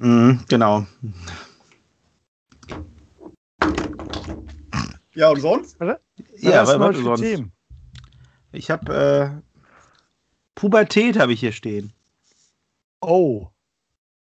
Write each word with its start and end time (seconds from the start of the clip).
Mhm, 0.00 0.44
genau. 0.48 0.86
Ja, 5.14 5.30
und 5.30 5.40
sonst? 5.40 5.80
Oder? 5.80 6.00
Ja, 6.36 6.66
was, 6.66 6.78
was 6.78 6.96
sonst? 6.96 7.20
Themen? 7.20 7.52
Ich 8.52 8.70
habe 8.70 9.42
äh, 9.42 9.48
Pubertät 10.54 11.18
habe 11.18 11.32
ich 11.32 11.40
hier 11.40 11.52
stehen. 11.52 11.92
Oh, 13.00 13.48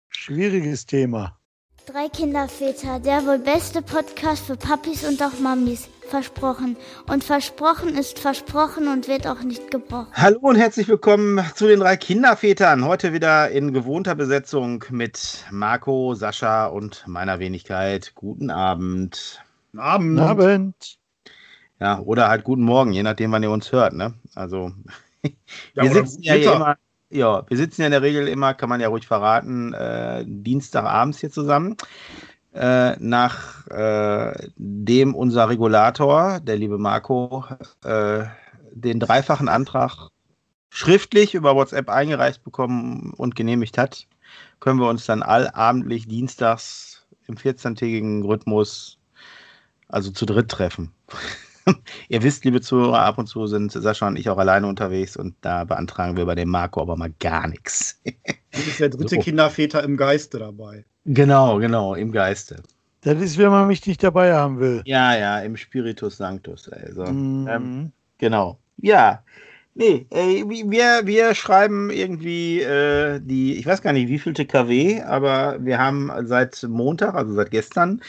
schwieriges 0.08 0.86
Thema. 0.86 1.38
Drei 1.86 2.08
Kinderväter, 2.08 3.00
der 3.00 3.24
wohl 3.26 3.38
beste 3.38 3.80
Podcast 3.82 4.44
für 4.44 4.56
Papis 4.56 5.04
und 5.04 5.22
auch 5.22 5.38
Mamis. 5.40 5.88
Versprochen. 6.08 6.78
Und 7.06 7.22
versprochen 7.22 7.94
ist 7.94 8.18
versprochen 8.18 8.88
und 8.88 9.08
wird 9.08 9.26
auch 9.26 9.42
nicht 9.42 9.70
gebrochen. 9.70 10.08
Hallo 10.14 10.38
und 10.40 10.56
herzlich 10.56 10.88
willkommen 10.88 11.44
zu 11.54 11.66
den 11.66 11.80
drei 11.80 11.98
Kindervätern. 11.98 12.86
Heute 12.86 13.12
wieder 13.12 13.50
in 13.50 13.74
gewohnter 13.74 14.14
Besetzung 14.14 14.84
mit 14.88 15.44
Marco, 15.50 16.14
Sascha 16.14 16.66
und 16.66 17.04
meiner 17.06 17.40
Wenigkeit. 17.40 18.12
Guten 18.14 18.50
Abend. 18.50 19.44
Abend. 19.76 20.18
Abend. 20.18 20.98
Ja, 21.78 22.00
oder 22.00 22.28
halt 22.28 22.42
guten 22.42 22.62
Morgen, 22.62 22.92
je 22.92 23.02
nachdem, 23.02 23.30
wann 23.30 23.42
ihr 23.42 23.50
uns 23.50 23.70
hört. 23.70 23.92
Ne? 23.92 24.14
Also, 24.34 24.72
ja, 25.74 25.82
wir 25.82 25.92
sitzen 25.92 26.22
ja 26.22 26.34
hier 26.34 26.54
immer. 26.54 26.76
Ja, 27.10 27.44
wir 27.48 27.56
sitzen 27.56 27.82
ja 27.82 27.86
in 27.86 27.92
der 27.92 28.02
Regel 28.02 28.28
immer, 28.28 28.52
kann 28.54 28.68
man 28.68 28.80
ja 28.80 28.88
ruhig 28.88 29.06
verraten, 29.06 29.72
äh, 29.74 30.24
Dienstagabends 30.26 31.20
hier 31.20 31.30
zusammen. 31.30 31.76
Äh, 32.58 32.96
nach 32.98 33.68
äh, 33.68 34.48
unser 35.14 35.48
Regulator, 35.48 36.40
der 36.40 36.56
liebe 36.56 36.76
Marco, 36.76 37.44
äh, 37.84 38.24
den 38.72 38.98
dreifachen 38.98 39.48
Antrag 39.48 40.08
schriftlich 40.68 41.36
über 41.36 41.54
WhatsApp 41.54 41.88
eingereicht 41.88 42.42
bekommen 42.42 43.12
und 43.16 43.36
genehmigt 43.36 43.78
hat, 43.78 44.08
können 44.58 44.80
wir 44.80 44.88
uns 44.88 45.06
dann 45.06 45.22
allabendlich 45.22 46.08
dienstags 46.08 47.06
im 47.28 47.36
14-tägigen 47.36 48.24
Rhythmus, 48.24 48.98
also 49.86 50.10
zu 50.10 50.26
dritt 50.26 50.50
treffen. 50.50 50.92
Ihr 52.08 52.24
wisst, 52.24 52.44
liebe 52.44 52.60
Zuhörer, 52.60 53.02
ab 53.02 53.18
und 53.18 53.28
zu 53.28 53.46
sind 53.46 53.70
Sascha 53.70 54.08
und 54.08 54.16
ich 54.16 54.28
auch 54.30 54.38
alleine 54.38 54.66
unterwegs 54.66 55.16
und 55.16 55.36
da 55.42 55.62
beantragen 55.62 56.16
wir 56.16 56.26
bei 56.26 56.34
dem 56.34 56.48
Marco 56.48 56.80
aber 56.80 56.96
mal 56.96 57.12
gar 57.20 57.46
nichts. 57.46 58.00
Das 58.50 58.66
ist 58.66 58.80
der 58.80 58.88
dritte 58.88 59.14
so. 59.14 59.20
Kinderväter 59.20 59.84
im 59.84 59.96
Geiste 59.96 60.40
dabei. 60.40 60.84
Genau, 61.10 61.58
genau, 61.58 61.94
im 61.94 62.12
Geiste. 62.12 62.62
Das 63.00 63.20
ist, 63.20 63.38
wenn 63.38 63.50
man 63.50 63.66
mich 63.66 63.86
nicht 63.86 64.02
dabei 64.02 64.34
haben 64.34 64.60
will. 64.60 64.82
Ja, 64.84 65.16
ja, 65.16 65.40
im 65.40 65.56
Spiritus 65.56 66.18
Sanctus. 66.18 66.68
Also, 66.68 67.06
mhm. 67.06 67.48
ähm, 67.48 67.92
genau. 68.18 68.58
Ja, 68.76 69.22
Nee, 69.80 70.08
ey, 70.10 70.44
wir, 70.48 71.06
wir 71.06 71.36
schreiben 71.36 71.90
irgendwie 71.90 72.60
äh, 72.62 73.20
die, 73.22 73.56
ich 73.56 73.64
weiß 73.64 73.80
gar 73.80 73.92
nicht, 73.92 74.08
wie 74.08 74.18
viel 74.18 74.32
TKW, 74.32 75.02
aber 75.02 75.56
wir 75.64 75.78
haben 75.78 76.10
seit 76.24 76.64
Montag, 76.64 77.14
also 77.14 77.32
seit 77.34 77.52
gestern, 77.52 78.02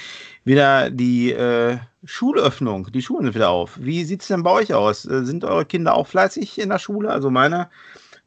wieder 0.44 0.89
die 0.89 1.31
äh, 1.31 1.77
Schulöffnung. 2.03 2.92
Die 2.92 3.03
Schulen 3.03 3.25
sind 3.25 3.36
wieder 3.36 3.52
auf. 3.52 3.77
Wie 3.80 4.03
sieht 4.03 4.22
es 4.22 4.30
denn 4.30 4.42
bei 4.42 4.50
euch 4.50 4.73
aus? 4.73 5.05
Äh, 5.05 5.23
sind 5.25 5.45
eure 5.45 5.64
Kinder 5.64 5.94
auch 5.94 6.08
fleißig 6.08 6.59
in 6.59 6.70
der 6.70 6.80
Schule? 6.80 7.11
Also 7.11 7.30
meine 7.30 7.70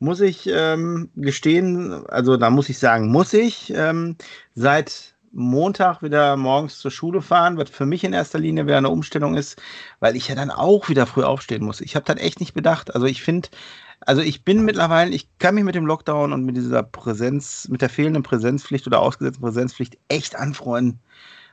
muss 0.02 0.20
ich 0.20 0.48
ähm, 0.52 1.10
gestehen, 1.14 2.04
also 2.08 2.36
da 2.36 2.50
muss 2.50 2.68
ich 2.68 2.80
sagen, 2.80 3.12
muss 3.12 3.32
ich 3.32 3.72
ähm, 3.72 4.16
seit 4.56 5.14
Montag 5.30 6.02
wieder 6.02 6.36
morgens 6.36 6.78
zur 6.80 6.90
Schule 6.90 7.22
fahren, 7.22 7.56
was 7.56 7.70
für 7.70 7.86
mich 7.86 8.02
in 8.02 8.12
erster 8.12 8.40
Linie 8.40 8.66
wieder 8.66 8.78
eine 8.78 8.90
Umstellung 8.90 9.36
ist, 9.36 9.62
weil 10.00 10.16
ich 10.16 10.26
ja 10.26 10.34
dann 10.34 10.50
auch 10.50 10.88
wieder 10.88 11.06
früh 11.06 11.22
aufstehen 11.22 11.64
muss. 11.64 11.80
Ich 11.80 11.94
habe 11.94 12.04
das 12.04 12.20
echt 12.20 12.40
nicht 12.40 12.52
bedacht. 12.52 12.92
Also 12.96 13.06
ich 13.06 13.22
finde, 13.22 13.48
also 14.00 14.22
ich 14.22 14.44
bin 14.44 14.64
mittlerweile, 14.64 15.12
ich 15.12 15.28
kann 15.38 15.54
mich 15.54 15.62
mit 15.62 15.76
dem 15.76 15.86
Lockdown 15.86 16.32
und 16.32 16.44
mit 16.44 16.56
dieser 16.56 16.82
Präsenz, 16.82 17.68
mit 17.68 17.80
der 17.80 17.88
fehlenden 17.88 18.24
Präsenzpflicht 18.24 18.88
oder 18.88 18.98
ausgesetzten 18.98 19.42
Präsenzpflicht 19.42 19.98
echt 20.08 20.34
anfreunden. 20.34 20.98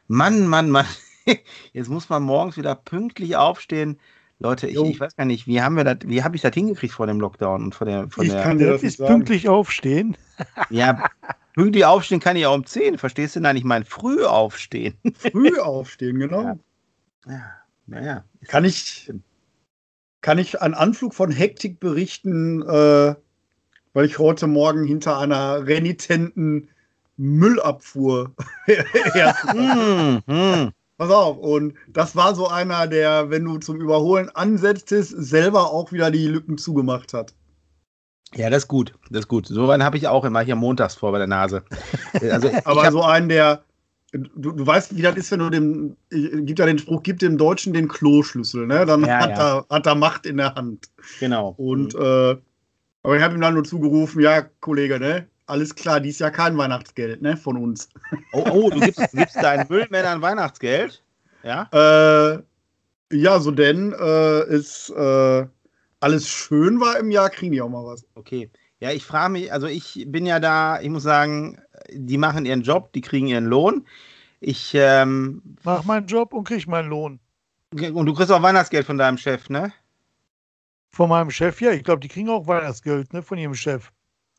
Mann, 0.07 0.47
Mann, 0.47 0.71
Mann. 0.71 0.87
Jetzt 1.73 1.89
muss 1.89 2.09
man 2.09 2.23
morgens 2.23 2.57
wieder 2.57 2.73
pünktlich 2.73 3.35
aufstehen. 3.35 3.99
Leute, 4.39 4.67
ich, 4.67 4.77
ich, 4.77 4.99
weiß 4.99 5.17
gar 5.17 5.25
nicht, 5.25 5.47
wie 5.47 5.61
haben 5.61 5.75
wir 5.75 5.83
das, 5.83 5.97
wie 6.05 6.23
habe 6.23 6.35
ich 6.35 6.41
das 6.41 6.53
hingekriegt 6.53 6.93
vor 6.93 7.07
dem 7.07 7.19
Lockdown 7.19 7.63
und 7.63 7.75
vor 7.75 7.85
der, 7.85 8.09
von 8.09 8.25
ich 8.25 8.31
der. 8.31 8.41
Kann 8.41 8.57
dir 8.57 8.67
das 8.67 8.83
ist 8.83 8.97
pünktlich 8.97 9.47
aufstehen. 9.47 10.17
Ja, 10.69 11.09
Pünktlich 11.59 11.83
aufstehen 11.83 12.21
kann 12.21 12.37
ich 12.37 12.45
auch 12.45 12.55
um 12.55 12.65
10, 12.65 12.97
verstehst 12.97 13.35
du? 13.35 13.41
Nein, 13.41 13.57
ich 13.57 13.65
meine 13.65 13.83
früh 13.83 14.23
aufstehen. 14.23 14.97
Früh 15.15 15.59
aufstehen, 15.59 16.17
genau. 16.17 16.43
Ja, 16.43 16.57
ja. 17.27 17.41
naja. 17.85 18.23
Kann 18.47 18.63
ich, 18.63 19.11
kann 20.21 20.37
ich 20.37 20.61
einen 20.61 20.73
Anflug 20.73 21.13
von 21.13 21.31
Hektik 21.31 21.81
berichten, 21.81 22.61
äh, 22.61 23.13
weil 23.93 24.05
ich 24.05 24.19
heute 24.19 24.47
Morgen 24.47 24.85
hinter 24.85 25.17
einer 25.17 25.67
renitenten 25.67 26.69
Müllabfuhr 27.17 28.31
mm, 29.53 30.31
mm. 30.31 30.71
Pass 30.99 31.11
auf, 31.11 31.37
und 31.37 31.75
das 31.87 32.17
war 32.17 32.35
so 32.35 32.49
einer, 32.49 32.85
der, 32.85 33.29
wenn 33.29 33.45
du 33.45 33.57
zum 33.57 33.79
Überholen 33.79 34.29
ansetztest, 34.35 35.15
selber 35.15 35.71
auch 35.71 35.93
wieder 35.93 36.11
die 36.11 36.27
Lücken 36.27 36.57
zugemacht 36.57 37.13
hat. 37.13 37.33
Ja, 38.35 38.49
das 38.49 38.63
ist 38.63 38.67
gut. 38.67 38.93
Das 39.09 39.21
ist 39.21 39.29
gut. 39.29 39.47
So 39.47 39.71
einen 39.71 39.81
habe 39.81 39.95
ich 39.95 40.09
auch 40.09 40.25
immer 40.25 40.41
hier 40.41 40.57
montags 40.57 40.95
vor 40.95 41.13
bei 41.13 41.17
der 41.19 41.27
Nase. 41.27 41.63
Also, 42.21 42.51
Aber 42.65 42.91
so 42.91 43.01
einen, 43.01 43.29
der. 43.29 43.63
Du, 44.11 44.51
du 44.51 44.67
weißt, 44.67 44.97
wie 44.97 45.01
das 45.01 45.15
ist, 45.15 45.31
wenn 45.31 45.39
du 45.39 45.49
dem. 45.49 45.95
Gibt 46.09 46.59
ja 46.59 46.65
den 46.65 46.79
Spruch, 46.79 47.01
gib 47.01 47.19
dem 47.19 47.37
Deutschen 47.37 47.71
den 47.71 47.87
Kloschlüssel, 47.87 48.67
ne? 48.67 48.85
Dann 48.85 49.05
ja, 49.05 49.19
hat, 49.19 49.29
ja. 49.29 49.57
Er, 49.59 49.65
hat 49.69 49.85
er 49.85 49.95
Macht 49.95 50.25
in 50.25 50.35
der 50.35 50.53
Hand. 50.55 50.89
Genau. 51.21 51.53
Und. 51.55 51.93
Mhm. 51.93 52.01
Äh, 52.01 52.35
aber 53.03 53.15
ich 53.15 53.23
habe 53.23 53.35
ihm 53.35 53.41
dann 53.41 53.53
nur 53.53 53.63
zugerufen, 53.63 54.21
ja, 54.21 54.41
Kollege, 54.59 54.99
ne? 54.99 55.28
Alles 55.49 55.73
klar, 55.73 55.99
dies 55.99 56.19
Jahr 56.19 56.31
kein 56.31 56.57
Weihnachtsgeld, 56.57 57.21
ne? 57.21 57.35
Von 57.35 57.57
uns. 57.57 57.89
Oh, 58.33 58.45
oh 58.51 58.69
du 58.69 58.79
gibst, 58.79 59.01
gibst 59.11 59.35
deinen 59.35 59.67
Müllmännern 59.67 60.21
Weihnachtsgeld? 60.21 61.03
Ja? 61.43 61.69
Äh, 63.11 63.17
ja, 63.17 63.39
so 63.39 63.49
denn 63.49 63.93
äh, 63.93 64.43
ist. 64.47 64.89
Äh, 64.91 65.47
alles 66.01 66.29
schön 66.29 66.79
war 66.79 66.97
im 66.97 67.11
Jahr, 67.11 67.29
kriegen 67.29 67.51
die 67.51 67.61
auch 67.61 67.69
mal 67.69 67.85
was. 67.85 68.05
Okay. 68.15 68.49
Ja, 68.79 68.91
ich 68.91 69.03
frage 69.03 69.33
mich, 69.33 69.51
also 69.51 69.67
ich 69.67 70.05
bin 70.07 70.25
ja 70.25 70.39
da, 70.39 70.79
ich 70.79 70.89
muss 70.89 71.03
sagen, 71.03 71.59
die 71.91 72.17
machen 72.17 72.45
ihren 72.45 72.61
Job, 72.61 72.93
die 72.93 73.01
kriegen 73.01 73.27
ihren 73.27 73.45
Lohn. 73.45 73.85
Ich 74.39 74.71
ähm, 74.75 75.41
mach 75.63 75.83
meinen 75.83 76.07
Job 76.07 76.33
und 76.33 76.45
krieg 76.45 76.67
meinen 76.67 76.89
Lohn. 76.89 77.19
Und 77.71 78.05
du 78.05 78.13
kriegst 78.13 78.31
auch 78.31 78.41
Weihnachtsgeld 78.41 78.85
von 78.85 78.97
deinem 78.97 79.17
Chef, 79.17 79.49
ne? 79.49 79.73
Von 80.89 81.09
meinem 81.09 81.31
Chef, 81.31 81.59
ja. 81.59 81.71
Ich 81.71 81.83
glaube, 81.83 81.99
die 81.99 82.07
kriegen 82.07 82.29
auch 82.29 82.47
Weihnachtsgeld, 82.47 83.11
ne? 83.13 83.21
Von 83.21 83.37
ihrem 83.37 83.55
Chef. 83.55 83.91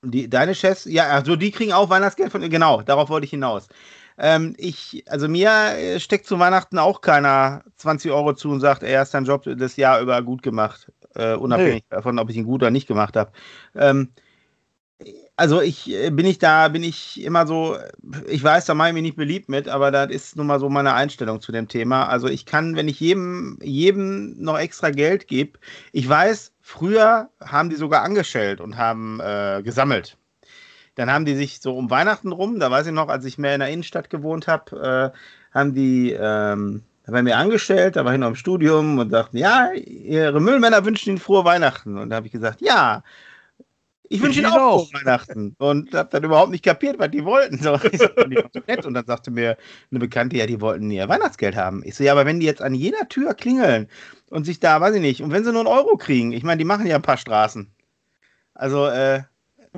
Die, 0.02 0.30
deine 0.30 0.54
Chefs, 0.54 0.86
ja, 0.86 1.08
also 1.08 1.36
die 1.36 1.50
kriegen 1.50 1.72
auch 1.72 1.90
Weihnachtsgeld 1.90 2.32
von, 2.32 2.48
genau, 2.48 2.80
darauf 2.82 3.10
wollte 3.10 3.26
ich 3.26 3.30
hinaus. 3.30 3.68
Ähm, 4.18 4.54
ich, 4.56 5.04
also 5.08 5.28
mir 5.28 5.50
äh, 5.50 6.00
steckt 6.00 6.26
zu 6.26 6.38
Weihnachten 6.38 6.78
auch 6.78 7.00
keiner 7.00 7.62
20 7.76 8.10
Euro 8.10 8.34
zu 8.34 8.50
und 8.50 8.60
sagt, 8.60 8.82
er 8.82 9.02
ist 9.02 9.12
dein 9.12 9.24
Job 9.24 9.44
das 9.44 9.76
Jahr 9.76 10.00
über 10.00 10.22
gut 10.22 10.42
gemacht 10.42 10.90
äh, 11.14 11.34
unabhängig 11.34 11.84
nee. 11.90 11.96
davon, 11.96 12.18
ob 12.18 12.30
ich 12.30 12.36
ihn 12.36 12.44
gut 12.44 12.62
oder 12.62 12.70
nicht 12.70 12.86
gemacht 12.86 13.16
habe. 13.16 13.32
Ähm, 13.74 14.10
also 15.40 15.62
ich 15.62 15.90
äh, 15.90 16.10
bin 16.10 16.26
ich 16.26 16.38
da, 16.38 16.68
bin 16.68 16.82
ich 16.82 17.24
immer 17.24 17.46
so, 17.46 17.78
ich 18.28 18.44
weiß, 18.44 18.66
da 18.66 18.74
mache 18.74 18.88
ich 18.88 18.94
mich 18.94 19.02
nicht 19.02 19.16
beliebt 19.16 19.48
mit, 19.48 19.68
aber 19.68 19.90
das 19.90 20.10
ist 20.10 20.36
nun 20.36 20.46
mal 20.46 20.60
so 20.60 20.68
meine 20.68 20.92
Einstellung 20.92 21.40
zu 21.40 21.50
dem 21.50 21.66
Thema. 21.66 22.08
Also 22.08 22.28
ich 22.28 22.44
kann, 22.44 22.76
wenn 22.76 22.88
ich 22.88 23.00
jedem, 23.00 23.58
jedem 23.62 24.34
noch 24.38 24.58
extra 24.58 24.90
Geld 24.90 25.28
gebe, 25.28 25.58
ich 25.92 26.06
weiß, 26.06 26.52
früher 26.60 27.30
haben 27.42 27.70
die 27.70 27.76
sogar 27.76 28.02
angestellt 28.02 28.60
und 28.60 28.76
haben 28.76 29.18
äh, 29.20 29.62
gesammelt. 29.64 30.18
Dann 30.94 31.10
haben 31.10 31.24
die 31.24 31.34
sich 31.34 31.60
so 31.60 31.74
um 31.74 31.88
Weihnachten 31.88 32.32
rum, 32.32 32.60
da 32.60 32.70
weiß 32.70 32.88
ich 32.88 32.92
noch, 32.92 33.08
als 33.08 33.24
ich 33.24 33.38
mehr 33.38 33.54
in 33.54 33.60
der 33.60 33.70
Innenstadt 33.70 34.10
gewohnt 34.10 34.46
habe, 34.46 35.12
äh, 35.14 35.56
haben 35.56 35.72
die 35.72 36.12
ähm, 36.12 36.82
da 37.06 37.12
war 37.12 37.22
mir 37.22 37.38
angestellt, 37.38 37.96
da 37.96 38.04
war 38.04 38.12
ich 38.12 38.20
noch 38.20 38.28
im 38.28 38.34
Studium 38.34 38.98
und 38.98 39.10
sagten, 39.10 39.38
ja, 39.38 39.72
ihre 39.72 40.40
Müllmänner 40.40 40.84
wünschen 40.84 41.08
Ihnen 41.10 41.18
frohe 41.18 41.44
Weihnachten. 41.46 41.96
Und 41.96 42.10
da 42.10 42.16
habe 42.16 42.26
ich 42.26 42.32
gesagt, 42.32 42.60
ja, 42.60 43.02
ich 44.12 44.20
wünsche 44.20 44.40
Ihnen 44.40 44.50
auch 44.50 44.90
frohe 44.90 45.00
Weihnachten. 45.00 45.54
Und 45.58 45.94
habe 45.94 46.08
dann 46.10 46.24
überhaupt 46.24 46.50
nicht 46.50 46.64
kapiert, 46.64 46.98
was 46.98 47.12
die 47.12 47.24
wollten. 47.24 47.62
So, 47.62 47.74
ich 47.92 48.00
so, 48.00 48.08
nett. 48.66 48.84
Und 48.84 48.94
dann 48.94 49.06
sagte 49.06 49.30
mir 49.30 49.56
eine 49.90 50.00
Bekannte, 50.00 50.36
ja, 50.36 50.46
die 50.46 50.60
wollten 50.60 50.90
ihr 50.90 51.08
Weihnachtsgeld 51.08 51.54
haben. 51.54 51.82
Ich 51.84 51.94
so, 51.94 52.02
ja, 52.02 52.10
aber 52.10 52.26
wenn 52.26 52.40
die 52.40 52.46
jetzt 52.46 52.60
an 52.60 52.74
jeder 52.74 53.08
Tür 53.08 53.34
klingeln 53.34 53.88
und 54.28 54.46
sich 54.46 54.58
da, 54.58 54.80
weiß 54.80 54.96
ich 54.96 55.00
nicht, 55.00 55.22
und 55.22 55.30
wenn 55.30 55.44
sie 55.44 55.52
nur 55.52 55.60
einen 55.60 55.68
Euro 55.68 55.96
kriegen, 55.96 56.32
ich 56.32 56.42
meine, 56.42 56.58
die 56.58 56.64
machen 56.64 56.88
ja 56.88 56.96
ein 56.96 57.02
paar 57.02 57.18
Straßen. 57.18 57.70
Also, 58.52 58.88
äh, 58.88 59.22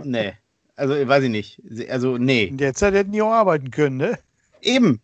nee. 0.02 0.32
Also, 0.76 0.94
weiß 0.94 1.24
ich 1.24 1.30
nicht. 1.30 1.60
Also, 1.90 2.16
nee. 2.16 2.44
In 2.44 2.56
der 2.56 2.72
Zeit 2.72 2.94
hätten 2.94 3.12
die 3.12 3.20
auch 3.20 3.32
arbeiten 3.32 3.70
können, 3.70 3.98
ne? 3.98 4.18
Eben. 4.62 5.02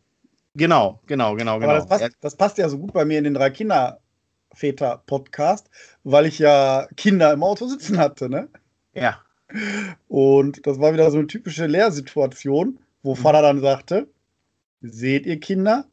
Genau, 0.55 1.03
genau, 1.07 1.35
genau, 1.35 1.59
genau. 1.59 1.75
Das 1.75 1.87
passt, 1.87 2.09
das 2.23 2.35
passt, 2.35 2.57
ja 2.57 2.71
so 2.71 2.79
gut 2.79 2.95
bei 2.95 3.05
mir 3.05 3.19
in 3.19 3.25
den 3.25 3.35
drei 3.35 3.51
Kinderväter-Podcast, 3.51 5.69
weil 6.03 6.25
ich 6.25 6.39
ja 6.39 6.89
Kinder 6.97 7.35
im 7.35 7.43
Auto 7.43 7.67
sitzen 7.67 7.99
hatte, 7.99 8.31
ne? 8.31 8.49
Ja. 9.01 9.23
Und 10.09 10.67
das 10.67 10.79
war 10.79 10.93
wieder 10.93 11.11
so 11.11 11.19
eine 11.19 11.27
typische 11.27 11.67
Lehrsituation, 11.67 12.79
wo 13.03 13.15
mhm. 13.15 13.19
Vater 13.19 13.43
dann 13.43 13.61
sagte: 13.61 14.09
Seht 14.81 15.27
ihr 15.27 15.41
Kinder? 15.41 15.87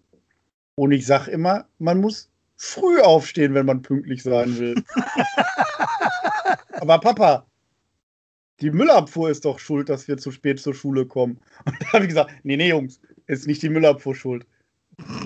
Und 0.75 0.91
ich 0.91 1.05
sag 1.05 1.27
immer, 1.27 1.65
man 1.79 2.01
muss 2.01 2.29
früh 2.57 2.99
aufstehen, 2.99 3.53
wenn 3.53 3.65
man 3.65 3.81
pünktlich 3.81 4.23
sein 4.23 4.57
will. 4.57 4.75
Aber 6.73 6.99
Papa, 6.99 7.45
die 8.61 8.71
Müllabfuhr 8.71 9.29
ist 9.29 9.45
doch 9.45 9.59
schuld, 9.59 9.89
dass 9.89 10.07
wir 10.07 10.17
zu 10.17 10.31
spät 10.31 10.59
zur 10.59 10.73
Schule 10.73 11.05
kommen. 11.05 11.39
Und 11.65 11.81
da 11.81 11.93
habe 11.93 12.03
ich 12.03 12.09
gesagt, 12.09 12.31
nee, 12.43 12.57
nee, 12.57 12.69
Jungs, 12.69 12.99
ist 13.27 13.47
nicht 13.47 13.61
die 13.61 13.69
Müllabfuhr 13.69 14.15
schuld. 14.15 14.45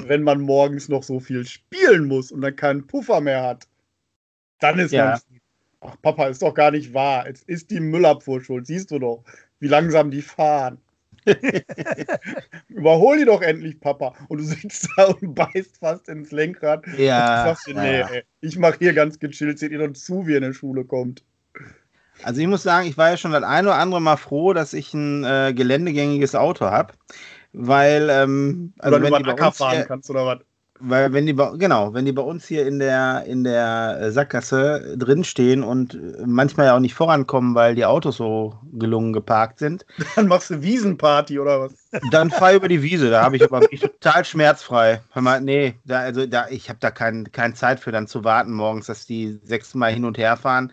Wenn 0.06 0.24
man 0.24 0.42
morgens 0.42 0.90
noch 0.90 1.04
so 1.04 1.20
viel 1.20 1.46
spielen 1.46 2.06
muss 2.06 2.32
und 2.32 2.42
dann 2.42 2.56
keinen 2.56 2.88
Puffer 2.88 3.22
mehr 3.22 3.44
hat, 3.44 3.68
dann 4.60 4.80
ist 4.80 4.92
Ja. 4.92 5.12
man. 5.12 5.39
Ach, 5.82 5.96
Papa, 6.02 6.28
ist 6.28 6.42
doch 6.42 6.54
gar 6.54 6.72
nicht 6.72 6.94
wahr. 6.94 7.26
Es 7.28 7.44
ist 7.44 7.72
die 7.72 7.80
Müllabfuhr 7.80 8.42
schuld. 8.42 8.68
Siehst 8.68 8.92
du 8.92 9.00
doch, 9.00 9.24
wie 9.60 9.68
langsam 9.68 10.12
die 10.12 10.22
fahren. 10.22 10.80
Überhol 12.68 13.18
die 13.18 13.26
doch 13.26 13.42
endlich, 13.42 13.80
Papa. 13.80 14.14
Und 14.28 14.40
du 14.40 14.44
sitzt 14.44 14.90
da 14.98 15.06
und 15.06 15.36
beißt 15.36 15.78
fast 15.80 16.10
ins 16.10 16.32
Lenkrad. 16.32 16.86
Ja, 16.98 17.42
und 17.42 17.48
sagst 17.50 17.68
dir, 17.68 17.76
nee, 17.76 18.00
ja. 18.00 18.08
ey, 18.08 18.24
ich 18.42 18.58
mache 18.58 18.78
hier 18.80 18.94
ganz 18.94 19.20
gechillt, 19.20 19.60
seht 19.60 19.72
ihr 19.72 19.86
doch 19.86 19.94
zu, 19.94 20.28
wie 20.28 20.32
ihr 20.32 20.38
in 20.38 20.44
die 20.44 20.54
Schule 20.54 20.84
kommt. 20.84 21.24
Also 22.24 22.42
ich 22.42 22.48
muss 22.48 22.64
sagen, 22.64 22.88
ich 22.88 22.98
war 22.98 23.12
ja 23.12 23.18
schon 23.18 23.32
das 23.32 23.44
ein 23.44 23.66
oder 23.66 23.78
andere 23.78 24.02
Mal 24.02 24.18
froh, 24.18 24.54
dass 24.54 24.74
ich 24.74 24.94
ein 24.94 25.24
äh, 25.24 25.54
geländegängiges 25.54 26.36
Auto 26.36 26.66
habe. 26.66 26.94
Weil, 27.54 28.10
ähm, 28.10 28.74
also 28.80 28.96
oder 28.98 29.04
wenn 29.06 29.12
du 29.14 29.20
über 29.20 29.34
den 29.34 29.40
Acker 29.40 29.52
fahren 29.52 29.86
kannst 29.88 30.10
oder 30.10 30.26
was. 30.26 30.40
Weil 30.80 31.14
wenn 31.14 31.26
die 31.26 31.34
bei, 31.34 31.52
genau, 31.58 31.94
wenn 31.94 32.06
die 32.06 32.12
bei 32.12 32.22
uns 32.22 32.46
hier 32.46 32.66
in 32.68 32.80
der 32.80 33.24
in 33.26 33.44
der 33.44 33.98
äh, 34.00 34.12
Sackgasse 34.12 34.96
drinstehen 34.98 35.64
und 35.64 35.96
äh, 35.96 36.26
manchmal 36.26 36.68
ja 36.68 36.76
auch 36.76 36.80
nicht 36.80 36.94
vorankommen, 36.94 37.56
weil 37.56 37.76
die 37.76 37.86
Autos 37.86 38.18
so 38.18 38.58
gelungen 38.74 39.14
geparkt 39.14 39.60
sind, 39.60 39.86
Dann 40.16 40.28
machst 40.28 40.50
du 40.50 40.62
Wiesenparty 40.62 41.40
oder 41.40 41.62
was? 41.62 41.74
dann 42.12 42.30
fahr 42.30 42.54
über 42.54 42.68
die 42.68 42.82
Wiese. 42.82 43.10
Da 43.10 43.24
habe 43.24 43.36
ich 43.36 43.44
aber 43.44 43.62
mich 43.72 43.80
total 43.80 44.24
schmerzfrei. 44.24 45.02
Hör 45.12 45.22
mal, 45.22 45.42
nee, 45.42 45.76
da, 45.86 46.00
also 46.00 46.26
da, 46.26 46.48
ich 46.50 46.70
habe 46.70 46.80
da 46.80 46.92
kein, 46.92 47.32
keine 47.32 47.54
Zeit 47.56 47.80
für 47.80 47.92
dann 47.92 48.08
zu 48.08 48.24
warten 48.24 48.54
morgens, 48.54 48.86
dass 48.88 49.06
die 49.06 49.40
sechsmal 49.44 49.92
hin 49.92 50.06
und 50.06 50.18
her 50.18 50.38
fahren, 50.38 50.72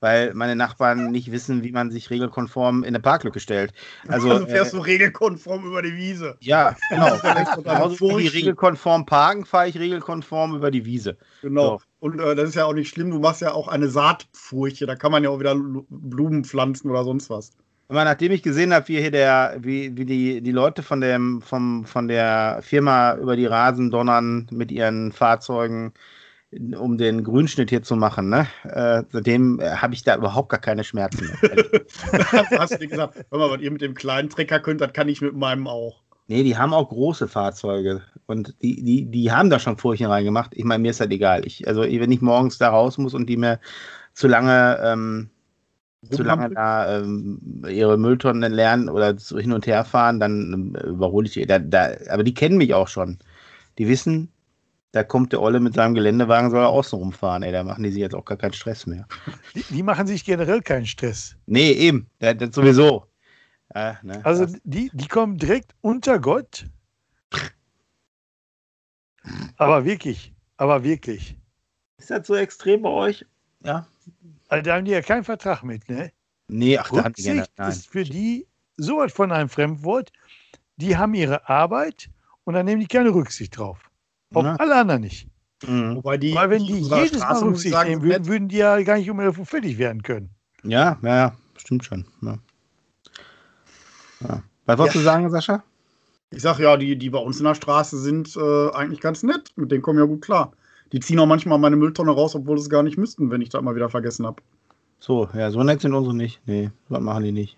weil 0.00 0.34
meine 0.34 0.56
Nachbarn 0.56 1.10
nicht 1.10 1.30
wissen, 1.30 1.62
wie 1.62 1.72
man 1.72 1.90
sich 1.90 2.10
regelkonform 2.10 2.82
in 2.82 2.88
eine 2.88 3.00
Parklücke 3.00 3.40
stellt. 3.40 3.72
Also, 4.08 4.30
Also 4.30 4.46
fährst 4.46 4.72
äh, 4.72 4.76
du 4.76 4.82
regelkonform 4.82 5.66
über 5.66 5.82
die 5.82 5.96
Wiese. 5.96 6.36
ja, 6.40 6.74
genau. 6.88 7.18
Genauso 7.20 8.18
wie 8.18 8.26
regelkonform 8.28 9.06
parken, 9.06 9.44
fahre 9.44 9.68
ich 9.68 9.78
regelkonform 9.78 10.56
über 10.56 10.70
die 10.70 10.84
Wiese. 10.84 11.16
Genau. 11.42 11.78
So. 11.78 11.84
Und 12.00 12.18
äh, 12.20 12.34
das 12.34 12.50
ist 12.50 12.54
ja 12.54 12.64
auch 12.64 12.72
nicht 12.72 12.88
schlimm, 12.88 13.10
du 13.10 13.18
machst 13.18 13.42
ja 13.42 13.52
auch 13.52 13.68
eine 13.68 13.88
Saatfurche, 13.88 14.86
da 14.86 14.94
kann 14.96 15.12
man 15.12 15.22
ja 15.22 15.30
auch 15.30 15.38
wieder 15.38 15.54
Lu- 15.54 15.86
Blumen 15.88 16.44
pflanzen 16.44 16.90
oder 16.90 17.04
sonst 17.04 17.28
was. 17.30 17.50
Aber 17.88 18.04
nachdem 18.04 18.30
ich 18.32 18.42
gesehen 18.42 18.72
habe, 18.72 18.86
wie 18.88 19.00
hier 19.00 19.10
der, 19.10 19.56
wie, 19.60 19.96
wie 19.96 20.04
die, 20.06 20.40
die 20.42 20.52
Leute 20.52 20.82
von 20.82 21.00
dem, 21.00 21.42
vom, 21.42 21.84
von 21.86 22.06
der 22.06 22.60
Firma 22.62 23.16
über 23.16 23.34
die 23.36 23.46
Rasen 23.46 23.90
donnern 23.90 24.46
mit 24.52 24.70
ihren 24.70 25.10
Fahrzeugen, 25.12 25.92
um 26.52 26.98
den 26.98 27.22
Grünschnitt 27.22 27.70
hier 27.70 27.82
zu 27.82 27.96
machen, 27.96 28.28
ne? 28.28 28.46
Äh, 28.64 29.04
seitdem 29.10 29.60
äh, 29.60 29.70
habe 29.70 29.94
ich 29.94 30.02
da 30.02 30.16
überhaupt 30.16 30.48
gar 30.48 30.60
keine 30.60 30.82
Schmerzen 30.82 31.26
mehr. 31.26 31.84
hast 32.58 32.80
du 32.80 32.88
gesagt, 32.88 33.24
hör 33.30 33.38
mal, 33.38 33.50
was 33.50 33.60
ihr 33.60 33.70
mit 33.70 33.82
dem 33.82 33.94
kleinen 33.94 34.28
Trecker 34.28 34.58
könnt, 34.58 34.80
das 34.80 34.92
kann 34.92 35.08
ich 35.08 35.20
mit 35.20 35.36
meinem 35.36 35.68
auch. 35.68 36.02
nee, 36.26 36.42
die 36.42 36.56
haben 36.56 36.74
auch 36.74 36.88
große 36.88 37.28
Fahrzeuge 37.28 38.02
und 38.26 38.54
die, 38.62 38.82
die, 38.82 39.04
die 39.04 39.30
haben 39.30 39.50
da 39.50 39.58
schon 39.58 39.76
Furchen 39.76 40.06
reingemacht. 40.06 40.52
Ich 40.54 40.64
meine, 40.64 40.82
mir 40.82 40.90
ist 40.90 41.00
das 41.00 41.08
egal. 41.10 41.46
Ich, 41.46 41.66
also 41.68 41.82
wenn 41.82 42.12
ich 42.12 42.20
morgens 42.20 42.58
da 42.58 42.70
raus 42.70 42.98
muss 42.98 43.14
und 43.14 43.26
die 43.26 43.36
mir 43.36 43.60
zu 44.14 44.26
lange, 44.26 44.78
ähm, 44.82 45.30
zu 46.10 46.22
lange 46.22 46.50
da 46.54 46.98
ähm, 46.98 47.62
ihre 47.68 47.96
Mülltonnen 47.96 48.52
lernen 48.52 48.88
oder 48.88 49.16
so 49.18 49.38
hin 49.38 49.52
und 49.52 49.66
her 49.66 49.84
fahren, 49.84 50.18
dann 50.18 50.52
ähm, 50.52 50.76
überhole 50.88 51.26
ich 51.26 51.34
die. 51.34 51.46
Da, 51.46 51.60
da, 51.60 51.90
aber 52.08 52.24
die 52.24 52.34
kennen 52.34 52.56
mich 52.56 52.74
auch 52.74 52.88
schon. 52.88 53.18
Die 53.78 53.86
wissen, 53.86 54.32
da 54.92 55.04
kommt 55.04 55.32
der 55.32 55.40
Olle 55.40 55.60
mit 55.60 55.74
seinem 55.74 55.94
Geländewagen, 55.94 56.50
soll 56.50 56.60
er 56.62 56.68
außen 56.68 56.98
rumfahren. 56.98 57.42
Ey, 57.42 57.52
da 57.52 57.62
machen 57.62 57.82
die 57.82 57.90
sich 57.90 58.00
jetzt 58.00 58.14
auch 58.14 58.24
gar 58.24 58.36
keinen 58.36 58.52
Stress 58.52 58.86
mehr. 58.86 59.06
Die, 59.54 59.62
die 59.62 59.82
machen 59.82 60.06
sich 60.06 60.24
generell 60.24 60.62
keinen 60.62 60.86
Stress. 60.86 61.36
Nee, 61.46 61.70
eben. 61.72 62.08
Das, 62.18 62.36
das 62.38 62.54
sowieso. 62.54 63.06
Ja, 63.74 63.98
ne, 64.02 64.20
Also 64.24 64.46
die, 64.64 64.90
die 64.92 65.06
kommen 65.06 65.36
direkt 65.36 65.74
unter 65.80 66.18
Gott. 66.18 66.66
Aber 69.56 69.84
wirklich, 69.84 70.32
aber 70.56 70.82
wirklich. 70.82 71.36
ist 71.98 72.10
das 72.10 72.26
so 72.26 72.34
extrem 72.34 72.82
bei 72.82 72.88
euch? 72.88 73.24
Ja. 73.62 73.86
Also 74.48 74.64
da 74.64 74.76
haben 74.76 74.84
die 74.84 74.90
ja 74.92 75.02
keinen 75.02 75.22
Vertrag 75.22 75.62
mit, 75.62 75.88
ne? 75.88 76.10
Nee, 76.48 76.78
ach, 76.78 76.90
da 76.90 77.04
haben 77.04 77.12
die 77.12 77.22
gerne. 77.22 77.40
Rücksicht 77.42 77.58
Nein. 77.58 77.70
ist 77.70 77.86
für 77.86 78.02
die 78.02 78.48
sowas 78.76 79.12
von 79.12 79.30
einem 79.30 79.48
Fremdwort. 79.48 80.10
Die 80.76 80.96
haben 80.96 81.14
ihre 81.14 81.48
Arbeit 81.48 82.10
und 82.44 82.54
dann 82.54 82.66
nehmen 82.66 82.80
die 82.80 82.88
keine 82.88 83.10
Rücksicht 83.14 83.56
drauf. 83.56 83.89
Auf 84.34 84.44
Na. 84.44 84.56
alle 84.56 84.76
anderen 84.76 85.02
nicht. 85.02 85.28
Mhm. 85.66 85.96
Wobei 85.96 86.16
die, 86.16 86.34
Weil 86.34 86.50
wenn 86.50 86.64
die 86.64 86.74
jedes 86.74 86.88
Mal 86.90 87.06
Straße, 87.08 87.44
ich 87.44 87.50
Rücksicht 87.50 87.74
sagen, 87.74 87.90
nehmen 87.90 88.02
sind 88.02 88.10
würden, 88.10 88.26
würden 88.26 88.48
die 88.48 88.56
ja 88.56 88.80
gar 88.82 88.96
nicht 88.96 89.10
um 89.10 89.20
11 89.20 89.38
Uhr 89.38 89.46
fertig 89.46 89.78
werden 89.78 90.02
können. 90.02 90.30
Ja, 90.62 90.98
ja, 91.02 91.16
ja, 91.16 91.32
stimmt 91.56 91.84
schon. 91.84 92.06
Ja. 92.22 92.38
Ja. 94.20 94.42
Was 94.66 94.78
wolltest 94.78 94.96
Ja. 94.96 95.00
du 95.00 95.04
sagen, 95.04 95.30
Sascha? 95.30 95.62
Ich 96.30 96.42
sag 96.42 96.58
ja, 96.60 96.76
die, 96.76 96.96
die 96.96 97.10
bei 97.10 97.18
uns 97.18 97.38
in 97.40 97.44
der 97.44 97.54
Straße 97.56 97.98
sind 97.98 98.36
äh, 98.36 98.70
eigentlich 98.70 99.00
ganz 99.00 99.22
nett. 99.22 99.52
Mit 99.56 99.70
denen 99.72 99.82
kommen 99.82 99.98
ja 99.98 100.04
gut 100.04 100.22
klar. 100.22 100.52
Die 100.92 101.00
ziehen 101.00 101.18
auch 101.18 101.26
manchmal 101.26 101.58
meine 101.58 101.76
Mülltonne 101.76 102.12
raus, 102.12 102.34
obwohl 102.34 102.56
sie 102.58 102.62
es 102.64 102.70
gar 102.70 102.82
nicht 102.82 102.96
müssten, 102.98 103.30
wenn 103.30 103.40
ich 103.40 103.48
das 103.48 103.62
mal 103.62 103.74
wieder 103.74 103.88
vergessen 103.88 104.26
habe. 104.26 104.42
So, 105.00 105.28
ja, 105.34 105.50
so 105.50 105.62
nett 105.62 105.80
sind 105.80 105.94
unsere 105.94 106.14
nicht. 106.14 106.40
Nee, 106.46 106.70
was 106.88 107.00
machen 107.00 107.24
die 107.24 107.32
nicht. 107.32 107.56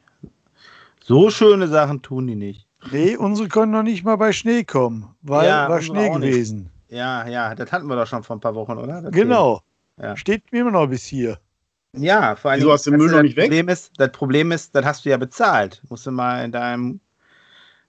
So 1.03 1.31
schöne 1.31 1.69
Sachen 1.69 2.01
tun 2.03 2.27
die 2.27 2.37
nicht. 2.37 2.67
Nee, 2.91 3.17
unsere 3.17 3.49
können 3.49 3.73
noch 3.73 3.83
nicht 3.83 4.05
mal 4.05 4.17
bei 4.17 4.33
Schnee 4.33 4.65
kommen, 4.65 5.15
weil 5.23 5.49
Ja, 5.49 5.69
war 5.69 5.81
Schnee 5.81 6.11
gewesen. 6.11 6.71
Ja, 6.89 7.27
ja, 7.27 7.55
das 7.55 7.73
hatten 7.73 7.87
wir 7.87 7.97
doch 7.97 8.07
schon 8.07 8.23
vor 8.23 8.37
ein 8.37 8.41
paar 8.41 8.55
Wochen, 8.55 8.73
oder? 8.73 9.03
Das 9.03 9.13
Genau. 9.13 9.63
Ja. 10.01 10.17
Steht 10.17 10.51
mir 10.53 10.61
immer 10.61 10.73
noch 10.73 10.87
bis 10.87 11.05
hier. 11.05 11.39
Ja, 11.95 12.37
vor 12.37 12.51
allem. 12.51 12.61
Wieso 12.61 12.73
hast 12.73 12.87
du 12.87 12.91
den 12.91 12.99
Müll 12.99 13.11
noch 13.11 13.23
nicht 13.23 13.37
weg? 13.37 13.45
Problem 13.45 13.69
ist, 13.69 13.93
das 13.99 14.13
Problem 14.13 14.53
ist, 14.53 14.75
das 14.75 14.85
hast 14.85 15.05
du 15.05 15.11
ja 15.11 15.17
bezahlt. 15.17 15.83
Musst 15.89 16.07
du 16.07 16.11
mal 16.11 16.45
in 16.45 16.53
deinem, 16.53 17.01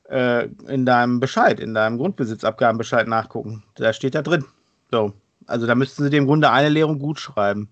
äh, 0.10 0.48
in 0.68 0.86
deinem 0.86 1.20
Bescheid, 1.20 1.60
in 1.60 1.74
deinem 1.74 1.98
Grundbesitzabgabenbescheid 1.98 3.08
nachgucken. 3.08 3.64
Da 3.76 3.94
steht 3.94 4.16
da 4.16 4.22
drin. 4.22 4.46
So. 4.92 5.14
Also 5.48 5.68
da 5.68 5.76
müssten 5.76 6.04
sie 6.04 6.10
dir 6.10 6.18
im 6.18 6.28
Grunde 6.28 6.50
eine 6.52 6.70
Lehrung 6.70 7.00
gut 7.00 7.20
schreiben. 7.20 7.70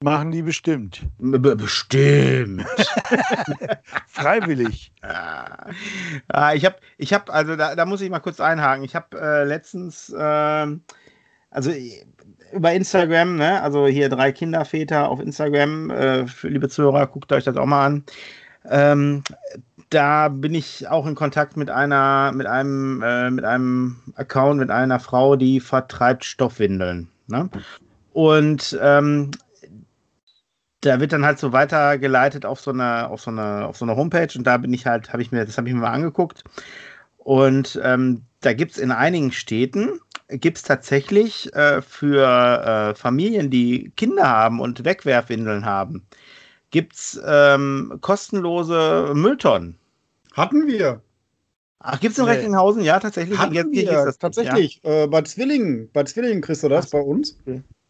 Machen 0.00 0.30
die 0.30 0.42
bestimmt. 0.42 1.02
Be 1.18 1.56
bestimmt. 1.56 2.64
Freiwillig. 4.06 4.92
Ah, 5.02 5.70
Ah, 6.28 6.54
ich 6.54 6.64
habe, 6.64 6.76
ich 6.98 7.12
habe, 7.12 7.32
also 7.32 7.56
da, 7.56 7.74
da 7.74 7.84
muss 7.84 8.00
ich 8.00 8.10
mal 8.10 8.20
kurz 8.20 8.40
einhaken. 8.40 8.84
Ich 8.84 8.94
habe 8.94 9.20
äh, 9.20 9.44
letztens, 9.44 10.14
ähm, 10.16 10.82
also 11.50 11.70
äh, 11.70 12.04
über 12.52 12.72
Instagram, 12.72 13.36
ne, 13.36 13.60
also 13.62 13.86
hier 13.88 14.08
drei 14.08 14.32
Kinderväter 14.32 15.08
auf 15.08 15.20
Instagram, 15.20 15.90
äh, 15.90 16.26
für 16.26 16.48
liebe 16.48 16.68
Zuhörer, 16.68 17.06
guckt 17.08 17.32
euch 17.32 17.44
das 17.44 17.56
auch 17.56 17.66
mal 17.66 17.86
an. 17.86 18.04
Ähm, 18.70 19.22
da 19.90 20.28
bin 20.28 20.54
ich 20.54 20.88
auch 20.88 21.06
in 21.06 21.14
Kontakt 21.14 21.56
mit 21.56 21.70
einer, 21.70 22.32
mit 22.32 22.46
einem, 22.46 23.02
äh, 23.02 23.30
mit 23.30 23.44
einem 23.44 23.96
Account, 24.14 24.60
mit 24.60 24.70
einer 24.70 25.00
Frau, 25.00 25.36
die 25.36 25.60
vertreibt 25.60 26.24
Stoffwindeln. 26.24 27.08
Ne? 27.26 27.50
Und 28.12 28.78
ähm, 28.80 29.30
da 30.80 31.00
wird 31.00 31.12
dann 31.12 31.24
halt 31.24 31.38
so 31.38 31.52
weitergeleitet 31.52 32.46
auf 32.46 32.60
so 32.60 32.70
eine, 32.70 33.08
auf 33.08 33.20
so 33.20 33.30
eine, 33.30 33.66
auf 33.66 33.76
so 33.76 33.84
eine 33.84 33.96
Homepage 33.96 34.28
und 34.36 34.44
da 34.44 34.56
bin 34.58 34.72
ich 34.72 34.86
halt, 34.86 35.12
habe 35.12 35.22
ich 35.22 35.32
mir, 35.32 35.44
das 35.44 35.58
habe 35.58 35.68
ich 35.68 35.74
mir 35.74 35.80
mal 35.80 35.92
angeguckt. 35.92 36.44
Und 37.18 37.78
ähm, 37.82 38.22
da 38.40 38.52
gibt 38.52 38.72
es 38.72 38.78
in 38.78 38.90
einigen 38.92 39.32
Städten, 39.32 40.00
gibt 40.28 40.58
es 40.58 40.62
tatsächlich 40.62 41.52
äh, 41.54 41.82
für 41.82 42.24
äh, 42.92 42.94
Familien, 42.94 43.50
die 43.50 43.92
Kinder 43.96 44.28
haben 44.28 44.60
und 44.60 44.84
Wegwerfwindeln 44.84 45.64
haben, 45.66 46.06
gibt 46.70 46.94
es 46.94 47.20
ähm, 47.26 47.98
kostenlose 48.00 49.12
Mülltonnen. 49.14 49.78
Hatten 50.34 50.66
wir. 50.66 51.02
Ach, 51.80 52.00
gibt 52.00 52.12
es 52.12 52.18
in 52.18 52.24
Nee. 52.24 52.32
Recklinghausen? 52.32 52.82
Ja, 52.82 53.00
tatsächlich. 53.00 53.38
Hatten 53.38 53.52
Gelsenkirchen 53.54 53.90
wir, 53.90 53.98
ist 54.00 54.04
das 54.06 54.18
tatsächlich. 54.18 54.80
Äh, 54.84 55.06
bei 55.06 55.22
Zwillingen. 55.22 55.90
Bei 55.92 56.04
Zwillingen 56.04 56.42
kriegst 56.42 56.62
du 56.62 56.68
das 56.68 56.86
Ach 56.86 56.90
bei 56.90 57.00
uns. 57.00 57.36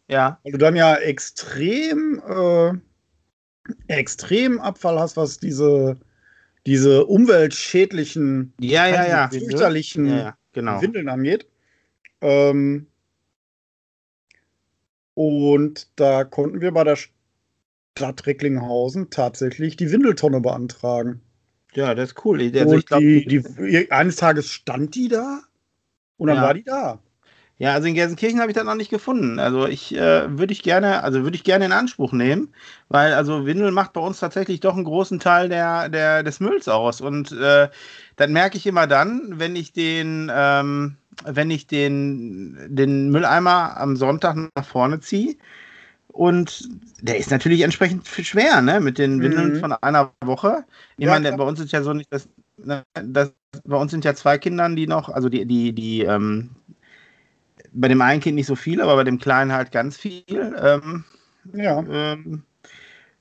Ja. 0.09 0.39
Weil 0.43 0.51
du 0.53 0.57
dann 0.57 0.75
ja 0.75 0.95
extrem, 0.95 2.21
äh, 2.27 2.73
extrem 3.87 4.59
Abfall 4.59 4.99
hast, 4.99 5.17
was 5.17 5.39
diese, 5.39 5.97
diese 6.65 7.05
umweltschädlichen, 7.05 8.53
Ja, 8.59 8.87
ja, 8.87 9.07
ja. 9.07 9.29
Fürchterlichen 9.29 10.05
ja, 10.07 10.37
genau. 10.51 10.81
Windeln 10.81 11.09
angeht. 11.09 11.47
Ähm, 12.21 12.87
und 15.13 15.87
da 15.95 16.23
konnten 16.23 16.61
wir 16.61 16.71
bei 16.71 16.83
der 16.83 16.97
Stadt 16.97 18.25
Recklinghausen 18.25 19.09
tatsächlich 19.09 19.75
die 19.75 19.91
Windeltonne 19.91 20.41
beantragen. 20.41 21.21
Ja, 21.73 21.93
das 21.93 22.11
ist 22.11 22.25
cool. 22.25 22.41
Also 22.41 22.79
glaub, 22.79 22.99
die, 22.99 23.25
die, 23.25 23.91
eines 23.91 24.15
Tages 24.15 24.49
stand 24.49 24.95
die 24.95 25.07
da 25.07 25.41
und 26.17 26.29
dann 26.29 26.41
war 26.41 26.53
die 26.53 26.63
da. 26.63 26.99
Ja, 27.59 27.73
also 27.73 27.87
in 27.89 27.93
Gelsenkirchen 27.93 28.39
habe 28.39 28.51
ich 28.51 28.55
das 28.55 28.63
noch 28.63 28.75
nicht 28.75 28.89
gefunden. 28.89 29.37
Also 29.37 29.67
ich 29.67 29.93
äh, 29.93 30.37
würde 30.39 30.53
ich 30.53 30.63
gerne, 30.63 31.03
also 31.03 31.23
würde 31.23 31.35
ich 31.35 31.43
gerne 31.43 31.65
in 31.65 31.73
Anspruch 31.73 32.13
nehmen, 32.13 32.53
weil 32.87 33.13
also 33.13 33.45
Windel 33.45 33.71
macht 33.71 33.91
bei 33.93 33.99
uns 34.01 34.19
tatsächlich 34.19 34.61
doch 34.61 34.75
einen 34.75 34.85
großen 34.85 35.19
Teil 35.19 35.49
der, 35.49 35.89
der 35.89 36.23
des 36.23 36.39
Mülls 36.39 36.69
aus. 36.69 37.01
Und 37.01 37.33
äh, 37.33 37.69
das 38.15 38.29
merke 38.29 38.55
ich 38.57 38.65
immer 38.65 38.87
dann, 38.87 39.39
wenn 39.39 39.57
ich 39.57 39.73
den, 39.73 40.31
ähm, 40.33 40.95
wenn 41.25 41.51
ich 41.51 41.67
den, 41.67 42.57
den 42.69 43.09
Mülleimer 43.11 43.75
am 43.77 43.97
Sonntag 43.97 44.37
nach 44.55 44.65
vorne 44.65 45.01
ziehe 45.01 45.35
Und 46.07 46.67
der 47.01 47.17
ist 47.17 47.31
natürlich 47.31 47.61
entsprechend 47.61 48.07
schwer, 48.07 48.61
ne? 48.61 48.79
Mit 48.79 48.97
den 48.97 49.21
Windeln 49.21 49.51
Mhm. 49.51 49.55
von 49.55 49.73
einer 49.73 50.11
Woche. 50.23 50.65
Ich 50.97 51.05
Ja, 51.05 51.11
meine, 51.11 51.31
bei 51.33 51.43
uns 51.43 51.59
ist 51.59 51.71
ja 51.71 51.83
so 51.83 51.93
nicht, 51.93 52.11
dass, 52.11 52.27
ne, 52.57 52.83
das, 52.93 53.31
bei 53.63 53.77
uns 53.77 53.91
sind 53.91 54.05
ja 54.05 54.15
zwei 54.15 54.37
Kindern, 54.37 54.75
die 54.75 54.87
noch, 54.87 55.09
also 55.09 55.29
die, 55.29 55.45
die, 55.45 55.73
die, 55.73 56.01
ähm, 56.01 56.49
bei 57.73 57.87
dem 57.87 58.01
einen 58.01 58.21
Kind 58.21 58.35
nicht 58.35 58.47
so 58.47 58.55
viel, 58.55 58.81
aber 58.81 58.95
bei 58.95 59.03
dem 59.03 59.19
Kleinen 59.19 59.51
halt 59.51 59.71
ganz 59.71 59.97
viel. 59.97 60.23
Ähm, 60.29 61.03
Ja. 61.53 61.79
ähm, 61.89 62.43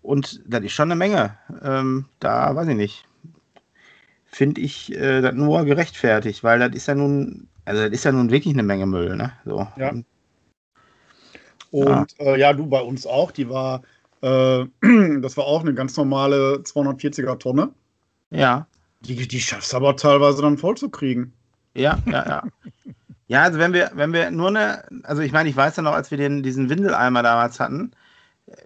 und 0.03 0.41
das 0.47 0.63
ist 0.65 0.73
schon 0.73 0.89
eine 0.91 0.97
Menge. 0.99 1.37
Ähm, 1.63 2.07
da 2.21 2.55
weiß 2.55 2.69
ich 2.69 2.77
nicht. 2.77 3.05
Finde 4.27 4.61
ich 4.61 4.93
äh, 4.95 5.21
das 5.21 5.35
nur 5.35 5.65
gerechtfertigt, 5.65 6.45
weil 6.45 6.59
das 6.61 6.71
ist 6.75 6.87
ja 6.89 6.95
nun, 6.95 7.49
also 7.65 7.83
das 7.83 7.91
ist 7.93 8.05
ja 8.05 8.13
nun 8.13 8.31
wirklich 8.31 8.55
eine 8.55 8.63
Menge 8.63 8.87
Müll, 8.87 9.17
ne? 9.17 9.33
So. 9.45 9.67
Ja. 9.77 9.93
Und 11.71 11.89
ja, 11.89 12.07
äh, 12.19 12.39
ja 12.41 12.53
du 12.53 12.67
bei 12.67 12.81
uns 12.81 13.07
auch. 13.07 13.31
Die 13.31 13.49
war, 13.49 13.83
äh, 14.23 14.67
das 15.21 15.37
war 15.37 15.45
auch 15.45 15.61
eine 15.63 15.75
ganz 15.75 15.97
normale 15.97 16.63
240er 16.65 17.39
Tonne. 17.39 17.73
Ja, 18.31 18.67
Die, 19.01 19.27
die 19.27 19.41
schaffst 19.41 19.73
du 19.73 19.77
aber 19.77 19.97
teilweise 19.97 20.43
dann 20.43 20.57
voll 20.59 20.77
zu 20.77 20.89
kriegen. 20.91 21.33
ja, 21.75 22.03
ja, 22.11 22.27
ja. 22.29 22.43
Ja, 23.29 23.43
also 23.43 23.59
wenn 23.59 23.73
wir, 23.75 23.91
wenn 23.95 24.13
wir 24.13 24.31
nur 24.31 24.49
eine, 24.49 24.85
also 25.05 25.23
ich 25.23 25.33
meine, 25.33 25.49
ich 25.49 25.57
weiß 25.57 25.77
ja 25.77 25.83
noch, 25.83 25.93
als 25.93 26.11
wir 26.11 26.19
den, 26.19 26.43
diesen 26.43 26.71
Windeleimer 26.71 27.23
damals 27.23 27.61
hatten, 27.61 27.93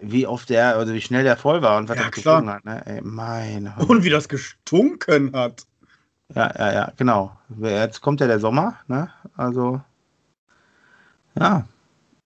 wie 0.01 0.27
oft 0.27 0.49
der, 0.49 0.77
also 0.77 0.95
wie 0.95 1.01
schnell 1.01 1.25
der 1.25 1.37
voll 1.37 1.63
war 1.63 1.79
und 1.79 1.89
was 1.89 1.99
Ja, 1.99 2.05
er 2.05 2.11
klar. 2.11 2.41
getrunken 2.41 2.55
hat, 2.55 2.65
ne? 2.65 2.87
Ey, 2.87 3.01
meine. 3.03 3.75
Und 3.89 4.05
wie 4.05 4.11
das 4.11 4.29
gestunken 4.29 5.35
hat. 5.35 5.67
Ja, 6.35 6.53
ja, 6.57 6.73
ja, 6.73 6.93
genau. 6.97 7.37
Jetzt 7.61 8.01
kommt 8.01 8.21
ja 8.21 8.29
der 8.29 8.39
Sommer, 8.39 8.77
ne? 8.87 9.11
Also, 9.37 9.81
ja. 11.39 11.67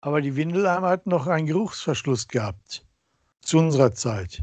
Aber 0.03 0.21
die 0.21 0.37
Windeleimer 0.37 0.89
hatten 0.89 1.11
noch 1.11 1.27
einen 1.27 1.47
Geruchsverschluss 1.47 2.29
gehabt. 2.29 2.85
Zu 3.41 3.59
unserer 3.59 3.93
Zeit. 3.93 4.43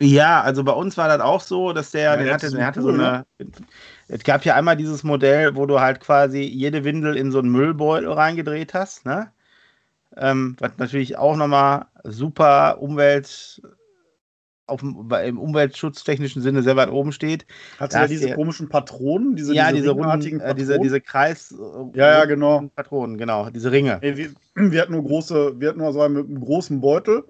Ja, 0.00 0.40
also 0.40 0.64
bei 0.64 0.72
uns 0.72 0.96
war 0.96 1.08
das 1.08 1.20
auch 1.20 1.40
so, 1.40 1.72
dass 1.72 1.90
der, 1.90 2.02
Ja, 2.02 2.16
den 2.16 2.26
jetzt 2.26 2.44
hatte, 2.44 2.56
der 2.56 2.66
hatte 2.66 2.82
so 2.82 2.88
eine. 2.88 3.26
Es 4.08 4.22
gab 4.24 4.44
ja 4.44 4.54
einmal 4.54 4.76
dieses 4.76 5.02
Modell, 5.02 5.56
wo 5.56 5.66
du 5.66 5.80
halt 5.80 6.00
quasi 6.00 6.42
jede 6.42 6.84
Windel 6.84 7.16
in 7.16 7.32
so 7.32 7.38
einen 7.38 7.50
Müllbeutel 7.50 8.10
reingedreht 8.10 8.74
hast, 8.74 9.06
ne? 9.06 9.32
Ähm, 10.16 10.56
was 10.60 10.78
natürlich 10.78 11.16
auch 11.18 11.36
nochmal 11.36 11.86
super 12.04 12.80
Umwelt, 12.80 13.60
auf 14.66 14.82
im 14.82 15.38
umweltschutztechnischen 15.38 16.40
Sinne 16.40 16.62
sehr 16.62 16.76
weit 16.76 16.90
oben 16.90 17.12
steht. 17.12 17.46
Hatte 17.78 17.96
ja 17.96 18.06
diese 18.06 18.32
komischen 18.34 18.68
Patronen, 18.68 19.36
diese, 19.36 19.54
ja, 19.54 19.72
diese 19.72 19.90
ringartigen 19.90 20.40
runden, 20.40 20.52
äh, 20.52 20.54
diese, 20.54 20.78
diese 20.78 21.00
Kreis. 21.00 21.52
äh, 21.52 21.98
Ja, 21.98 22.10
ja, 22.12 22.24
genau. 22.24 22.70
Patronen, 22.74 23.18
genau, 23.18 23.50
diese 23.50 23.72
Ringe. 23.72 23.98
Ey, 24.02 24.16
wir, 24.16 24.30
wir 24.54 24.80
hatten 24.80 24.92
nur 24.92 25.04
große, 25.04 25.60
wir 25.60 25.68
hatten 25.68 25.80
nur 25.80 25.92
so 25.92 26.00
einen 26.00 26.14
mit 26.14 26.26
einem 26.26 26.40
großen 26.40 26.80
Beutel 26.80 27.24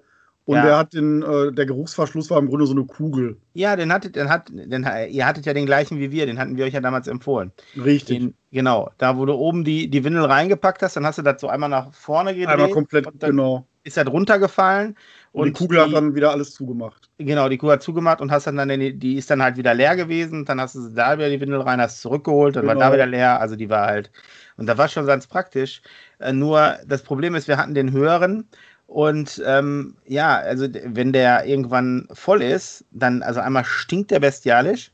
und 0.45 0.57
Ja. 0.57 0.63
der 0.65 0.77
hat 0.77 0.93
den, 0.93 1.23
äh, 1.23 1.51
der 1.51 1.65
Geruchsverschluss 1.65 2.29
war 2.29 2.37
im 2.37 2.47
Grunde 2.47 2.67
so 2.67 2.73
eine 2.73 2.85
Kugel. 2.85 3.37
Ja, 3.53 3.75
den 3.75 3.91
hattet, 3.91 4.15
den 4.15 4.29
hat, 4.29 4.49
den, 4.49 4.87
ihr 5.09 5.25
hattet 5.25 5.45
ja 5.45 5.53
den 5.53 5.65
gleichen 5.65 5.99
wie 5.99 6.11
wir, 6.11 6.27
den 6.27 6.37
hatten 6.37 6.55
wir 6.55 6.65
euch 6.65 6.73
ja 6.73 6.81
damals 6.81 7.07
empfohlen. 7.07 7.51
Richtig. 7.75 8.19
Den, 8.19 8.33
genau, 8.51 8.91
da 8.99 9.17
wo 9.17 9.25
du 9.25 9.33
oben 9.33 9.63
die, 9.63 9.89
die 9.89 10.03
Windel 10.03 10.25
reingepackt 10.25 10.83
hast, 10.83 10.95
dann 10.95 11.05
hast 11.05 11.17
du 11.17 11.23
das 11.23 11.41
so 11.41 11.47
einmal 11.47 11.69
nach 11.69 11.91
vorne 11.93 12.35
gedreht. 12.35 12.49
Einmal 12.49 12.69
komplett, 12.69 13.07
und 13.07 13.23
dann 13.23 13.31
genau. 13.31 13.65
ist 13.83 13.97
das 13.97 14.05
runtergefallen. 14.07 14.95
Und, 15.31 15.47
die 15.47 15.51
Kugel 15.53 15.81
hat 15.81 15.91
dann 15.91 16.15
wieder 16.15 16.31
alles 16.31 16.53
zugemacht. 16.53 17.09
Genau, 17.17 17.49
die 17.49 17.57
Kugel 17.57 17.73
hat 17.73 17.83
zugemacht 17.83 18.21
und 18.21 18.31
hast 18.31 18.47
dann, 18.47 18.55
dann 18.55 18.69
die, 18.69 18.97
die 18.97 19.15
ist 19.15 19.29
dann 19.29 19.41
halt 19.43 19.57
wieder 19.57 19.73
leer 19.73 19.95
gewesen. 19.95 20.45
Dann 20.45 20.61
hast 20.61 20.75
du 20.75 20.89
da 20.89 21.17
wieder 21.17 21.29
die 21.29 21.41
Windel 21.41 21.59
rein, 21.59 21.81
hast 21.81 21.99
zurückgeholt, 22.01 22.55
dann 22.55 22.67
war 22.67 22.75
Genau. 22.75 22.85
da 22.87 22.93
wieder 22.93 23.05
leer. 23.05 23.41
Also 23.41 23.55
die 23.57 23.69
war 23.69 23.87
halt. 23.87 24.11
Und 24.57 24.67
da 24.67 24.77
war 24.77 24.87
schon 24.87 25.05
ganz 25.05 25.27
praktisch. 25.27 25.81
Äh, 26.19 26.31
nur 26.31 26.77
das 26.87 27.01
Problem 27.03 27.35
ist, 27.35 27.47
wir 27.49 27.57
hatten 27.57 27.73
den 27.73 27.91
höheren. 27.91 28.47
Und 28.87 29.41
ähm, 29.45 29.95
ja, 30.05 30.35
also 30.37 30.67
wenn 30.85 31.11
der 31.11 31.45
irgendwann 31.45 32.07
voll 32.13 32.41
ist, 32.41 32.85
dann, 32.91 33.23
also 33.23 33.39
einmal 33.39 33.65
stinkt 33.65 34.11
der 34.11 34.19
bestialisch. 34.19 34.91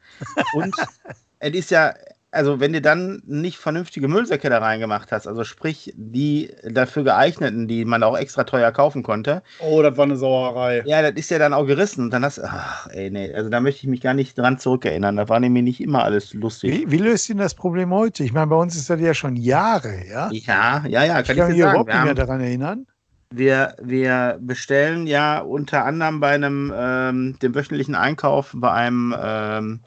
und 0.54 0.74
es 1.40 1.52
ist 1.54 1.72
ja, 1.72 1.94
also 2.34 2.62
wenn 2.62 2.72
du 2.72 2.80
dann 2.80 3.22
nicht 3.26 3.58
vernünftige 3.58 4.08
Müllsäcke 4.08 4.50
da 4.50 4.60
reingemacht 4.60 5.12
hast, 5.12 5.28
also 5.28 5.44
sprich 5.44 5.92
die 5.98 6.50
dafür 6.64 7.04
geeigneten, 7.04 7.68
die 7.68 7.84
man 7.84 8.02
auch 8.04 8.18
extra 8.18 8.46
teuer 8.46 8.72
kaufen 8.72 9.04
konnte, 9.04 9.44
Oh, 9.60 9.82
das 9.82 9.98
war 9.98 10.06
eine 10.06 10.16
Sauerei. 10.16 10.82
ja, 10.86 11.02
das 11.02 11.20
ist 11.20 11.30
ja 11.30 11.40
dann 11.40 11.54
auch 11.54 11.66
gerissen. 11.68 12.06
Und 12.06 12.12
dann 12.14 12.24
hast 12.24 12.38
du, 12.38 12.44
ach, 12.46 12.88
ey, 12.92 13.12
nee, 13.12 13.34
also 13.34 13.50
da 13.50 13.60
möchte 13.60 13.82
ich 13.82 13.88
mich 13.90 14.00
gar 14.00 14.14
nicht 14.14 14.38
dran 14.38 14.58
zurückerinnern. 14.58 15.18
Da 15.18 15.28
war 15.28 15.42
nämlich 15.42 15.64
nicht 15.64 15.82
immer 15.82 16.06
alles 16.06 16.34
lustig. 16.34 16.72
Wie, 16.72 16.90
wie 16.92 16.98
löst 17.00 17.28
ihr 17.28 17.36
das 17.36 17.54
Problem 17.54 17.92
heute? 17.94 18.24
Ich 18.24 18.32
meine, 18.32 18.48
bei 18.48 18.56
uns 18.56 18.78
ist 18.78 18.90
das 18.90 19.02
ja 19.02 19.14
schon 19.14 19.36
Jahre. 19.36 20.02
Ja, 20.08 20.30
ja, 20.32 20.86
ja, 20.88 21.20
Ich 21.20 21.28
kann 21.28 21.36
kann 21.36 21.38
ich 21.38 21.44
mich 21.50 21.56
dir 21.58 21.64
sagen. 21.64 21.72
überhaupt 21.82 21.90
nicht 21.94 22.04
mehr 22.06 22.16
daran 22.16 22.40
erinnern. 22.40 22.88
Wir, 23.32 23.76
wir 23.82 24.38
bestellen 24.42 25.08
ja 25.08 25.40
unter 25.40 25.86
anderem 25.86 26.20
bei 26.20 26.32
einem, 26.32 26.72
ähm, 26.76 27.40
dem 27.42 27.56
wöchentlichen 27.56 27.96
Einkauf 27.96 28.52
bei 28.54 28.72
einem, 28.72 29.16
ähm, 29.20 29.80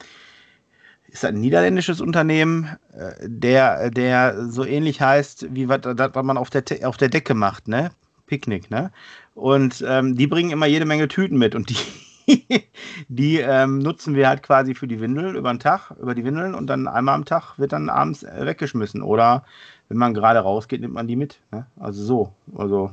ist 1.07 1.23
ein 1.23 1.39
niederländisches 1.39 2.01
Unternehmen, 2.01 2.75
äh, 2.93 3.13
der, 3.21 3.89
der 3.91 4.47
so 4.49 4.65
ähnlich 4.65 4.99
heißt, 4.99 5.47
wie 5.55 5.69
was, 5.69 5.81
was 5.83 6.23
man 6.25 6.37
auf 6.37 6.49
der, 6.49 6.63
auf 6.83 6.97
der 6.97 7.09
Decke 7.09 7.33
macht, 7.33 7.67
ne? 7.67 7.91
Picknick, 8.27 8.71
ne? 8.71 8.91
Und 9.35 9.83
ähm, 9.87 10.15
die 10.15 10.27
bringen 10.27 10.51
immer 10.51 10.65
jede 10.65 10.85
Menge 10.85 11.07
Tüten 11.07 11.37
mit 11.37 11.53
und 11.55 11.69
die, 11.69 12.57
die 13.07 13.37
ähm, 13.37 13.77
nutzen 13.79 14.15
wir 14.15 14.27
halt 14.27 14.41
quasi 14.43 14.73
für 14.73 14.87
die 14.87 14.99
Windel 14.99 15.35
über 15.35 15.53
den 15.53 15.59
Tag, 15.59 15.91
über 16.01 16.15
die 16.15 16.25
Windeln 16.25 16.55
und 16.55 16.67
dann 16.67 16.87
einmal 16.87 17.15
am 17.15 17.25
Tag 17.25 17.59
wird 17.59 17.73
dann 17.73 17.89
abends 17.89 18.23
äh, 18.23 18.45
weggeschmissen. 18.45 19.03
Oder 19.03 19.45
wenn 19.89 19.97
man 19.97 20.13
gerade 20.13 20.39
rausgeht, 20.39 20.81
nimmt 20.81 20.95
man 20.95 21.07
die 21.07 21.15
mit. 21.15 21.39
Ne? 21.51 21.67
Also 21.79 22.03
so. 22.03 22.33
Also. 22.57 22.91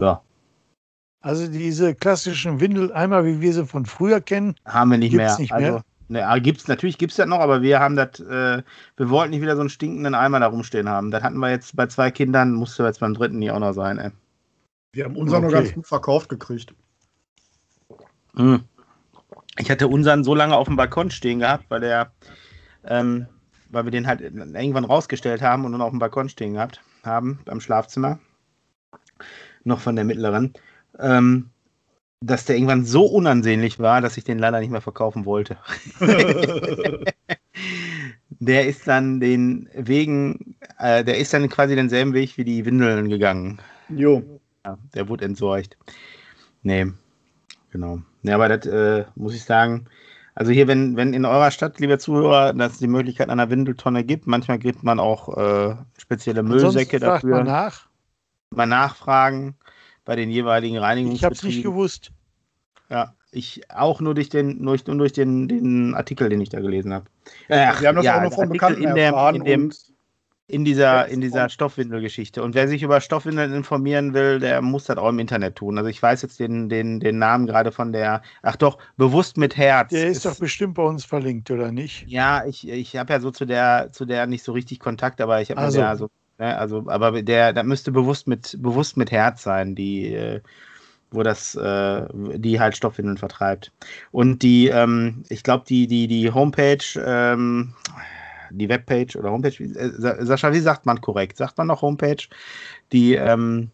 Ja, 0.00 0.22
Also 1.22 1.46
diese 1.48 1.94
klassischen 1.94 2.60
Windeleimer, 2.60 3.24
wie 3.24 3.40
wir 3.40 3.52
sie 3.52 3.66
von 3.66 3.86
früher 3.86 4.20
kennen, 4.20 4.54
haben 4.66 4.90
wir 4.90 4.98
nicht 4.98 5.12
Gibt's 5.12 5.38
mehr. 5.38 5.38
nicht 5.38 5.52
also, 5.52 5.72
mehr? 5.72 5.82
Ne, 6.08 6.24
ah, 6.24 6.38
gibt's, 6.38 6.68
natürlich 6.68 6.98
gibt 6.98 7.10
es 7.12 7.16
das 7.16 7.26
noch, 7.26 7.40
aber 7.40 7.62
wir 7.62 7.80
haben 7.80 7.96
das, 7.96 8.20
äh, 8.20 8.62
wir 8.96 9.10
wollten 9.10 9.30
nicht 9.30 9.42
wieder 9.42 9.56
so 9.56 9.60
einen 9.62 9.70
stinkenden 9.70 10.14
Eimer 10.14 10.38
da 10.38 10.46
rumstehen 10.46 10.88
haben. 10.88 11.10
Das 11.10 11.22
hatten 11.24 11.38
wir 11.38 11.50
jetzt 11.50 11.74
bei 11.74 11.86
zwei 11.88 12.12
Kindern, 12.12 12.52
musste 12.54 12.84
jetzt 12.84 13.00
beim 13.00 13.14
dritten 13.14 13.38
nie 13.40 13.50
auch 13.50 13.58
noch 13.58 13.72
sein, 13.72 13.98
ey. 13.98 14.10
Wir 14.92 15.04
haben 15.04 15.16
unseren 15.16 15.44
Okay. 15.44 15.52
nur 15.52 15.62
ganz 15.62 15.74
gut 15.74 15.86
verkauft 15.88 16.28
gekriegt. 16.28 16.72
Hm. 18.36 18.62
Ich 19.58 19.70
hatte 19.70 19.88
unseren 19.88 20.22
so 20.22 20.34
lange 20.34 20.56
auf 20.56 20.68
dem 20.68 20.76
Balkon 20.76 21.10
stehen 21.10 21.40
gehabt, 21.40 21.64
weil 21.70 21.80
der, 21.80 22.12
ähm, 22.84 23.26
weil 23.70 23.84
wir 23.84 23.90
den 23.90 24.06
halt 24.06 24.20
irgendwann 24.20 24.84
rausgestellt 24.84 25.42
haben 25.42 25.64
und 25.64 25.72
nun 25.72 25.80
auf 25.82 25.90
dem 25.90 25.98
Balkon 25.98 26.28
stehen 26.28 26.52
gehabt 26.52 26.80
haben, 27.04 27.40
beim 27.46 27.60
Schlafzimmer. 27.60 28.20
Noch 29.66 29.80
von 29.80 29.96
der 29.96 30.04
mittleren. 30.04 30.54
Ähm, 30.98 31.50
dass 32.20 32.46
der 32.46 32.56
irgendwann 32.56 32.84
so 32.86 33.04
unansehnlich 33.04 33.78
war, 33.78 34.00
dass 34.00 34.16
ich 34.16 34.24
den 34.24 34.38
leider 34.38 34.60
nicht 34.60 34.70
mehr 34.70 34.80
verkaufen 34.80 35.26
wollte. 35.26 35.58
Der 38.38 38.66
ist 38.66 38.86
dann 38.86 39.18
den 39.18 39.68
Wegen, 39.74 40.56
äh, 40.78 41.02
der 41.02 41.16
ist 41.16 41.32
dann 41.32 41.48
quasi 41.48 41.74
denselben 41.74 42.12
Weg 42.12 42.36
wie 42.36 42.44
die 42.44 42.66
Windeln 42.66 43.08
gegangen. 43.08 43.60
jo. 43.88 44.22
Ja, 44.64 44.76
der 44.94 45.08
wurde 45.08 45.24
entsorgt. 45.24 45.76
Nee, 46.62 46.86
genau. 47.70 48.00
Ja, 48.24 48.34
aber 48.34 48.48
das 48.48 48.66
äh, 48.66 49.04
muss 49.14 49.34
ich 49.34 49.44
sagen. 49.44 49.86
Also 50.34 50.52
hier, 50.52 50.66
wenn, 50.68 50.96
wenn 50.96 51.14
in 51.14 51.24
eurer 51.24 51.50
Stadt, 51.50 51.78
liebe 51.80 51.96
Zuhörer, 51.98 52.52
dass 52.52 52.72
es 52.72 52.78
die 52.78 52.88
Möglichkeit 52.88 53.30
einer 53.30 53.48
Windeltonne 53.48 54.04
gibt, 54.04 54.26
manchmal 54.26 54.58
gibt 54.58 54.82
man 54.82 54.98
auch 55.00 55.34
äh, 55.38 55.76
spezielle 55.96 56.42
Müllsäcke 56.42 56.96
Ansonsten 56.96 57.00
fragt 57.00 57.24
dafür. 57.24 57.36
man 57.36 57.46
nach. 57.46 57.86
Mal 58.50 58.66
nachfragen 58.66 59.56
bei 60.04 60.16
den 60.16 60.30
jeweiligen 60.30 60.76
Ich 60.76 61.24
habe 61.24 61.34
es 61.34 61.42
nicht 61.42 61.62
Reinigungsbetrieben. 61.62 61.62
gewusst. 61.64 62.12
Ja, 62.90 63.14
ich 63.32 63.68
auch 63.70 64.00
nur 64.00 64.14
durch 64.14 64.28
den, 64.28 64.62
nur, 64.62 64.76
durch 64.78 65.12
den, 65.12 65.48
den 65.48 65.94
Artikel, 65.94 66.28
den 66.28 66.40
ich 66.40 66.48
da 66.48 66.60
gelesen 66.60 66.92
habe. 66.94 67.06
Äh, 67.48 67.72
Wir 67.80 67.88
haben 67.88 67.96
das 67.96 68.04
ja, 68.04 68.12
auch 68.14 68.20
nur 68.20 68.30
also 68.30 68.36
von 68.42 68.48
Bekannten 68.50 68.82
in, 68.82 68.94
dem, 68.94 69.14
erfahren 69.14 69.34
in, 69.34 69.44
dem, 69.44 69.72
in 70.46 70.64
dieser, 70.64 71.08
in 71.08 71.20
dieser 71.20 71.48
Stoffwindelgeschichte. 71.48 72.42
Und 72.42 72.54
wer 72.54 72.68
sich 72.68 72.82
über 72.84 73.00
Stoffwindeln 73.00 73.52
informieren 73.52 74.14
will, 74.14 74.38
der 74.38 74.62
muss 74.62 74.84
das 74.84 74.96
auch 74.96 75.08
im 75.08 75.18
Internet 75.18 75.56
tun. 75.56 75.76
Also 75.76 75.90
ich 75.90 76.00
weiß 76.00 76.22
jetzt 76.22 76.38
den, 76.38 76.68
den, 76.68 77.00
den 77.00 77.18
Namen 77.18 77.46
gerade 77.46 77.72
von 77.72 77.92
der, 77.92 78.22
ach 78.42 78.56
doch, 78.56 78.78
bewusst 78.96 79.36
mit 79.36 79.56
Herz. 79.56 79.90
Der 79.90 80.06
ist 80.08 80.24
doch 80.24 80.36
bestimmt 80.38 80.74
bei 80.74 80.84
uns 80.84 81.04
verlinkt, 81.04 81.50
oder 81.50 81.72
nicht? 81.72 82.06
ja, 82.08 82.44
ich, 82.46 82.68
ich 82.68 82.96
habe 82.96 83.12
ja 83.12 83.20
so 83.20 83.30
zu 83.32 83.44
der, 83.44 83.90
zu 83.92 84.04
der 84.04 84.26
nicht 84.26 84.44
so 84.44 84.52
richtig 84.52 84.78
Kontakt, 84.78 85.20
aber 85.20 85.40
ich 85.42 85.50
habe 85.50 85.60
Also. 85.60 85.80
ja 85.80 85.96
so, 85.96 86.08
ne, 86.38 86.56
also, 86.58 86.84
aber 86.88 87.22
der, 87.22 87.52
der 87.52 87.64
müsste 87.64 87.92
bewusst 87.92 88.26
mit, 88.28 88.56
bewusst 88.60 88.96
mit 88.96 89.10
Herz 89.10 89.42
sein, 89.42 89.74
die, 89.74 90.14
äh, 90.14 90.40
wo 91.10 91.22
das, 91.22 91.54
äh, 91.54 92.06
die 92.14 92.60
halt 92.60 92.76
Stoffwindeln 92.76 93.16
vertreibt. 93.18 93.72
Und 94.10 94.42
die, 94.42 94.68
ähm, 94.68 95.22
ich 95.28 95.42
glaube, 95.42 95.64
die, 95.68 95.86
die, 95.86 96.06
die 96.08 96.32
Homepage, 96.32 96.84
ähm, 96.96 97.74
die 98.50 98.68
Webpage 98.68 99.16
oder 99.16 99.30
Homepage, 99.30 99.62
äh, 99.62 99.90
Sa- 99.96 100.24
Sascha, 100.24 100.52
wie 100.52 100.60
sagt 100.60 100.86
man 100.86 101.00
korrekt? 101.00 101.36
Sagt 101.36 101.58
man 101.58 101.66
noch 101.68 101.82
Homepage? 101.82 102.22
Die, 102.92 103.14
ähm, 103.14 103.70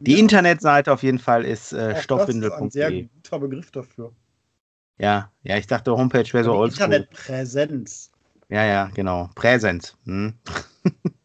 die 0.00 0.12
Ja. 0.12 0.18
Internetseite 0.18 0.92
auf 0.92 1.02
jeden 1.02 1.18
Fall 1.18 1.44
ist 1.44 1.72
äh, 1.72 1.76
auch 1.76 1.78
das 1.78 1.92
ist 1.92 1.98
ein 1.98 2.70
sehr 2.70 2.90
stoffwindel.de. 2.90 3.08
guter 3.22 3.38
Begriff 3.38 3.70
dafür. 3.70 4.12
Ja, 4.98 5.30
ja, 5.42 5.56
ich 5.56 5.66
dachte, 5.66 5.96
Homepage 5.96 6.32
wäre 6.32 6.44
so 6.44 6.52
oldschool. 6.54 6.86
Internetpräsenz. 6.86 8.10
Ja, 8.48 8.64
ja, 8.64 8.90
genau. 8.94 9.30
Präsenz. 9.34 9.96
Hm. 10.04 10.34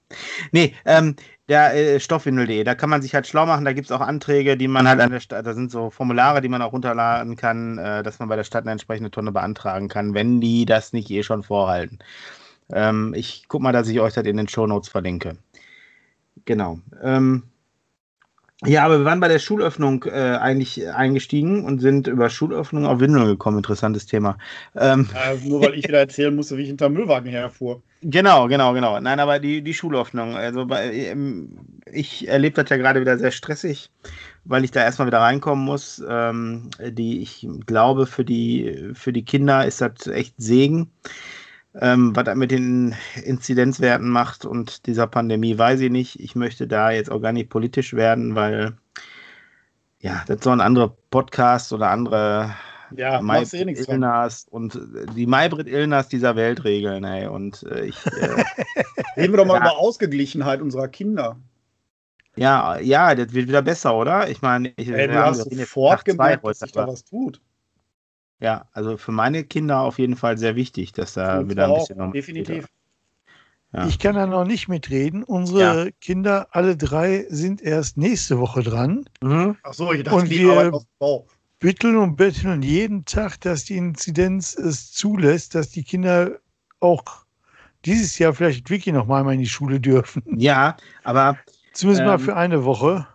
Nee, 0.52 0.76
ähm, 0.86 1.16
der 1.48 1.76
äh, 1.76 2.00
Stoffwindel.de, 2.00 2.64
da 2.64 2.76
kann 2.76 2.90
man 2.90 3.02
sich 3.02 3.14
halt 3.14 3.28
schlau 3.28 3.46
machen, 3.46 3.66
da 3.66 3.74
gibt 3.74 3.86
es 3.86 3.92
auch 3.92 4.02
Anträge, 4.02 4.58
die 4.58 4.68
man 4.68 4.88
halt 4.88 5.00
an 5.00 5.12
der 5.12 5.20
Stadt, 5.20 5.46
da 5.46 5.54
sind 5.54 5.72
so 5.72 5.90
Formulare, 5.90 6.42
die 6.42 6.50
man 6.50 6.62
auch 6.62 6.74
runterladen 6.74 7.36
kann, 7.36 7.78
äh, 7.78 8.04
dass 8.04 8.20
man 8.20 8.30
bei 8.30 8.36
der 8.36 8.44
Stadt 8.44 8.64
eine 8.64 8.72
entsprechende 8.72 9.12
Tonne 9.12 9.32
beantragen 9.32 9.88
kann, 9.88 10.14
wenn 10.14 10.42
die 10.42 10.66
das 10.66 10.94
nicht 10.94 11.10
eh 11.10 11.24
schon 11.24 11.44
vorhalten. 11.44 12.00
Ähm, 12.72 13.14
ich 13.16 13.46
guck 13.48 13.62
mal, 13.62 13.72
dass 13.72 13.88
ich 13.88 14.00
euch 14.00 14.14
das 14.14 14.26
in 14.26 14.38
den 14.38 14.48
Show 14.48 14.68
Notes 14.68 14.90
verlinke. 14.90 15.38
Genau. 16.46 16.80
Ähm, 17.02 17.44
ja, 18.66 18.84
aber 18.84 19.00
wir 19.00 19.06
waren 19.06 19.22
bei 19.22 19.30
der 19.30 19.40
Schulöffnung 19.40 20.04
äh, 20.04 20.38
eigentlich 20.38 20.86
eingestiegen 20.90 21.64
und 21.64 21.80
sind 21.80 22.08
über 22.08 22.30
Schulöffnung 22.30 22.86
auf 22.86 23.00
Windeln 23.00 23.26
gekommen. 23.26 23.58
Interessantes 23.58 24.06
Thema. 24.06 24.38
Ähm, 24.76 25.08
äh, 25.16 25.48
nur 25.48 25.62
weil 25.62 25.76
ich 25.76 25.88
wieder 25.88 26.00
erzählen 26.00 26.36
musste, 26.36 26.58
wie 26.58 26.64
ich 26.64 26.68
hinter 26.68 26.90
Müllwagen 26.90 27.30
herfuhr. 27.30 27.82
Genau, 28.02 28.50
genau, 28.50 28.74
genau. 28.74 29.00
Nein, 29.00 29.22
aber 29.22 29.40
die, 29.40 29.62
die 29.62 29.74
Schulöffnung. 29.74 30.36
Also 30.36 30.66
bei, 30.66 30.92
ähm, 30.92 31.58
ich 31.90 32.28
erlebe 32.28 32.62
das 32.62 32.70
ja 32.70 32.76
gerade 32.76 33.00
wieder 33.00 33.18
sehr 33.18 33.32
stressig, 33.32 33.92
weil 34.44 34.66
ich 34.66 34.72
da 34.72 34.82
erstmal 34.82 35.08
wieder 35.08 35.20
reinkommen 35.20 35.64
muss. 35.64 36.04
Ähm, 36.10 36.70
die, 36.82 37.22
ich 37.22 37.48
glaube, 37.66 38.08
für 38.08 38.26
die, 38.26 38.92
für 38.94 39.14
die 39.14 39.24
Kinder 39.24 39.66
ist 39.66 39.80
das 39.80 40.08
echt 40.08 40.34
Segen. 40.38 40.92
Ähm, 41.76 42.16
was 42.16 42.28
er 42.28 42.36
mit 42.36 42.52
den 42.52 42.96
Inzidenzwerten 43.24 44.10
macht 44.10 44.44
und 44.44 44.88
dieser 44.88 45.06
Pandemie, 45.06 45.58
weiß 45.58 45.82
ich 45.82 45.92
nicht. 45.92 46.20
Ich 46.20 46.36
möchte 46.36 46.68
da 46.68 46.92
jetzt 46.92 47.12
auch 47.12 47.20
gar 47.20 47.32
nicht 47.32 47.50
politisch 47.50 47.94
werden, 47.94 48.36
weil 48.36 48.76
ja, 50.00 50.24
das 50.28 50.44
so 50.44 50.50
ein 50.50 50.62
anderer 50.62 50.96
Podcast 51.12 51.72
oder 51.74 51.92
andere 51.92 52.56
ja, 52.96 53.22
Maybrit 53.22 53.80
eh 53.88 53.92
Illners 53.92 54.48
und 54.50 54.80
die 55.16 55.28
Maybrit 55.28 55.68
Illners 55.68 56.08
dieser 56.08 56.36
Welt 56.36 56.64
regeln, 56.64 57.04
ey. 57.04 57.28
Und 57.28 57.64
äh, 57.64 57.86
ich. 57.86 58.06
Äh, 58.06 58.44
Reden 59.18 59.34
wir 59.34 59.38
doch 59.38 59.46
mal 59.46 59.56
ja. 59.56 59.62
über 59.62 59.78
Ausgeglichenheit 59.78 60.62
unserer 60.62 60.88
Kinder. 60.88 61.38
Ja, 62.36 62.80
ja, 62.80 63.16
das 63.16 63.34
wird 63.34 63.48
wieder 63.48 63.62
besser, 63.62 63.96
oder? 63.96 64.30
Ich 64.30 64.42
meine, 64.42 64.72
ich 64.78 64.90
Ey, 64.90 65.08
du 65.08 65.24
hast 65.24 65.52
sofort 65.52 66.06
gemerkt, 66.06 66.46
dass 66.46 66.60
sich 66.60 66.72
da 66.72 66.88
was 66.88 67.04
tut. 67.04 67.42
Ja, 68.40 68.68
also 68.72 68.98
für 68.98 69.12
meine 69.12 69.44
Kinder 69.44 69.82
auf 69.82 70.00
jeden 70.00 70.16
Fall 70.16 70.38
sehr 70.38 70.56
wichtig, 70.56 70.94
dass 70.94 71.14
da 71.14 71.48
wieder 71.50 71.68
ein 71.68 71.74
bisschen 71.74 71.98
noch 71.98 72.12
Definitiv. 72.12 72.68
Ja. 73.74 73.86
Ich 73.88 74.00
kann 74.00 74.16
da 74.16 74.26
noch 74.26 74.46
nicht 74.46 74.68
mitreden. 74.68 75.24
Unsere 75.24 75.86
ja. 75.86 75.92
Kinder, 76.02 76.48
alle 76.52 76.76
drei, 76.76 77.26
sind 77.30 77.62
erst 77.62 77.98
nächste 77.98 78.40
Woche 78.40 78.64
dran. 78.64 79.06
Mhm. 79.22 79.58
Ach 79.62 79.74
so, 79.74 79.94
ich 79.94 80.04
dachte, 80.04 80.18
und 80.18 80.30
die 80.30 80.40
wir 80.40 80.74
auf 80.74 80.86
Bau. 80.98 81.28
bitteln 81.60 81.98
und 81.98 82.16
betteln 82.16 82.64
jeden 82.64 83.06
Tag, 83.06 83.40
dass 83.42 83.66
die 83.66 83.78
Inzidenz 83.78 84.56
es 84.56 84.92
zulässt, 84.92 85.54
dass 85.54 85.70
die 85.70 85.84
Kinder 85.84 86.40
auch 86.80 87.04
dieses 87.86 88.18
Jahr 88.18 88.34
vielleicht 88.34 88.70
wirklich 88.70 88.94
noch 88.94 89.06
mal 89.06 89.32
in 89.32 89.40
die 89.40 89.48
Schule 89.48 89.80
dürfen. 89.80 90.24
Ja, 90.36 90.76
aber 91.04 91.38
zumindest 91.74 92.02
ähm, 92.02 92.08
mal 92.08 92.20
für 92.20 92.36
eine 92.36 92.66
Woche. 92.66 93.08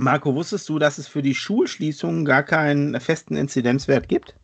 Marco, 0.00 0.34
wusstest 0.34 0.66
du, 0.70 0.78
dass 0.78 0.96
es 0.96 1.08
für 1.08 1.20
die 1.20 1.34
Schulschließungen 1.34 2.24
gar 2.24 2.42
keinen 2.42 2.98
festen 3.00 3.36
Inzidenzwert 3.36 4.08
gibt? 4.08 4.34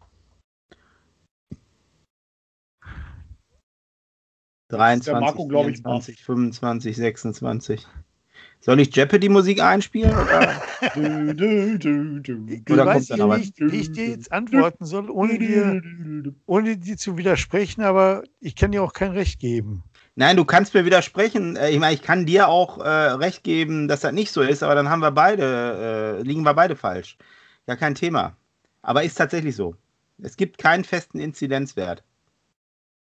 23, 4.69 5.13
Marco, 5.13 5.49
24, 5.49 6.23
25, 6.23 6.97
26. 6.97 7.87
Soll 8.61 8.81
ich 8.81 8.95
Jeopardy-Musik 8.95 9.63
einspielen? 9.63 10.13
Oder, 10.13 10.63
du, 10.95 11.35
du, 11.35 11.79
du, 11.79 12.21
du. 12.21 12.73
oder 12.73 12.85
weiß 12.85 13.09
kommt 13.09 13.21
dann 13.21 13.39
nicht, 13.39 13.59
wie 13.59 13.81
ich 13.81 13.93
dir 13.93 14.09
jetzt 14.09 14.33
antworten 14.33 14.85
soll, 14.85 15.09
ohne 15.09 15.39
dir, 15.39 15.81
ohne 16.45 16.77
dir 16.77 16.99
zu 16.99 17.17
widersprechen, 17.17 17.83
aber 17.83 18.25
ich 18.41 18.57
kann 18.57 18.73
dir 18.73 18.83
auch 18.83 18.93
kein 18.93 19.13
Recht 19.13 19.41
geben. 19.41 19.85
Nein, 20.19 20.39
du 20.39 20.47
kannst 20.47 20.73
mir 20.73 20.87
widersprechen. 20.87 21.57
Äh, 21.57 21.71
ich 21.71 21.79
meine, 21.79 21.95
ich 21.95 22.03
kann 22.03 22.27
dir 22.27 22.49
auch 22.49 22.79
äh, 22.79 22.89
recht 22.89 23.45
geben, 23.45 23.87
dass 23.87 24.01
das 24.01 24.13
nicht 24.13 24.33
so 24.33 24.43
ist, 24.43 24.63
aber 24.63 24.75
dann 24.75 24.89
haben 24.89 25.01
wir 25.01 25.11
beide, 25.11 26.19
äh, 26.19 26.23
liegen 26.23 26.43
wir 26.43 26.55
beide 26.55 26.75
falsch. 26.75 27.19
Ja, 27.67 27.77
kein 27.77 27.95
Thema. 27.95 28.35
Aber 28.83 29.03
ist 29.03 29.17
tatsächlich 29.17 29.55
so. 29.55 29.75
Es 30.23 30.37
gibt 30.37 30.57
keinen 30.57 30.85
festen 30.85 31.19
Inzidenzwert. 31.19 32.03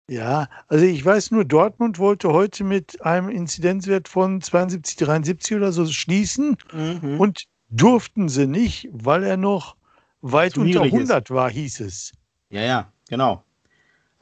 Ja, 0.08 0.48
also 0.68 0.84
ich 0.84 1.04
weiß 1.04 1.30
nur, 1.30 1.44
Dortmund 1.44 1.98
wollte 1.98 2.32
heute 2.32 2.64
mit 2.64 3.00
einem 3.02 3.28
Inzidenzwert 3.28 4.08
von 4.08 4.42
72, 4.42 4.96
73 4.96 5.56
oder 5.56 5.72
so 5.72 5.86
schließen 5.86 6.56
mhm. 6.72 7.18
und 7.18 7.44
durften 7.70 8.28
sie 8.28 8.46
nicht, 8.46 8.88
weil 8.92 9.22
er 9.22 9.36
noch 9.36 9.76
weit 10.20 10.58
unter 10.58 10.82
100 10.82 11.30
ist. 11.30 11.34
war, 11.34 11.48
hieß 11.48 11.80
es. 11.80 12.12
Ja, 12.50 12.62
ja, 12.62 12.92
genau. 13.08 13.44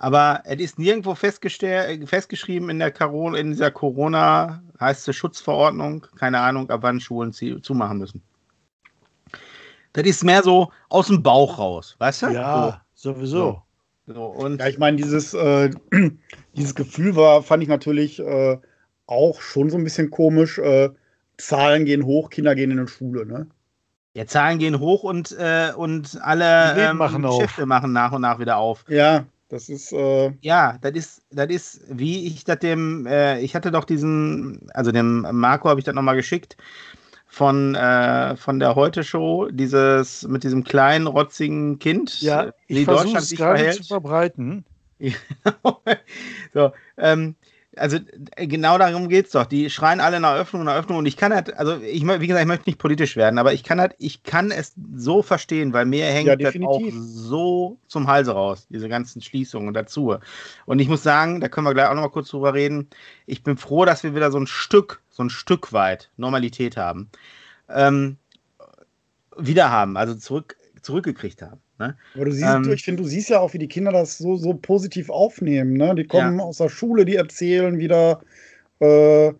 Aber 0.00 0.42
es 0.44 0.60
ist 0.60 0.78
nirgendwo 0.78 1.16
festgeschrieben 1.16 2.70
in, 2.70 2.78
der 2.78 2.92
Corona, 2.92 3.36
in 3.36 3.50
dieser 3.50 3.72
Corona, 3.72 4.62
heißt 4.78 5.08
es 5.08 5.16
Schutzverordnung, 5.16 6.06
keine 6.16 6.38
Ahnung, 6.38 6.70
ab 6.70 6.80
wann 6.82 7.00
Schulen 7.00 7.32
zumachen 7.32 7.98
müssen. 7.98 8.22
Das 9.94 10.06
ist 10.06 10.22
mehr 10.22 10.44
so 10.44 10.70
aus 10.88 11.08
dem 11.08 11.20
Bauch 11.20 11.58
raus, 11.58 11.96
weißt 11.98 12.22
du? 12.22 12.26
Ja, 12.28 12.80
so. 12.94 13.12
sowieso. 13.12 13.62
So. 14.06 14.14
so. 14.14 14.24
und 14.26 14.60
ja, 14.60 14.68
ich 14.68 14.78
meine, 14.78 14.96
dieses, 14.96 15.34
äh, 15.34 15.70
dieses 16.56 16.76
Gefühl 16.76 17.16
war, 17.16 17.42
fand 17.42 17.64
ich 17.64 17.68
natürlich 17.68 18.20
äh, 18.20 18.56
auch 19.06 19.40
schon 19.40 19.68
so 19.68 19.76
ein 19.76 19.84
bisschen 19.84 20.10
komisch. 20.10 20.58
Äh, 20.58 20.90
Zahlen 21.38 21.84
gehen 21.84 22.04
hoch, 22.04 22.30
Kinder 22.30 22.54
gehen 22.54 22.70
in 22.70 22.84
die 22.84 22.90
Schule, 22.90 23.26
ne? 23.26 23.48
Ja, 24.14 24.26
Zahlen 24.26 24.60
gehen 24.60 24.78
hoch 24.78 25.02
und, 25.02 25.32
äh, 25.38 25.72
und 25.76 26.20
alle 26.22 26.76
ähm, 26.76 26.98
machen 26.98 27.22
Geschäfte 27.22 27.66
machen 27.66 27.92
nach 27.92 28.12
und 28.12 28.22
nach 28.22 28.38
wieder 28.38 28.58
auf. 28.58 28.84
Ja, 28.88 29.26
das 29.48 29.68
ist. 29.68 29.92
Äh 29.92 30.32
ja, 30.40 30.78
das 30.80 30.92
ist, 30.92 31.22
das 31.30 31.48
ist, 31.48 31.80
wie 31.88 32.26
ich 32.26 32.44
das 32.44 32.58
dem, 32.58 33.06
äh, 33.06 33.40
ich 33.40 33.54
hatte 33.54 33.70
doch 33.70 33.84
diesen, 33.84 34.68
also 34.74 34.92
dem 34.92 35.26
Marco 35.32 35.68
habe 35.68 35.80
ich 35.80 35.84
das 35.84 35.94
nochmal 35.94 36.16
geschickt 36.16 36.56
von, 37.26 37.74
äh, 37.74 38.36
von 38.36 38.58
der 38.58 38.74
Heute-Show, 38.74 39.48
dieses 39.50 40.26
mit 40.26 40.44
diesem 40.44 40.64
kleinen, 40.64 41.06
rotzigen 41.06 41.78
Kind, 41.78 42.20
ja, 42.20 42.52
ich 42.66 42.78
wie 42.78 42.84
Deutschland 42.84 43.24
sich 43.24 43.38
gerade 43.38 43.58
verhält. 43.58 43.76
zu 43.76 43.84
verbreiten. 43.84 44.64
so, 46.54 46.72
ähm, 46.96 47.36
also 47.78 47.98
äh, 48.36 48.46
genau 48.46 48.78
darum 48.78 49.08
geht 49.08 49.26
es 49.26 49.32
doch. 49.32 49.46
Die 49.46 49.70
schreien 49.70 50.00
alle 50.00 50.20
nach 50.20 50.36
Öffnung, 50.36 50.64
nach 50.64 50.76
Öffnung. 50.76 50.98
Und 50.98 51.06
ich 51.06 51.16
kann 51.16 51.32
halt, 51.32 51.56
also 51.58 51.76
ich, 51.80 52.06
wie 52.06 52.26
gesagt, 52.26 52.42
ich 52.42 52.48
möchte 52.48 52.68
nicht 52.68 52.78
politisch 52.78 53.16
werden, 53.16 53.38
aber 53.38 53.52
ich 53.52 53.64
kann 53.64 53.80
halt, 53.80 53.94
ich 53.98 54.22
kann 54.22 54.50
es 54.50 54.74
so 54.94 55.22
verstehen, 55.22 55.72
weil 55.72 55.86
mir 55.86 56.04
hängt 56.06 56.28
ja, 56.28 56.36
das 56.36 56.54
auch 56.62 56.82
so 56.92 57.78
zum 57.86 58.06
Halse 58.06 58.32
raus, 58.32 58.66
diese 58.68 58.88
ganzen 58.88 59.22
Schließungen 59.22 59.74
dazu. 59.74 60.16
Und 60.66 60.78
ich 60.78 60.88
muss 60.88 61.02
sagen, 61.02 61.40
da 61.40 61.48
können 61.48 61.66
wir 61.66 61.74
gleich 61.74 61.88
auch 61.88 61.94
noch 61.94 62.02
mal 62.02 62.10
kurz 62.10 62.28
drüber 62.28 62.54
reden. 62.54 62.88
Ich 63.26 63.42
bin 63.42 63.56
froh, 63.56 63.84
dass 63.84 64.02
wir 64.02 64.14
wieder 64.14 64.30
so 64.30 64.38
ein 64.38 64.46
Stück, 64.46 65.00
so 65.10 65.22
ein 65.22 65.30
Stück 65.30 65.72
weit 65.72 66.10
Normalität 66.16 66.76
haben. 66.76 67.10
Ähm, 67.68 68.16
wieder 69.36 69.70
haben, 69.70 69.96
also 69.96 70.14
zurück, 70.14 70.56
zurückgekriegt 70.82 71.42
haben. 71.42 71.60
Ne? 71.78 71.96
Aber 72.14 72.24
du 72.24 72.32
siehst, 72.32 72.48
ähm, 72.48 72.72
ich 72.72 72.84
finde, 72.84 73.02
du 73.02 73.08
siehst 73.08 73.28
ja 73.30 73.40
auch, 73.40 73.54
wie 73.54 73.58
die 73.58 73.68
Kinder 73.68 73.92
das 73.92 74.18
so, 74.18 74.36
so 74.36 74.54
positiv 74.54 75.10
aufnehmen. 75.10 75.74
Ne? 75.74 75.94
Die 75.94 76.06
kommen 76.06 76.38
ja. 76.38 76.44
aus 76.44 76.58
der 76.58 76.68
Schule, 76.68 77.04
die 77.04 77.16
erzählen 77.16 77.78
wieder, 77.78 78.20
äh, 78.80 79.32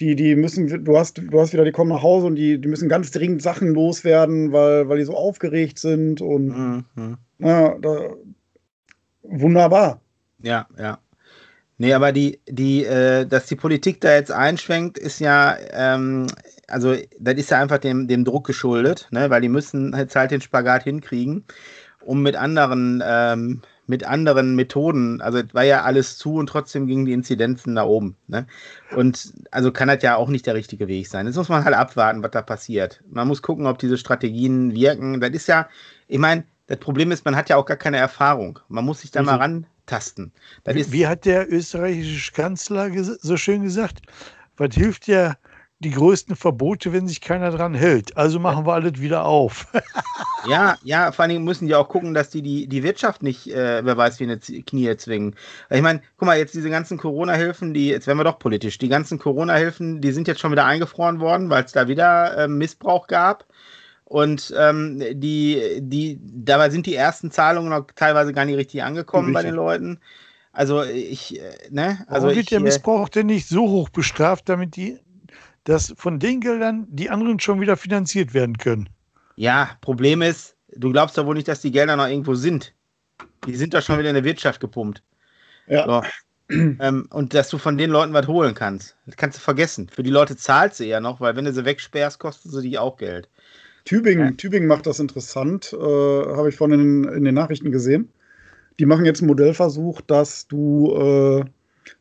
die, 0.00 0.14
die 0.14 0.36
müssen, 0.36 0.84
du 0.84 0.96
hast, 0.96 1.18
du 1.18 1.40
hast 1.40 1.52
wieder, 1.52 1.64
die 1.64 1.72
kommen 1.72 1.90
nach 1.90 2.02
Hause 2.02 2.26
und 2.26 2.36
die, 2.36 2.60
die 2.60 2.68
müssen 2.68 2.88
ganz 2.88 3.10
dringend 3.10 3.42
Sachen 3.42 3.68
loswerden, 3.68 4.52
weil, 4.52 4.88
weil 4.88 4.98
die 4.98 5.04
so 5.04 5.16
aufgeregt 5.16 5.78
sind 5.78 6.20
und 6.20 6.46
mhm. 6.48 7.16
ja, 7.38 7.76
da, 7.78 8.10
wunderbar. 9.22 10.00
Ja, 10.40 10.66
ja. 10.78 10.98
Nee, 11.80 11.94
aber 11.94 12.10
die, 12.10 12.40
die, 12.48 12.84
äh, 12.84 13.24
dass 13.24 13.46
die 13.46 13.54
Politik 13.54 14.00
da 14.00 14.12
jetzt 14.12 14.32
einschwenkt, 14.32 14.98
ist 14.98 15.20
ja, 15.20 15.56
ähm, 15.70 16.26
also 16.66 16.96
das 17.20 17.34
ist 17.36 17.50
ja 17.52 17.60
einfach 17.60 17.78
dem, 17.78 18.08
dem 18.08 18.24
Druck 18.24 18.46
geschuldet, 18.48 19.06
ne? 19.12 19.30
weil 19.30 19.40
die 19.40 19.48
müssen 19.48 19.94
jetzt 19.96 20.16
halt 20.16 20.32
den 20.32 20.40
Spagat 20.40 20.82
hinkriegen, 20.82 21.44
um 22.04 22.22
mit 22.22 22.34
anderen, 22.34 23.00
ähm, 23.06 23.62
mit 23.86 24.04
anderen 24.04 24.56
Methoden, 24.56 25.20
also 25.20 25.38
es 25.38 25.54
war 25.54 25.62
ja 25.62 25.84
alles 25.84 26.18
zu 26.18 26.34
und 26.34 26.48
trotzdem 26.48 26.88
gingen 26.88 27.06
die 27.06 27.12
Inzidenzen 27.12 27.76
da 27.76 27.84
oben. 27.84 28.16
Ne? 28.26 28.46
Und 28.96 29.32
also 29.52 29.70
kann 29.70 29.86
das 29.86 30.02
ja 30.02 30.16
auch 30.16 30.28
nicht 30.28 30.46
der 30.46 30.54
richtige 30.54 30.88
Weg 30.88 31.06
sein. 31.06 31.26
Jetzt 31.26 31.36
muss 31.36 31.48
man 31.48 31.64
halt 31.64 31.76
abwarten, 31.76 32.24
was 32.24 32.32
da 32.32 32.42
passiert. 32.42 33.00
Man 33.08 33.28
muss 33.28 33.40
gucken, 33.40 33.66
ob 33.66 33.78
diese 33.78 33.96
Strategien 33.96 34.74
wirken. 34.74 35.20
Das 35.20 35.30
ist 35.30 35.46
ja, 35.46 35.68
ich 36.08 36.18
meine, 36.18 36.42
das 36.66 36.78
Problem 36.78 37.12
ist, 37.12 37.24
man 37.24 37.36
hat 37.36 37.48
ja 37.48 37.56
auch 37.56 37.64
gar 37.66 37.76
keine 37.76 37.98
Erfahrung. 37.98 38.58
Man 38.68 38.84
muss 38.84 39.00
sich 39.02 39.12
da 39.12 39.20
also, 39.20 39.30
mal 39.30 39.38
ran 39.38 39.66
tasten. 39.88 40.32
Wie, 40.64 40.92
wie, 40.92 41.06
hat 41.06 41.24
der 41.24 41.52
österreichische 41.52 42.32
Kanzler 42.32 42.90
so 43.02 43.36
schön 43.36 43.62
gesagt? 43.62 44.02
Was 44.56 44.74
hilft 44.74 45.08
ja 45.08 45.36
die 45.80 45.90
größten 45.90 46.34
Verbote, 46.34 46.92
wenn 46.92 47.06
sich 47.06 47.20
keiner 47.20 47.50
dran 47.50 47.74
hält? 47.74 48.16
Also 48.16 48.38
machen 48.40 48.66
wir 48.66 48.74
alles 48.74 49.00
wieder 49.00 49.24
auf. 49.24 49.66
ja, 50.48 50.76
ja, 50.82 51.12
vor 51.12 51.22
allen 51.22 51.30
Dingen 51.30 51.44
müssen 51.44 51.68
die 51.68 51.74
auch 51.74 51.88
gucken, 51.88 52.14
dass 52.14 52.30
die 52.30 52.42
die, 52.42 52.66
die 52.66 52.82
Wirtschaft 52.82 53.22
nicht, 53.22 53.48
äh, 53.48 53.84
wer 53.84 53.96
weiß, 53.96 54.18
wie 54.20 54.24
eine 54.24 54.38
Knie 54.38 54.96
zwingen. 54.96 55.36
Ich 55.70 55.82
meine, 55.82 56.02
guck 56.16 56.26
mal, 56.26 56.38
jetzt 56.38 56.54
diese 56.54 56.70
ganzen 56.70 56.98
Corona-Hilfen, 56.98 57.74
die, 57.74 57.88
jetzt 57.88 58.06
werden 58.06 58.18
wir 58.18 58.24
doch 58.24 58.38
politisch, 58.38 58.78
die 58.78 58.88
ganzen 58.88 59.18
Corona-Hilfen, 59.18 60.00
die 60.00 60.12
sind 60.12 60.28
jetzt 60.28 60.40
schon 60.40 60.52
wieder 60.52 60.64
eingefroren 60.64 61.20
worden, 61.20 61.50
weil 61.50 61.64
es 61.64 61.72
da 61.72 61.88
wieder 61.88 62.36
äh, 62.36 62.48
Missbrauch 62.48 63.06
gab. 63.06 63.44
Und 64.08 64.54
ähm, 64.56 65.02
die, 65.20 65.80
die, 65.80 66.18
dabei 66.22 66.70
sind 66.70 66.86
die 66.86 66.94
ersten 66.94 67.30
Zahlungen 67.30 67.68
noch 67.68 67.88
teilweise 67.94 68.32
gar 68.32 68.46
nicht 68.46 68.56
richtig 68.56 68.82
angekommen 68.82 69.36
richtig. 69.36 69.42
bei 69.42 69.50
den 69.50 69.54
Leuten. 69.54 70.00
Also 70.50 70.82
ich, 70.82 71.38
äh, 71.38 71.52
ne? 71.68 72.06
Also 72.06 72.28
Warum 72.28 72.36
wird 72.36 72.50
der 72.50 72.60
äh, 72.60 72.62
Missbrauch 72.62 73.10
denn 73.10 73.26
nicht 73.26 73.46
so 73.48 73.68
hoch 73.68 73.90
bestraft, 73.90 74.48
damit 74.48 74.76
die, 74.76 74.98
dass 75.64 75.92
von 75.98 76.18
den 76.18 76.40
Geldern 76.40 76.86
die 76.88 77.10
anderen 77.10 77.38
schon 77.38 77.60
wieder 77.60 77.76
finanziert 77.76 78.32
werden 78.32 78.56
können? 78.56 78.88
Ja, 79.36 79.72
Problem 79.82 80.22
ist, 80.22 80.56
du 80.74 80.90
glaubst 80.90 81.18
doch 81.18 81.26
wohl 81.26 81.34
nicht, 81.34 81.48
dass 81.48 81.60
die 81.60 81.70
Gelder 81.70 81.94
noch 81.94 82.08
irgendwo 82.08 82.34
sind. 82.34 82.72
Die 83.46 83.56
sind 83.56 83.74
doch 83.74 83.82
schon 83.82 83.98
wieder 83.98 84.08
in 84.08 84.14
der 84.14 84.24
Wirtschaft 84.24 84.58
gepumpt. 84.58 85.02
Ja. 85.66 85.84
So. 86.48 86.56
ähm, 86.56 87.06
und 87.10 87.34
dass 87.34 87.50
du 87.50 87.58
von 87.58 87.76
den 87.76 87.90
Leuten 87.90 88.14
was 88.14 88.26
holen 88.26 88.54
kannst. 88.54 88.96
Das 89.04 89.18
kannst 89.18 89.36
du 89.36 89.42
vergessen. 89.42 89.90
Für 89.90 90.02
die 90.02 90.08
Leute 90.08 90.34
zahlst 90.34 90.80
du 90.80 90.86
ja 90.86 90.98
noch, 90.98 91.20
weil 91.20 91.36
wenn 91.36 91.44
du 91.44 91.52
sie 91.52 91.66
wegsperrst, 91.66 92.18
kosten 92.18 92.48
sie 92.48 92.62
dich 92.62 92.78
auch 92.78 92.96
Geld. 92.96 93.28
Tübingen, 93.88 94.26
Ja. 94.26 94.32
Tübingen 94.32 94.68
macht 94.68 94.86
das 94.86 95.00
interessant, 95.00 95.72
äh, 95.72 95.76
habe 95.78 96.50
ich 96.50 96.56
von 96.56 96.70
in, 96.72 97.04
in 97.04 97.24
den 97.24 97.34
Nachrichten 97.34 97.72
gesehen. 97.72 98.12
Die 98.78 98.84
machen 98.86 99.06
jetzt 99.06 99.20
einen 99.20 99.28
Modellversuch, 99.28 100.02
dass 100.02 100.46
du 100.46 100.92
äh, 100.94 101.44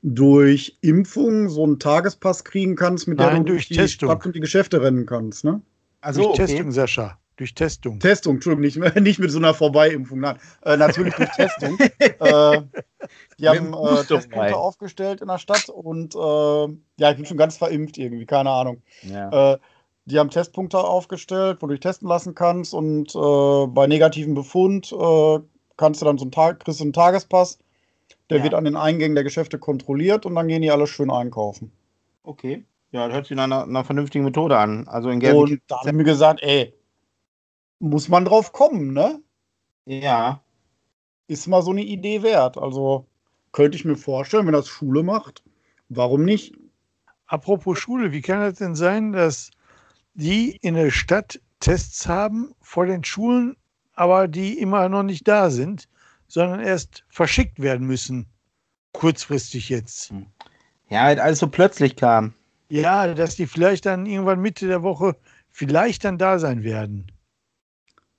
durch 0.04 0.78
Impfung 0.82 1.48
so 1.48 1.64
einen 1.64 1.80
Tagespass 1.80 2.44
kriegen 2.44 2.76
kannst, 2.76 3.08
mit 3.08 3.20
der 3.20 3.28
Nein, 3.28 3.46
du 3.46 3.54
durch 3.54 3.70
die 3.70 3.76
Testung. 3.76 4.10
Stadt 4.10 4.26
und 4.26 4.36
die 4.36 4.42
Geschäfte 4.42 4.82
rennen 4.82 5.06
kannst. 5.06 5.46
Ne? 5.46 5.62
Also, 6.02 6.24
Durch 6.24 6.36
Testung, 6.36 6.72
Sascha. 6.72 7.18
Durch 7.38 7.54
Testung. 7.56 8.00
Testung, 8.00 8.36
Entschuldigung, 8.36 8.64
nicht, 8.66 8.78
mehr- 8.78 9.00
nicht 9.02 9.20
mit 9.20 9.32
so 9.32 9.38
einer 9.38 9.54
Vorbeiimpfung, 9.54 10.20
nein. 10.20 10.38
Äh, 10.64 10.76
natürlich 10.76 11.14
durch 11.16 11.30
Testung. 11.30 11.78
äh, 12.00 12.62
die 13.40 13.48
haben 13.48 13.74
äh, 13.74 14.04
Testpunkte 14.04 14.58
aufgestellt 14.58 15.22
in 15.22 15.28
der 15.30 15.38
Stadt 15.38 15.70
und 15.70 16.16
äh, 16.16 16.18
ja, 16.18 17.12
ich 17.12 17.16
bin 17.16 17.26
schon 17.26 17.38
ganz 17.38 17.56
verimpft 17.56 17.98
irgendwie, 17.98 18.26
keine 18.26 18.50
Ahnung. 18.50 18.82
Ja. 19.04 19.58
Die 20.08 20.18
haben 20.18 20.30
Testpunkte 20.30 20.80
aufgestellt, 20.80 21.58
wo 21.62 21.68
du 21.68 21.74
dich 21.74 21.82
testen 21.82 22.08
lassen 22.08 22.34
kannst 22.34 22.74
und 22.74 23.14
äh, 23.14 23.68
bei 23.68 23.88
negativem 23.88 24.34
Befund 24.36 24.94
äh, 24.94 25.40
kannst 25.76 26.02
du 26.02 26.06
dann 26.06 26.18
so 26.18 26.24
einen 26.24 26.32
Tag, 26.32 26.62
kriegst 26.62 26.80
du 26.80 26.86
einen 26.86 26.94
Tagespass. 26.94 27.60
Der 28.30 28.38
Ja. 28.38 28.44
wird 28.46 28.54
an 28.54 28.64
den 28.64 28.78
Eingängen 28.78 29.16
der 29.16 29.26
Geschäfte 29.26 29.60
kontrolliert 29.60 30.26
und 30.26 30.36
dann 30.36 30.48
gehen 30.48 30.62
die 30.62 30.72
alle 30.72 30.88
schön 30.88 31.12
einkaufen. 31.12 31.74
Okay. 32.24 32.64
Ja, 32.92 33.06
das 33.08 33.16
hört 33.16 33.28
sich 33.28 33.36
nach 33.36 33.44
einer, 33.44 33.64
einer 33.64 33.84
vernünftigen 33.84 34.24
Methode 34.24 34.58
an. 34.58 34.88
Also 34.88 35.10
in 35.10 35.16
Und 35.16 35.22
Gelsenkirchen. 35.22 35.62
da 35.68 35.82
haben 35.82 35.98
wir 35.98 36.06
gesagt, 36.06 36.42
ey, 36.42 36.74
muss 37.80 38.08
man 38.08 38.24
drauf 38.24 38.54
kommen, 38.54 38.94
ne? 38.94 39.22
Ja. 39.86 40.42
Ist 41.28 41.48
mal 41.48 41.62
so 41.62 41.72
eine 41.72 41.84
Idee 41.84 42.24
wert. 42.24 42.58
Also 42.58 43.08
könnte 43.52 43.76
ich 43.78 43.84
mir 43.84 43.98
vorstellen, 43.98 44.46
wenn 44.46 44.54
das 44.54 44.70
Schule 44.70 45.04
macht, 45.04 45.44
warum 45.90 46.24
nicht? 46.24 46.56
Apropos 47.26 47.78
Schule, 47.78 48.14
wie 48.14 48.22
kann 48.22 48.42
es 48.42 48.58
denn 48.60 48.76
sein, 48.76 49.12
dass 49.12 49.52
die 50.18 50.58
in 50.58 50.74
der 50.74 50.92
Stadt 50.92 51.40
Tests 51.60 52.08
haben 52.08 52.54
vor 52.62 52.86
den 52.86 53.04
Schulen, 53.04 53.56
aber 53.94 54.28
die 54.28 54.60
immer 54.60 54.90
noch 54.90 55.04
nicht 55.04 55.28
da 55.28 55.50
sind, 55.50 55.88
sondern 56.28 56.60
erst 56.60 57.06
verschickt 57.08 57.62
werden 57.62 57.88
müssen? 57.88 58.26
Kurzfristig 58.92 59.70
jetzt. 59.70 60.12
Ja, 60.90 61.04
halt 61.04 61.20
alles 61.20 61.40
so 61.40 61.48
plötzlich 61.48 61.96
kam. 61.96 62.34
Ja, 62.70 63.14
dass 63.14 63.36
die 63.36 63.48
vielleicht 63.48 63.86
dann 63.86 64.06
irgendwann 64.06 64.42
Mitte 64.42 64.68
der 64.68 64.84
Woche 64.84 65.16
vielleicht 65.50 66.04
dann 66.04 66.18
da 66.18 66.40
sein 66.40 66.64
werden. 66.64 67.12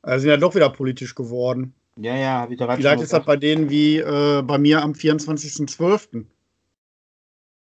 Also 0.03 0.23
sind 0.23 0.31
ja 0.31 0.37
doch 0.37 0.55
wieder 0.55 0.71
politisch 0.71 1.15
geworden. 1.15 1.75
Ja, 1.97 2.15
ja, 2.17 2.47
gerade 2.47 2.77
Vielleicht 2.77 3.03
ist 3.03 3.13
das 3.13 3.25
bei 3.25 3.37
denen 3.37 3.69
wie 3.71 3.99
äh, 3.99 4.43
bei 4.43 4.57
mir 4.57 4.83
am 4.83 4.93
24.12. 4.93 6.25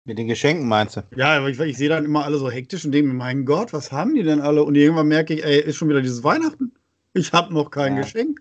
Mit 0.07 0.19
den 0.19 0.29
Geschenken 0.29 0.69
meinst 0.69 0.97
du? 0.97 1.03
Ja, 1.17 1.37
aber 1.37 1.49
ich, 1.49 1.59
ich 1.59 1.77
sehe 1.77 1.89
dann 1.89 2.05
immer 2.05 2.25
alle 2.25 2.39
so 2.39 2.51
hektisch 2.51 2.85
und 2.85 2.93
denke 2.93 3.09
mir, 3.09 3.15
mein 3.15 3.45
Gott, 3.45 3.73
was 3.73 3.93
haben 3.93 4.15
die 4.15 4.23
denn 4.23 4.41
alle? 4.41 4.63
Und 4.65 4.75
irgendwann 4.77 5.09
merke 5.09 5.35
ich, 5.35 5.45
ey, 5.45 5.61
ist 5.61 5.77
schon 5.77 5.89
wieder 5.89 6.03
dieses 6.03 6.23
Weihnachten. 6.25 6.73
Ich 7.15 7.33
habe 7.33 7.53
noch 7.53 7.71
kein 7.71 7.97
Ja. 7.97 8.03
Geschenk. 8.03 8.41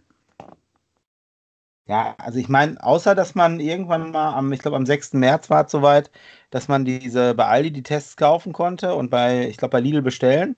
Ja, 1.87 2.15
also 2.17 2.39
ich 2.39 2.49
meine, 2.49 2.81
außer 2.83 3.13
dass 3.13 3.35
man 3.35 3.59
irgendwann 3.59 4.09
mal 4.11 4.33
am, 4.33 4.51
ich 4.51 4.59
glaube 4.59 4.75
am 4.77 4.87
6. 4.87 5.19
März 5.19 5.49
war 5.51 5.65
es 5.65 5.71
soweit, 5.71 6.09
dass 6.49 6.67
man 6.67 6.83
diese 6.83 7.35
bei 7.35 7.45
Aldi 7.45 7.71
die 7.71 7.83
Tests 7.83 8.17
kaufen 8.17 8.53
konnte 8.53 8.95
und 8.95 9.11
bei, 9.11 9.47
ich 9.47 9.57
glaube 9.57 9.73
bei 9.73 9.81
Lidl 9.81 10.01
bestellen, 10.01 10.55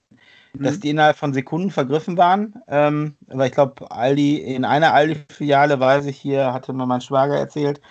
dass 0.61 0.77
Mhm. 0.77 0.81
die 0.81 0.89
innerhalb 0.91 1.17
von 1.17 1.33
Sekunden 1.33 1.71
vergriffen 1.71 2.17
waren. 2.17 2.55
Ähm, 2.67 3.17
weil 3.27 3.47
ich 3.49 3.53
glaube, 3.53 3.91
Aldi, 3.91 4.37
in 4.39 4.65
einer 4.65 4.93
Aldi-Filiale, 4.93 5.79
weiß 5.79 6.05
ich 6.07 6.17
hier, 6.17 6.53
hatte 6.53 6.73
mir 6.73 6.85
mein 6.87 7.01
Schwager 7.01 7.37
erzählt, 7.37 7.81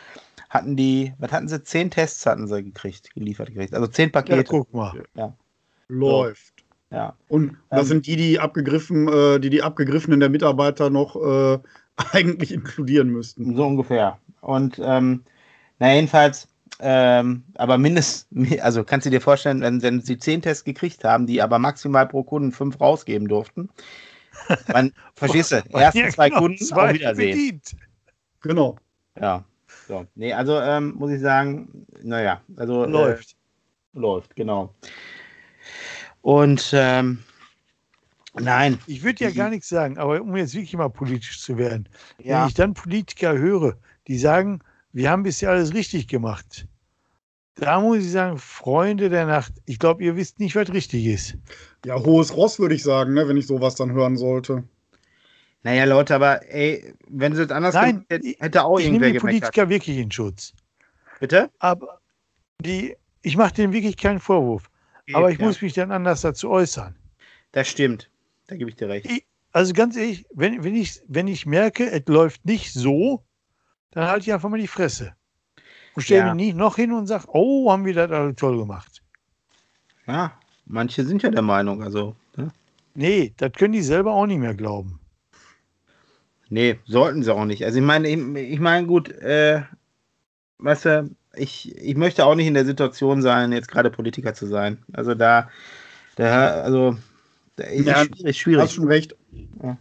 hatten 0.56 0.76
die, 0.76 1.14
was 1.18 1.32
hatten 1.32 1.48
sie? 1.48 1.62
Zehn 1.62 1.90
Tests 1.90 2.26
hatten 2.26 2.46
sie 2.48 2.62
gekriegt, 2.64 3.12
geliefert 3.14 3.48
gekriegt. 3.48 3.74
Also 3.74 3.86
zehn 3.86 4.08
Ja, 4.08 4.12
Pakete. 4.12 4.44
guck 4.44 4.72
mal. 4.74 4.94
Läuft. 5.88 6.64
Ja. 6.90 7.16
Und 7.28 7.56
das 7.70 7.82
Ähm. 7.82 7.86
sind 7.86 8.06
die, 8.06 8.16
die 8.16 8.40
abgegriffen, 8.40 9.08
äh, 9.08 9.38
die 9.40 9.50
die 9.50 9.62
abgegriffenen 9.62 10.20
der 10.20 10.28
Mitarbeiter 10.30 10.90
noch 10.90 11.16
äh, 11.16 11.58
eigentlich 12.12 12.52
inkludieren 12.52 13.08
müssten. 13.10 13.54
So 13.56 13.66
ungefähr. 13.66 14.18
Und 14.40 14.80
ähm, 14.82 15.24
na 15.78 15.94
jedenfalls, 15.94 16.48
ähm, 16.80 17.44
aber 17.54 17.78
mindestens, 17.78 18.26
also 18.60 18.84
kannst 18.84 19.06
du 19.06 19.10
dir 19.10 19.20
vorstellen, 19.20 19.60
wenn, 19.62 19.82
wenn 19.82 20.00
sie 20.00 20.18
zehn 20.18 20.42
Tests 20.42 20.64
gekriegt 20.64 21.04
haben, 21.04 21.26
die 21.26 21.42
aber 21.42 21.58
maximal 21.58 22.06
pro 22.06 22.22
Kunden 22.22 22.52
fünf 22.52 22.80
rausgeben 22.80 23.28
durften. 23.28 23.68
Man, 24.72 24.92
verstehst 25.14 25.52
du? 25.52 25.62
Erste 25.70 25.98
Ja, 26.00 26.08
zwei 26.08 26.28
genau, 26.28 26.40
Kunden 26.40 26.58
zwei 26.58 26.90
auf 26.90 26.94
Wiedersehen. 26.94 27.30
bedient. 27.30 27.76
Genau. 28.42 28.76
Ja. 29.20 29.44
So. 29.86 30.06
Nee, 30.16 30.32
also 30.32 30.58
ähm, 30.58 30.94
muss 30.96 31.12
ich 31.12 31.20
sagen, 31.20 31.86
naja, 32.02 32.40
also 32.56 32.84
äh, 32.84 32.90
Läuft. 32.90 33.36
läuft, 33.92 34.34
genau. 34.34 34.74
Und 36.22 36.70
ähm, 36.72 37.22
nein, 38.34 38.78
Ich 38.86 39.04
würde 39.04 39.24
ja 39.24 39.30
gar 39.30 39.50
nichts 39.50 39.68
sagen, 39.68 39.96
aber 39.98 40.20
um 40.20 40.36
jetzt 40.36 40.54
wirklich 40.54 40.74
mal 40.76 40.88
politisch 40.88 41.40
zu 41.40 41.56
werden, 41.56 41.88
wenn 42.18 42.26
ja, 42.26 42.46
ich 42.48 42.54
dann 42.54 42.74
Politiker 42.74 43.38
höre, 43.38 43.76
die 44.08 44.18
sagen, 44.18 44.60
wir 44.92 45.10
haben 45.10 45.22
bisher 45.22 45.50
alles 45.50 45.72
richtig 45.72 46.08
gemacht, 46.08 46.66
da 47.54 47.80
muss 47.80 47.98
ich 47.98 48.10
sagen, 48.10 48.38
Freunde 48.38 49.08
der 49.08 49.26
Nacht, 49.26 49.52
ich 49.66 49.78
glaube, 49.78 50.02
ihr 50.02 50.16
wisst 50.16 50.40
nicht, 50.40 50.56
was 50.56 50.72
richtig 50.72 51.06
ist. 51.06 51.36
Ja, 51.84 51.96
hohes 51.96 52.36
Ross 52.36 52.58
würde 52.58 52.74
ich 52.74 52.82
sagen, 52.82 53.14
ne, 53.14 53.28
wenn 53.28 53.36
ich 53.36 53.46
sowas 53.46 53.76
dann 53.76 53.92
hören 53.92 54.16
sollte. 54.16 54.64
Naja, 55.66 55.84
Leute, 55.84 56.14
aber 56.14 56.48
ey, 56.48 56.94
wenn 57.08 57.34
sie 57.34 57.42
es 57.42 57.50
anders 57.50 57.74
Nein, 57.74 58.06
ich- 58.08 58.38
hätte 58.40 58.62
auch 58.64 58.78
Ich 58.78 58.84
nehme 58.84 59.06
irgendwer 59.06 59.12
die 59.12 59.18
gemeckert. 59.18 59.52
Politiker 59.52 59.68
wirklich 59.68 59.96
in 59.98 60.12
Schutz. 60.12 60.52
Bitte? 61.18 61.50
Aber 61.58 62.00
die, 62.60 62.96
ich 63.22 63.36
mache 63.36 63.52
denen 63.54 63.72
wirklich 63.72 63.96
keinen 63.96 64.20
Vorwurf. 64.20 64.70
Aber 65.12 65.30
ich 65.32 65.38
Ja, 65.40 65.44
muss 65.44 65.60
mich 65.60 65.72
dann 65.72 65.90
anders 65.90 66.20
dazu 66.20 66.50
äußern. 66.50 66.94
Das 67.50 67.66
stimmt. 67.66 68.08
Da 68.46 68.54
gebe 68.56 68.70
ich 68.70 68.76
dir 68.76 68.88
recht. 68.88 69.08
Also 69.50 69.72
ganz 69.72 69.96
ehrlich, 69.96 70.24
wenn, 70.34 70.62
wenn, 70.62 70.76
ich, 70.76 71.02
wenn 71.08 71.26
ich 71.26 71.46
merke, 71.46 71.90
es 71.90 72.02
läuft 72.06 72.44
nicht 72.44 72.72
so, 72.72 73.24
dann 73.90 74.06
halte 74.06 74.26
ich 74.26 74.32
einfach 74.32 74.48
mal 74.48 74.60
die 74.60 74.68
Fresse. 74.68 75.16
Und 75.94 76.02
stelle 76.02 76.20
Ja. 76.26 76.34
mich 76.34 76.46
nicht 76.46 76.56
noch 76.56 76.76
hin 76.76 76.92
und 76.92 77.08
sage, 77.08 77.24
oh, 77.32 77.72
haben 77.72 77.84
wir 77.84 77.94
das 77.94 78.10
alle 78.12 78.36
toll 78.36 78.56
gemacht. 78.58 79.02
Ja, 80.06 80.38
manche 80.66 81.04
sind 81.04 81.24
ja 81.24 81.30
der 81.30 81.42
Meinung, 81.42 81.82
also. 81.82 82.14
Ne? 82.36 82.52
Nee, 82.94 83.34
das 83.36 83.50
können 83.52 83.72
die 83.72 83.82
selber 83.82 84.12
auch 84.12 84.26
nicht 84.26 84.38
mehr 84.38 84.54
glauben. 84.54 85.00
Nee, 86.48 86.78
sollten 86.84 87.22
sie 87.22 87.34
auch 87.34 87.44
nicht. 87.44 87.64
Also 87.64 87.78
ich 87.78 87.84
meine, 87.84 88.08
ich, 88.08 88.18
ich 88.52 88.60
meine, 88.60 88.86
gut, 88.86 89.10
äh, 89.10 89.62
weißt 90.58 90.84
du, 90.84 91.10
ich, 91.34 91.76
ich 91.76 91.96
möchte 91.96 92.24
auch 92.24 92.34
nicht 92.34 92.46
in 92.46 92.54
der 92.54 92.64
Situation 92.64 93.22
sein, 93.22 93.52
jetzt 93.52 93.68
gerade 93.68 93.90
Politiker 93.90 94.34
zu 94.34 94.46
sein. 94.46 94.78
Also 94.92 95.14
da, 95.14 95.50
da, 96.16 96.62
also 96.62 96.96
da 97.56 97.64
ist 97.64 97.86
Ja, 97.86 98.04
schwierig, 98.04 98.26
Hast 98.26 98.36
schwierig. 98.36 98.72
schon 98.72 98.86
recht. 98.86 99.16
Ja. 99.62 99.76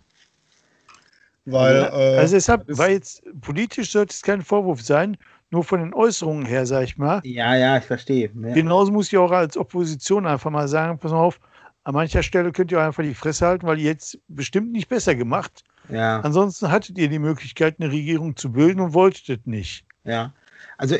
Weil, 1.46 1.76
äh, 1.76 2.18
also 2.18 2.36
deshalb, 2.36 2.64
weil 2.68 2.94
jetzt 2.94 3.24
politisch 3.42 3.92
sollte 3.92 4.14
es 4.14 4.24
kein 4.24 4.42
Vorwurf 4.42 4.82
sein, 4.82 5.16
nur 5.52 5.64
von 5.64 5.80
den 5.80 5.94
Äußerungen 5.94 6.46
her, 6.46 6.66
sag 6.66 6.84
ich 6.84 6.98
mal. 6.98 7.22
Ja, 7.24 7.56
ja, 7.56 7.78
ich 7.78 7.84
verstehe. 7.84 8.32
Ja. 8.42 8.54
Genauso 8.54 8.92
muss 8.92 9.08
ich 9.08 9.18
auch 9.18 9.32
als 9.32 9.56
Opposition 9.56 10.26
einfach 10.26 10.50
mal 10.50 10.68
sagen, 10.68 10.98
pass 10.98 11.12
mal 11.12 11.20
auf, 11.20 11.40
an 11.84 11.94
mancher 11.94 12.24
Stelle 12.24 12.52
könnt 12.52 12.72
ihr 12.72 12.80
auch 12.80 12.86
einfach 12.86 13.04
die 13.04 13.14
Fresse 13.14 13.46
halten, 13.46 13.68
weil 13.68 13.78
ihr 13.78 13.86
jetzt 13.86 14.18
bestimmt 14.28 14.72
nicht 14.72 14.90
besser 14.90 15.14
gemacht. 15.14 15.64
Ja. 15.90 16.20
Ansonsten 16.22 16.72
hattet 16.72 16.98
ihr 16.98 17.10
die 17.10 17.20
Möglichkeit, 17.20 17.76
eine 17.80 17.92
Regierung 17.92 18.36
zu 18.36 18.52
bilden 18.52 18.80
und 18.82 18.94
wolltet 18.94 19.30
es 19.42 19.46
nicht. 19.46 19.86
Ja, 20.04 20.34
also 20.78 20.96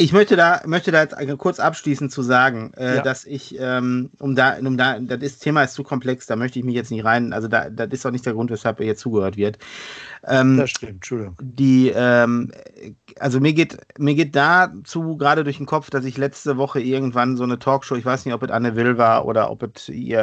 ich 0.00 0.12
möchte 0.12 0.36
da, 0.36 0.62
möchte 0.64 0.92
da 0.92 1.02
jetzt 1.02 1.16
kurz 1.38 1.58
abschließend 1.58 2.12
zu 2.12 2.22
sagen, 2.22 2.72
äh, 2.76 2.96
Ja. 2.96 3.02
dass 3.02 3.24
ich, 3.24 3.56
ähm, 3.58 4.10
um 4.20 4.36
da, 4.36 4.56
um 4.58 4.76
da, 4.78 5.00
das 5.00 5.18
ist, 5.22 5.40
Thema 5.40 5.64
ist 5.64 5.74
zu 5.74 5.82
komplex, 5.82 6.26
da 6.26 6.36
möchte 6.36 6.60
ich 6.60 6.64
mich 6.64 6.76
jetzt 6.76 6.92
nicht 6.92 7.04
rein, 7.04 7.32
also 7.32 7.48
da, 7.48 7.68
das 7.68 7.88
ist 7.90 8.06
auch 8.06 8.12
nicht 8.12 8.24
der 8.24 8.34
Grund, 8.34 8.48
weshalb 8.52 8.78
hier 8.78 8.94
zugehört 8.96 9.36
wird. 9.36 9.58
Ähm, 10.24 10.56
Das 10.56 10.70
stimmt, 10.70 10.92
Entschuldigung. 10.92 11.36
die, 11.40 11.92
ähm, 11.92 12.52
also 13.18 13.40
mir 13.40 13.52
geht, 13.54 13.76
mir 13.98 14.14
geht 14.14 14.36
dazu 14.36 15.16
gerade 15.16 15.42
durch 15.42 15.56
den 15.56 15.66
Kopf, 15.66 15.90
dass 15.90 16.04
ich 16.04 16.16
letzte 16.16 16.56
Woche 16.58 16.80
irgendwann 16.80 17.36
so 17.36 17.42
eine 17.42 17.58
Talkshow, 17.58 17.96
ich 17.96 18.04
weiß 18.04 18.24
nicht, 18.24 18.34
ob 18.34 18.42
es 18.44 18.50
Anne 18.50 18.76
Will 18.76 18.98
war 18.98 19.26
oder 19.26 19.50
ob 19.50 19.64
es 19.76 19.88
ihr, 19.88 20.20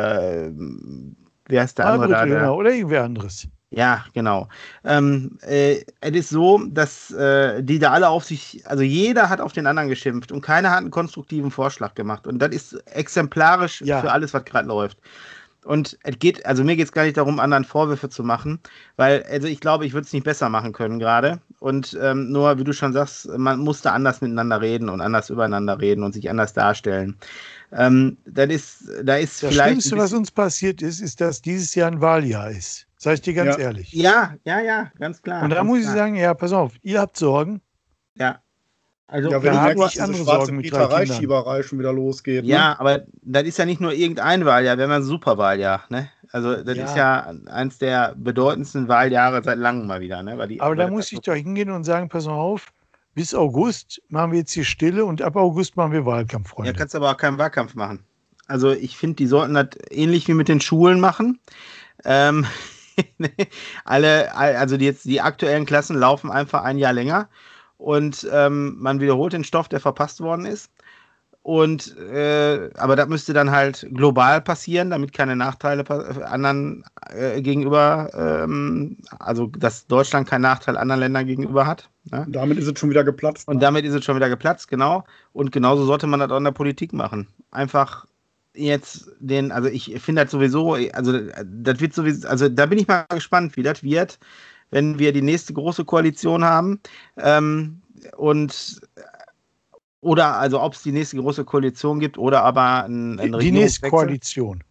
ähm, 0.56 1.17
wer 1.47 1.65
ist 1.65 1.78
der 1.80 1.88
andere 1.88 2.12
Margret 2.12 2.41
da? 2.41 2.51
Oder 2.51 2.73
irgendwer 2.73 3.04
anderes. 3.04 3.49
Ja, 3.75 4.05
genau. 4.13 4.47
Ähm, 4.85 5.38
äh, 5.41 5.83
es 5.99 6.11
ist 6.15 6.29
so, 6.29 6.59
dass 6.65 7.11
äh, 7.11 7.61
die 7.61 7.77
da 7.77 7.91
alle 7.91 8.07
auf 8.07 8.23
sich, 8.23 8.63
also 8.65 8.83
jeder 8.83 9.27
hat 9.29 9.41
auf 9.41 9.51
den 9.51 9.67
anderen 9.67 9.89
geschimpft 9.89 10.31
und 10.31 10.39
keiner 10.41 10.71
hat 10.71 10.77
einen 10.79 10.91
konstruktiven 10.91 11.51
Vorschlag 11.51 11.93
gemacht. 11.93 12.25
Und 12.25 12.39
das 12.39 12.51
ist 12.51 12.73
exemplarisch 12.88 13.81
Ja. 13.81 13.99
für 13.99 14.11
alles, 14.11 14.33
was 14.33 14.45
gerade 14.45 14.67
läuft. 14.69 14.97
Und 15.65 15.97
es 16.03 16.19
geht, 16.19 16.45
also 16.45 16.63
mir 16.63 16.75
geht 16.75 16.85
es 16.85 16.91
gar 16.91 17.03
nicht 17.05 17.17
darum, 17.17 17.39
anderen 17.39 17.65
Vorwürfe 17.65 18.07
zu 18.07 18.23
machen, 18.23 18.59
weil, 18.97 19.23
also 19.23 19.47
ich 19.47 19.59
glaube, 19.59 19.85
ich 19.85 19.93
würde 19.93 20.05
es 20.05 20.13
nicht 20.13 20.23
besser 20.23 20.47
machen 20.47 20.73
können 20.73 20.99
gerade. 20.99 21.41
Und 21.59 21.97
ähm, 22.01 22.31
nur, 22.31 22.57
wie 22.59 22.63
du 22.63 22.71
schon 22.71 22.93
sagst, 22.93 23.27
man 23.38 23.59
musste 23.59 23.91
anders 23.91 24.21
miteinander 24.21 24.61
reden 24.61 24.89
und 24.89 25.01
anders 25.01 25.29
übereinander 25.31 25.79
reden 25.81 26.03
und 26.03 26.13
sich 26.13 26.29
anders 26.29 26.53
darstellen. 26.53 27.17
Ähm, 27.73 28.15
das 28.25 28.49
ist, 28.51 28.83
da 29.03 29.15
ist 29.15 29.41
das 29.43 29.49
vielleicht. 29.51 29.69
Schlimmste, 29.69 29.97
was 29.97 30.13
uns 30.13 30.31
passiert 30.31 30.81
ist, 30.83 31.01
ist, 31.01 31.19
dass 31.19 31.41
dieses 31.41 31.73
Jahr 31.75 31.91
ein 31.91 31.99
Wahljahr 31.99 32.51
ist. 32.51 32.85
Sag 33.05 33.13
ich 33.13 33.21
dir 33.21 33.35
ganz 33.35 33.57
ja. 33.57 33.65
ehrlich. 33.65 33.93
Ja, 33.93 34.33
ja, 34.45 34.61
ja, 34.61 34.91
ganz 34.97 35.21
klar. 35.21 35.43
Und 35.43 35.51
da 35.51 35.63
muss 35.63 35.81
klar. 35.81 35.93
ich 35.93 35.99
sagen, 35.99 36.15
ja, 36.15 36.33
pass 36.33 36.51
auf, 36.51 36.73
ihr 36.81 36.99
habt 36.99 37.15
Sorgen. 37.15 37.61
Ja. 38.15 38.39
Also, 39.05 39.29
ja, 39.29 39.43
wenn 39.43 39.53
du 39.53 39.59
merkst, 39.59 39.79
dass 39.79 39.91
diese 39.91 40.03
andere 40.03 40.23
schwarze 40.23 40.53
Peterei, 40.53 41.05
Schieberei 41.05 41.61
schon 41.61 41.77
wieder 41.77 41.93
losgeht. 41.93 42.45
Ne? 42.45 42.49
Ja, 42.49 42.75
aber 42.79 43.03
das 43.21 43.43
ist 43.43 43.59
ja 43.59 43.65
nicht 43.65 43.79
nur 43.79 43.93
irgendein 43.93 44.43
Wahljahr, 44.45 44.77
wir 44.77 44.85
haben 44.85 44.91
ein 44.91 45.03
Superwahljahr. 45.03 45.83
Ne? 45.89 46.09
Also, 46.31 46.63
das 46.63 46.77
ja. 46.77 46.85
ist 46.85 46.95
ja 46.95 47.33
eins 47.45 47.77
der 47.77 48.15
bedeutendsten 48.17 48.87
Wahljahre 48.87 49.43
seit 49.43 49.59
langem 49.59 49.85
mal 49.85 50.01
wieder. 50.01 50.23
Ne? 50.23 50.47
Die, 50.47 50.59
aber 50.59 50.75
da 50.75 50.87
muss 50.87 51.11
ich 51.11 51.19
doch 51.19 51.35
hingehen 51.35 51.69
und 51.69 51.83
sagen: 51.83 52.09
Pass 52.09 52.25
mal 52.25 52.33
auf, 52.33 52.73
bis 53.13 53.35
August 53.35 54.01
machen 54.09 54.31
wir 54.31 54.39
jetzt 54.39 54.53
hier 54.53 54.65
Stille 54.65 55.05
und 55.05 55.21
ab 55.21 55.35
August 55.35 55.77
machen 55.77 55.91
wir 55.91 56.07
Wahlkampf, 56.07 56.49
Freunde. 56.49 56.71
Ja, 56.71 56.75
kannst 56.75 56.95
aber 56.95 57.11
auch 57.11 57.17
keinen 57.17 57.37
Wahlkampf 57.37 57.75
machen. 57.75 58.03
Also, 58.47 58.71
ich 58.71 58.97
finde, 58.97 59.17
die 59.17 59.27
sollten 59.27 59.53
das 59.53 59.67
ähnlich 59.91 60.27
wie 60.27 60.33
mit 60.33 60.47
den 60.47 60.59
Schulen 60.59 60.99
machen. 60.99 61.37
Ähm, 62.03 62.47
alle, 63.86 64.36
also 64.36 64.77
die, 64.77 64.86
jetzt 64.86 65.05
die 65.05 65.21
aktuellen 65.21 65.65
Klassen 65.65 65.97
laufen 65.97 66.31
einfach 66.31 66.63
ein 66.63 66.77
Jahr 66.77 66.93
länger 66.93 67.29
und 67.77 68.27
ähm, 68.31 68.75
man 68.79 68.99
wiederholt 68.99 69.34
den 69.34 69.43
Stoff, 69.43 69.67
der 69.67 69.79
verpasst 69.79 70.21
worden 70.21 70.45
ist. 70.45 70.71
Und 71.45 71.95
äh, 71.97 72.71
aber 72.75 72.95
das 72.95 73.08
müsste 73.08 73.31
dann 73.34 73.51
halt 73.51 73.88
global 73.93 74.41
passieren, 74.41 74.89
damit 74.89 75.13
keine 75.13 75.36
Nachteile 75.36 75.88
anderen 76.25 76.84
äh, 77.12 77.39
gegenüber, 77.39 78.10
ähm, 78.15 78.97
also 79.19 79.45
dass 79.45 79.86
Deutschland 79.86 80.27
keinen 80.27 80.41
Nachteil 80.41 80.75
anderen 80.75 81.01
Ländern 81.01 81.27
gegenüber 81.27 81.67
hat. 81.67 81.88
Ne? 82.05 82.25
Damit 82.29 82.58
ist 82.58 82.65
es 82.65 82.79
schon 82.79 82.89
wieder 82.89 83.03
geplatzt. 83.03 83.47
Und 83.47 83.62
damit 83.62 83.86
ist 83.86 83.93
es 83.93 84.03
schon 84.03 84.15
wieder 84.15 84.27
geplatzt, 84.27 84.69
genau. 84.69 85.03
Und 85.34 85.51
genauso 85.51 85.86
sollte 85.86 86.08
man 86.08 86.19
das 86.19 86.31
auch 86.31 86.38
in 86.38 86.45
der 86.45 86.51
Politik 86.51 86.93
machen. 86.93 87.27
Einfach 87.51 88.08
jetzt 88.55 89.11
den, 89.19 89.51
also 89.51 89.69
ich 89.69 89.99
finde 90.01 90.23
das 90.23 90.31
sowieso, 90.31 90.73
also 90.93 91.19
das 91.43 91.79
wird 91.79 91.93
sowieso, 91.93 92.27
also 92.27 92.49
da 92.49 92.65
bin 92.65 92.79
ich 92.79 92.87
mal 92.87 93.05
gespannt, 93.09 93.55
wie 93.57 93.63
das 93.63 93.83
wird, 93.83 94.19
wenn 94.71 94.99
wir 94.99 95.13
die 95.13 95.21
nächste 95.21 95.53
große 95.53 95.85
Koalition 95.85 96.43
haben. 96.43 96.79
Ähm, 97.17 97.81
und 98.17 98.81
oder 100.01 100.37
also 100.37 100.61
ob 100.61 100.73
es 100.73 100.83
die 100.83 100.91
nächste 100.91 101.17
große 101.17 101.45
Koalition 101.45 101.99
gibt 101.99 102.17
oder 102.17 102.43
aber 102.43 102.85
ein, 102.85 103.19
ein 103.19 103.39
Die 103.39 103.51
nächste 103.51 103.89
Koalition. 103.89 104.63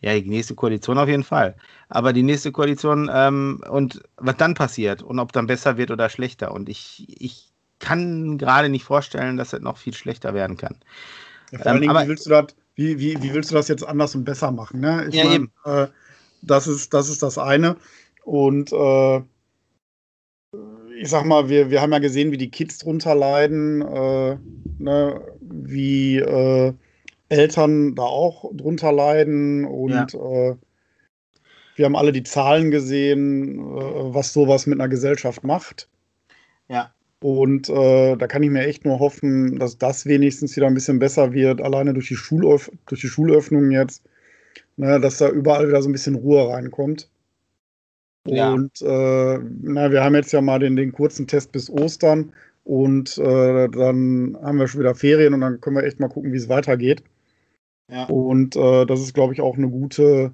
Ja, 0.00 0.18
die 0.18 0.28
nächste 0.28 0.54
Koalition 0.54 0.98
auf 0.98 1.08
jeden 1.08 1.24
Fall. 1.24 1.56
Aber 1.88 2.12
die 2.12 2.22
nächste 2.22 2.50
Koalition 2.52 3.10
ähm, 3.12 3.60
und 3.68 4.02
was 4.16 4.36
dann 4.36 4.54
passiert 4.54 5.02
und 5.02 5.18
ob 5.18 5.32
dann 5.32 5.46
besser 5.46 5.76
wird 5.76 5.90
oder 5.90 6.08
schlechter. 6.08 6.52
Und 6.52 6.68
ich, 6.68 7.06
ich 7.08 7.52
kann 7.78 8.38
gerade 8.38 8.68
nicht 8.68 8.84
vorstellen, 8.84 9.36
dass 9.36 9.52
es 9.52 9.60
noch 9.60 9.76
viel 9.76 9.94
schlechter 9.94 10.34
werden 10.34 10.56
kann. 10.56 10.76
Ja, 11.50 11.58
vor 11.58 11.66
allen 11.72 11.80
Dingen, 11.82 11.96
ähm, 11.96 12.02
wie 12.02 12.08
willst 12.08 12.26
du 12.26 12.30
das 12.30 12.46
wie, 12.74 12.98
wie, 12.98 13.22
wie 13.22 13.34
willst 13.34 13.50
du 13.50 13.54
das 13.54 13.68
jetzt 13.68 13.86
anders 13.86 14.14
und 14.14 14.24
besser 14.24 14.50
machen? 14.50 14.80
Ne? 14.80 15.06
Ich 15.08 15.14
ja, 15.14 15.24
mein, 15.24 15.50
äh, 15.64 15.88
das, 16.42 16.66
ist, 16.66 16.94
das 16.94 17.08
ist 17.08 17.22
das 17.22 17.38
eine. 17.38 17.76
Und 18.24 18.72
äh, 18.72 19.18
ich 20.98 21.08
sag 21.08 21.24
mal, 21.24 21.48
wir, 21.48 21.70
wir 21.70 21.80
haben 21.80 21.92
ja 21.92 21.98
gesehen, 21.98 22.30
wie 22.30 22.38
die 22.38 22.50
Kids 22.50 22.78
drunter 22.78 23.14
leiden, 23.14 23.82
äh, 23.82 24.38
ne? 24.78 25.20
wie 25.40 26.18
äh, 26.18 26.72
Eltern 27.28 27.94
da 27.94 28.02
auch 28.02 28.50
drunter 28.54 28.92
leiden 28.92 29.64
und 29.64 30.12
ja. 30.12 30.50
Äh, 30.50 30.56
wir 31.74 31.86
haben 31.86 31.96
alle 31.96 32.12
die 32.12 32.22
Zahlen 32.22 32.70
gesehen, 32.70 33.58
äh, 33.58 34.14
was 34.14 34.32
sowas 34.32 34.66
mit 34.66 34.78
einer 34.78 34.88
Gesellschaft 34.88 35.42
macht. 35.42 35.88
Ja. 36.68 36.92
Und 37.22 37.68
äh, 37.68 38.16
da 38.16 38.26
kann 38.26 38.42
ich 38.42 38.50
mir 38.50 38.66
echt 38.66 38.84
nur 38.84 38.98
hoffen, 38.98 39.58
dass 39.58 39.78
das 39.78 40.06
wenigstens 40.06 40.56
wieder 40.56 40.66
ein 40.66 40.74
bisschen 40.74 40.98
besser 40.98 41.32
wird, 41.32 41.60
alleine 41.60 41.94
durch 41.94 42.08
die, 42.08 42.16
Schulöff 42.16 42.70
durch 42.86 43.00
die 43.00 43.08
Schulöffnung 43.08 43.70
jetzt, 43.70 44.02
ne, 44.76 44.98
dass 45.00 45.18
da 45.18 45.28
überall 45.30 45.68
wieder 45.68 45.80
so 45.82 45.88
ein 45.88 45.92
bisschen 45.92 46.16
Ruhe 46.16 46.48
reinkommt. 46.48 47.08
Ja. 48.26 48.52
Und 48.52 48.82
äh, 48.82 49.38
na, 49.62 49.92
wir 49.92 50.02
haben 50.02 50.16
jetzt 50.16 50.32
ja 50.32 50.40
mal 50.40 50.58
den, 50.58 50.74
den 50.74 50.90
kurzen 50.90 51.28
Test 51.28 51.52
bis 51.52 51.70
Ostern 51.70 52.32
und 52.64 53.16
äh, 53.18 53.68
dann 53.68 54.36
haben 54.42 54.58
wir 54.58 54.66
schon 54.66 54.80
wieder 54.80 54.96
Ferien 54.96 55.34
und 55.34 55.42
dann 55.42 55.60
können 55.60 55.76
wir 55.76 55.84
echt 55.84 56.00
mal 56.00 56.08
gucken, 56.08 56.32
wie 56.32 56.38
es 56.38 56.48
weitergeht. 56.48 57.04
Ja. 57.88 58.04
Und 58.06 58.56
äh, 58.56 58.84
das 58.84 59.00
ist, 59.00 59.14
glaube 59.14 59.32
ich, 59.32 59.40
auch 59.40 59.56
eine 59.56 59.68
gute, 59.68 60.32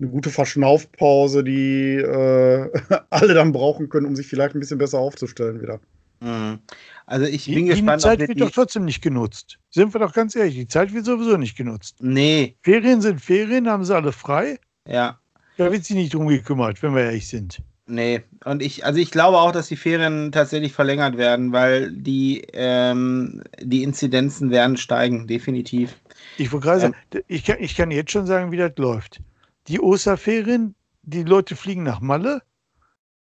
eine 0.00 0.08
gute 0.08 0.30
Verschnaufpause, 0.30 1.44
die 1.44 1.94
äh, 1.96 2.68
alle 3.10 3.34
dann 3.34 3.52
brauchen 3.52 3.88
können, 3.88 4.06
um 4.06 4.16
sich 4.16 4.26
vielleicht 4.26 4.56
ein 4.56 4.60
bisschen 4.60 4.78
besser 4.78 4.98
aufzustellen 4.98 5.60
wieder. 5.62 5.78
Mhm. 6.20 6.60
Also 7.06 7.26
ich 7.26 7.46
bin 7.46 7.64
die, 7.64 7.70
gespannt. 7.70 8.02
Die 8.02 8.04
Zeit 8.04 8.20
wird 8.20 8.40
doch 8.40 8.50
trotzdem 8.50 8.84
nicht 8.84 9.02
genutzt. 9.02 9.58
Sind 9.70 9.94
wir 9.94 9.98
doch 9.98 10.12
ganz 10.12 10.36
ehrlich, 10.36 10.54
die 10.54 10.68
Zeit 10.68 10.92
wird 10.92 11.04
sowieso 11.04 11.36
nicht 11.36 11.56
genutzt. 11.56 11.96
Nee. 12.00 12.56
Ferien 12.62 13.00
sind 13.00 13.20
Ferien, 13.20 13.68
haben 13.68 13.84
sie 13.84 13.94
alle 13.94 14.12
frei. 14.12 14.58
Ja. 14.86 15.18
Da 15.56 15.72
wird 15.72 15.84
sich 15.84 15.96
nicht 15.96 16.14
drum 16.14 16.28
gekümmert, 16.28 16.82
wenn 16.82 16.94
wir 16.94 17.02
ehrlich 17.02 17.28
sind. 17.28 17.62
Nee, 17.86 18.22
und 18.44 18.62
ich, 18.62 18.84
also 18.84 19.00
ich 19.00 19.10
glaube 19.10 19.38
auch, 19.38 19.50
dass 19.50 19.66
die 19.66 19.76
Ferien 19.76 20.30
tatsächlich 20.30 20.72
verlängert 20.72 21.16
werden, 21.16 21.50
weil 21.50 21.90
die, 21.90 22.46
ähm, 22.52 23.42
die 23.60 23.82
Inzidenzen 23.82 24.50
werden 24.50 24.76
steigen, 24.76 25.26
definitiv. 25.26 25.96
Ich 26.38 26.52
wollte 26.52 26.66
gerade 26.66 26.84
ähm, 26.86 26.94
sagen, 27.10 27.24
ich 27.26 27.44
kann, 27.44 27.56
ich 27.58 27.76
kann 27.76 27.90
jetzt 27.90 28.12
schon 28.12 28.26
sagen, 28.26 28.52
wie 28.52 28.56
das 28.58 28.72
läuft. 28.76 29.20
Die 29.66 29.80
Osterferien, 29.80 30.76
die 31.02 31.24
Leute 31.24 31.56
fliegen 31.56 31.82
nach 31.82 32.00
Malle 32.00 32.42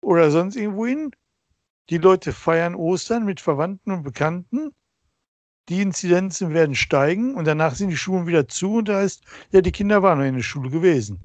oder 0.01 0.31
sonst 0.31 0.55
irgendwo 0.55 0.87
hin 0.87 1.11
die 1.91 1.99
Leute 1.99 2.33
feiern 2.33 2.75
Ostern 2.75 3.25
mit 3.25 3.41
Verwandten 3.41 3.93
und 3.93 4.03
Bekannten. 4.03 4.73
Die 5.69 5.81
Inzidenzen 5.81 6.53
werden 6.53 6.75
steigen 6.75 7.35
und 7.35 7.47
danach 7.47 7.75
sind 7.75 7.91
die 7.91 7.97
Schulen 7.97 8.27
wieder 8.27 8.49
zu 8.49 8.77
und 8.77 8.89
da 8.89 8.99
heißt, 8.99 9.23
ja, 9.53 9.61
die 9.61 9.73
Kinder 9.73 10.03
waren 10.03 10.19
noch 10.19 10.25
in 10.25 10.35
der 10.35 10.43
Schule 10.43 10.71
gewesen. 10.71 11.21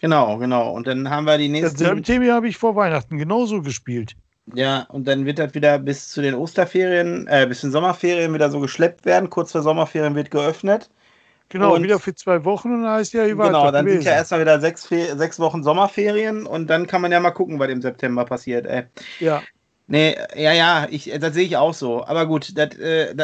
Genau, 0.00 0.36
genau. 0.36 0.72
Und 0.72 0.86
dann 0.86 1.08
haben 1.08 1.26
wir 1.26 1.38
die 1.38 1.48
nächsten. 1.48 1.78
Dasselbe 1.78 2.02
Thema 2.02 2.34
habe 2.34 2.48
ich 2.48 2.56
vor 2.56 2.74
Weihnachten 2.74 3.18
genauso 3.18 3.62
gespielt. 3.62 4.16
Ja, 4.54 4.82
und 4.90 5.06
dann 5.06 5.24
wird 5.24 5.38
das 5.38 5.54
wieder 5.54 5.78
bis 5.78 6.08
zu 6.10 6.20
den 6.20 6.34
Osterferien, 6.34 7.28
äh, 7.28 7.46
bis 7.48 7.60
zu 7.60 7.68
den 7.68 7.72
Sommerferien 7.72 8.34
wieder 8.34 8.50
so 8.50 8.58
geschleppt 8.58 9.04
werden. 9.04 9.30
Kurz 9.30 9.52
vor 9.52 9.62
Sommerferien 9.62 10.16
wird 10.16 10.32
geöffnet. 10.32 10.90
Genau, 11.52 11.74
und 11.74 11.82
wieder 11.82 11.98
für 11.98 12.14
zwei 12.14 12.46
Wochen 12.46 12.72
und 12.72 12.82
dann 12.82 12.92
heißt 12.92 13.12
ja, 13.12 13.26
ich 13.26 13.32
Genau, 13.32 13.70
dann 13.70 13.84
gewesen. 13.84 14.00
sind 14.00 14.10
ja 14.10 14.16
erstmal 14.16 14.40
wieder 14.40 14.58
sechs, 14.58 14.88
sechs 14.88 15.38
Wochen 15.38 15.62
Sommerferien 15.62 16.46
und 16.46 16.68
dann 16.68 16.86
kann 16.86 17.02
man 17.02 17.12
ja 17.12 17.20
mal 17.20 17.30
gucken, 17.30 17.58
was 17.58 17.68
im 17.68 17.82
September 17.82 18.24
passiert, 18.24 18.64
ey. 18.64 18.84
Ja. 19.20 19.42
Nee, 19.86 20.16
ja, 20.34 20.52
ja, 20.52 20.86
ich, 20.90 21.12
das 21.20 21.34
sehe 21.34 21.44
ich 21.44 21.58
auch 21.58 21.74
so. 21.74 22.06
Aber 22.06 22.24
gut, 22.24 22.56
das, 22.56 22.74
äh, 22.78 23.14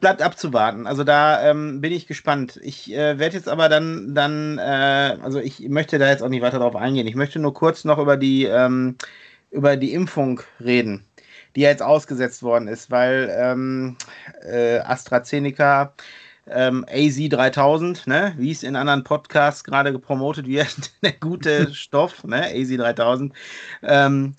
bleibt 0.00 0.22
abzuwarten. 0.22 0.86
Also 0.86 1.04
da 1.04 1.50
ähm, 1.50 1.82
bin 1.82 1.92
ich 1.92 2.06
gespannt. 2.06 2.58
Ich 2.62 2.90
äh, 2.94 3.18
werde 3.18 3.36
jetzt 3.36 3.48
aber 3.50 3.68
dann, 3.68 4.14
dann 4.14 4.56
äh, 4.56 5.18
also 5.22 5.38
ich 5.38 5.60
möchte 5.68 5.98
da 5.98 6.08
jetzt 6.08 6.22
auch 6.22 6.30
nicht 6.30 6.40
weiter 6.40 6.60
drauf 6.60 6.76
eingehen. 6.76 7.06
Ich 7.06 7.16
möchte 7.16 7.38
nur 7.38 7.52
kurz 7.52 7.84
noch 7.84 7.98
über 7.98 8.16
die, 8.16 8.44
ähm, 8.44 8.96
über 9.50 9.76
die 9.76 9.92
Impfung 9.92 10.40
reden, 10.58 11.04
die 11.54 11.60
ja 11.60 11.68
jetzt 11.68 11.82
ausgesetzt 11.82 12.42
worden 12.42 12.68
ist, 12.68 12.90
weil 12.90 13.30
ähm, 13.36 13.98
äh, 14.48 14.78
AstraZeneca 14.78 15.92
ähm, 16.48 16.84
AZ3000, 16.88 18.08
ne, 18.08 18.34
wie 18.36 18.50
es 18.50 18.62
in 18.62 18.76
anderen 18.76 19.04
Podcasts 19.04 19.64
gerade 19.64 19.92
gepromotet 19.92 20.46
wird, 20.46 20.92
der 21.02 21.12
gute 21.12 21.74
Stoff, 21.74 22.24
ne, 22.24 22.52
AZ3000, 22.52 23.32
ähm, 23.82 24.34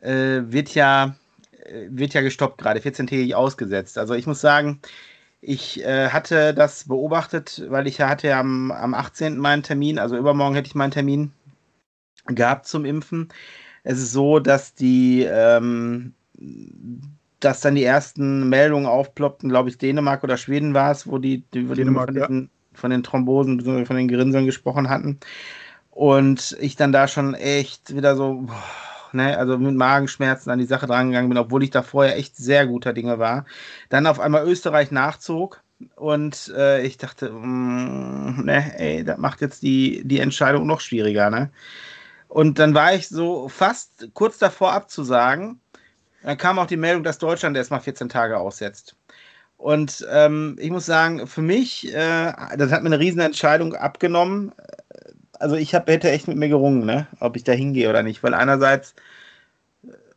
äh, 0.00 0.40
wird 0.46 0.74
ja 0.74 1.16
äh, 1.64 1.86
wird 1.88 2.14
ja 2.14 2.22
gestoppt 2.22 2.58
gerade, 2.58 2.80
14-tägig 2.80 3.34
ausgesetzt. 3.34 3.98
Also 3.98 4.14
ich 4.14 4.26
muss 4.26 4.40
sagen, 4.40 4.80
ich 5.40 5.84
äh, 5.84 6.08
hatte 6.08 6.54
das 6.54 6.88
beobachtet, 6.88 7.64
weil 7.68 7.86
ich 7.86 8.00
hatte 8.00 8.28
ja 8.28 8.40
am, 8.40 8.70
am 8.70 8.94
18. 8.94 9.38
meinen 9.38 9.62
Termin, 9.62 9.98
also 9.98 10.16
übermorgen 10.16 10.54
hätte 10.54 10.68
ich 10.68 10.74
meinen 10.74 10.90
Termin 10.90 11.32
gehabt 12.26 12.66
zum 12.66 12.84
Impfen. 12.84 13.28
Es 13.82 13.98
ist 13.98 14.12
so, 14.12 14.38
dass 14.38 14.74
die 14.74 15.24
ähm, 15.30 16.14
dass 17.40 17.60
dann 17.60 17.74
die 17.74 17.84
ersten 17.84 18.48
Meldungen 18.48 18.86
aufploppten, 18.86 19.48
glaube 19.48 19.68
ich, 19.68 19.78
Dänemark 19.78 20.24
oder 20.24 20.36
Schweden 20.36 20.74
war 20.74 20.90
es, 20.90 21.06
wo 21.06 21.18
die, 21.18 21.44
die 21.52 21.68
wo 21.68 21.74
Dänemark, 21.74 22.08
von, 22.08 22.16
ja. 22.16 22.78
von, 22.78 22.90
den 22.90 23.02
Thrombosen, 23.02 23.86
von 23.86 23.96
den 23.96 24.08
Gerinnseln 24.08 24.46
gesprochen 24.46 24.88
hatten. 24.88 25.20
Und 25.90 26.56
ich 26.60 26.76
dann 26.76 26.92
da 26.92 27.06
schon 27.06 27.34
echt 27.34 27.94
wieder 27.94 28.16
so, 28.16 28.46
ne, 29.12 29.38
also 29.38 29.58
mit 29.58 29.74
Magenschmerzen 29.74 30.50
an 30.50 30.58
die 30.58 30.66
Sache 30.66 30.86
drangegangen 30.86 31.28
bin, 31.28 31.38
obwohl 31.38 31.62
ich 31.62 31.70
da 31.70 31.82
vorher 31.82 32.16
echt 32.16 32.36
sehr 32.36 32.66
guter 32.66 32.92
Dinge 32.92 33.18
war. 33.18 33.44
Dann 33.90 34.06
auf 34.06 34.20
einmal 34.20 34.46
Österreich 34.46 34.90
nachzog 34.90 35.62
und 35.96 36.52
äh, 36.56 36.82
ich 36.82 36.98
dachte, 36.98 37.30
mh, 37.30 38.40
mm, 38.40 38.44
ne, 38.44 38.78
ey, 38.78 39.04
das 39.04 39.18
macht 39.18 39.40
jetzt 39.40 39.62
die, 39.62 40.02
die 40.04 40.20
Entscheidung 40.20 40.66
noch 40.66 40.80
schwieriger, 40.80 41.30
ne? 41.30 41.50
Und 42.28 42.58
dann 42.58 42.74
war 42.74 42.94
ich 42.94 43.08
so 43.08 43.48
fast 43.48 44.08
kurz 44.12 44.38
davor 44.38 44.72
abzusagen, 44.72 45.60
dann 46.24 46.38
kam 46.38 46.58
auch 46.58 46.66
die 46.66 46.76
Meldung, 46.76 47.04
dass 47.04 47.18
Deutschland 47.18 47.56
erstmal 47.56 47.80
14 47.80 48.08
Tage 48.08 48.38
aussetzt. 48.38 48.96
Und 49.56 50.06
ähm, 50.10 50.56
ich 50.60 50.70
muss 50.70 50.86
sagen, 50.86 51.26
für 51.26 51.42
mich, 51.42 51.94
äh, 51.94 52.32
das 52.56 52.72
hat 52.72 52.82
mir 52.82 52.88
eine 52.88 52.98
riesen 52.98 53.20
Entscheidung 53.20 53.74
abgenommen. 53.74 54.52
Also 55.38 55.56
ich 55.56 55.74
hab, 55.74 55.88
hätte 55.88 56.10
echt 56.10 56.28
mit 56.28 56.36
mir 56.36 56.48
gerungen, 56.48 56.84
ne? 56.84 57.06
ob 57.20 57.36
ich 57.36 57.44
da 57.44 57.52
hingehe 57.52 57.88
oder 57.88 58.02
nicht. 58.02 58.22
Weil 58.22 58.34
einerseits 58.34 58.94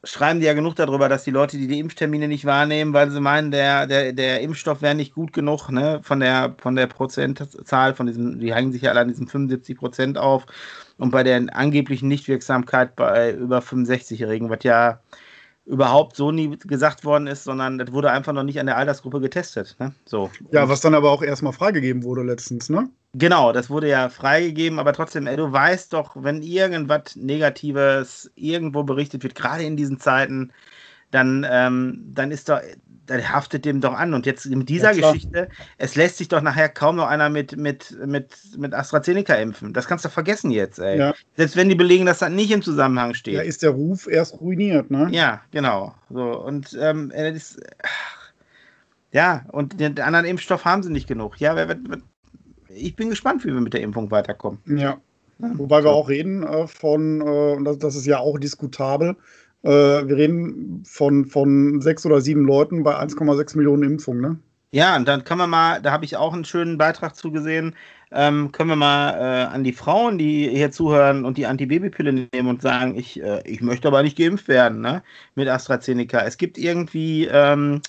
schreiben 0.03 0.39
die 0.39 0.45
ja 0.45 0.53
genug 0.53 0.75
darüber, 0.75 1.09
dass 1.09 1.23
die 1.23 1.31
Leute, 1.31 1.57
die 1.57 1.67
die 1.67 1.79
Impftermine 1.79 2.27
nicht 2.27 2.45
wahrnehmen, 2.45 2.93
weil 2.93 3.11
sie 3.11 3.19
meinen, 3.19 3.51
der, 3.51 3.87
der, 3.87 4.13
der 4.13 4.41
Impfstoff 4.41 4.81
wäre 4.81 4.95
nicht 4.95 5.13
gut 5.13 5.33
genug, 5.33 5.69
ne, 5.69 5.99
von 6.03 6.19
der, 6.19 6.55
von 6.59 6.75
der 6.75 6.87
Prozentzahl, 6.87 7.93
von 7.93 8.07
diesem, 8.07 8.39
die 8.39 8.53
hängen 8.53 8.71
sich 8.71 8.83
ja 8.83 8.91
alle 8.91 9.01
an 9.01 9.09
diesem 9.09 9.27
75 9.27 9.77
Prozent 9.77 10.17
auf 10.17 10.45
und 10.97 11.11
bei 11.11 11.23
der 11.23 11.45
angeblichen 11.55 12.07
Nichtwirksamkeit 12.07 12.95
bei 12.95 13.33
über 13.33 13.59
65-Jährigen, 13.59 14.49
was 14.49 14.63
ja 14.63 14.99
überhaupt 15.67 16.15
so 16.15 16.31
nie 16.31 16.57
gesagt 16.57 17.03
worden 17.03 17.27
ist, 17.27 17.43
sondern 17.43 17.77
das 17.77 17.91
wurde 17.91 18.09
einfach 18.11 18.31
noch 18.31 18.43
nicht 18.43 18.59
an 18.59 18.65
der 18.65 18.77
Altersgruppe 18.77 19.19
getestet. 19.19 19.75
Ne? 19.79 19.93
So. 20.05 20.31
Ja, 20.51 20.69
was 20.69 20.81
dann 20.81 20.95
aber 20.95 21.11
auch 21.11 21.21
erstmal 21.21 21.53
freigegeben 21.53 22.03
wurde 22.03 22.23
letztens, 22.23 22.69
ne? 22.69 22.89
Genau, 23.13 23.51
das 23.51 23.69
wurde 23.69 23.89
ja 23.89 24.09
freigegeben, 24.09 24.79
aber 24.79 24.93
trotzdem, 24.93 25.27
ey, 25.27 25.35
du 25.35 25.51
weißt 25.51 25.91
doch, 25.91 26.15
wenn 26.15 26.41
irgendwas 26.41 27.15
Negatives 27.15 28.31
irgendwo 28.35 28.83
berichtet 28.83 29.23
wird, 29.23 29.35
gerade 29.35 29.63
in 29.63 29.75
diesen 29.75 29.99
Zeiten, 29.99 30.51
dann, 31.11 31.45
ähm, 31.49 32.03
dann 32.13 32.31
ist 32.31 32.47
doch, 32.49 32.59
dann 33.07 33.29
haftet 33.29 33.65
dem 33.65 33.81
doch 33.81 33.93
an. 33.93 34.13
Und 34.13 34.25
jetzt 34.25 34.45
mit 34.45 34.69
dieser 34.69 34.91
ja, 34.91 35.11
Geschichte, 35.11 35.49
es 35.77 35.95
lässt 35.95 36.17
sich 36.17 36.27
doch 36.27 36.41
nachher 36.41 36.69
kaum 36.69 36.97
noch 36.97 37.07
einer 37.07 37.29
mit, 37.29 37.57
mit, 37.57 37.97
mit, 38.05 38.37
mit 38.57 38.73
AstraZeneca 38.73 39.35
impfen. 39.35 39.73
Das 39.73 39.87
kannst 39.87 40.05
du 40.05 40.09
vergessen 40.09 40.51
jetzt, 40.51 40.79
ey. 40.79 40.99
Ja. 40.99 41.13
Selbst 41.35 41.55
wenn 41.55 41.69
die 41.69 41.75
belegen, 41.75 42.05
dass 42.05 42.19
das 42.19 42.29
nicht 42.29 42.51
im 42.51 42.61
Zusammenhang 42.61 43.13
steht. 43.13 43.35
Ja, 43.35 43.41
ist 43.41 43.63
der 43.63 43.71
Ruf 43.71 44.07
erst 44.07 44.39
ruiniert, 44.39 44.91
ne? 44.91 45.07
Ja, 45.11 45.41
genau. 45.51 45.95
So, 46.09 46.39
und 46.39 46.77
ähm, 46.79 47.11
das 47.15 47.35
ist, 47.35 47.59
ja, 49.11 49.45
und 49.51 49.79
den 49.79 49.99
anderen 49.99 50.25
Impfstoff 50.25 50.65
haben 50.65 50.83
sie 50.83 50.91
nicht 50.91 51.07
genug. 51.07 51.39
Ja, 51.39 51.55
wer, 51.55 51.67
wer, 51.69 51.77
ich 52.69 52.95
bin 52.95 53.09
gespannt, 53.09 53.43
wie 53.43 53.53
wir 53.53 53.61
mit 53.61 53.73
der 53.73 53.81
Impfung 53.81 54.11
weiterkommen. 54.11 54.59
Ja. 54.65 54.77
ja 54.77 54.99
Wobei 55.39 55.81
so. 55.81 55.87
wir 55.87 55.91
auch 55.91 56.09
reden 56.09 56.43
äh, 56.43 56.67
von, 56.67 57.21
äh, 57.21 57.53
und 57.55 57.65
das, 57.65 57.79
das, 57.79 57.95
ist 57.95 58.05
ja 58.05 58.19
auch 58.19 58.37
diskutabel, 58.37 59.15
äh, 59.63 59.69
wir 59.69 60.15
reden 60.15 60.83
von, 60.85 61.25
von 61.25 61.81
sechs 61.81 62.05
oder 62.05 62.21
sieben 62.21 62.45
Leuten 62.45 62.83
bei 62.83 62.95
1,6 62.95 63.57
Millionen 63.57 63.83
Impfungen, 63.83 64.21
ne? 64.21 64.39
Ja, 64.71 64.97
und 64.97 65.07
dann 65.07 65.23
können 65.23 65.39
wir 65.39 65.47
mal, 65.47 65.81
da 65.81 65.91
habe 65.91 66.03
ich 66.03 66.17
auch 66.17 66.33
einen 66.33 66.43
schönen 66.43 66.77
Beitrag 66.77 67.15
zugesehen, 67.15 67.73
ähm, 68.11 68.51
können 68.51 68.69
wir 68.69 68.75
mal 68.75 69.13
äh, 69.13 69.53
an 69.53 69.63
die 69.63 69.73
Frauen, 69.73 70.17
die 70.17 70.49
hier 70.49 70.71
zuhören 70.71 71.25
und 71.25 71.37
die 71.37 71.45
Antibabypille 71.45 72.27
nehmen 72.33 72.47
und 72.49 72.61
sagen, 72.61 72.95
ich, 72.97 73.21
äh, 73.21 73.41
ich 73.45 73.61
möchte 73.61 73.87
aber 73.87 74.03
nicht 74.03 74.17
geimpft 74.17 74.47
werden, 74.47 74.81
ne? 74.81 75.03
Mit 75.35 75.47
AstraZeneca. 75.47 76.21
Es 76.21 76.37
gibt 76.37 76.57
irgendwie, 76.57 77.27
ähm, 77.27 77.81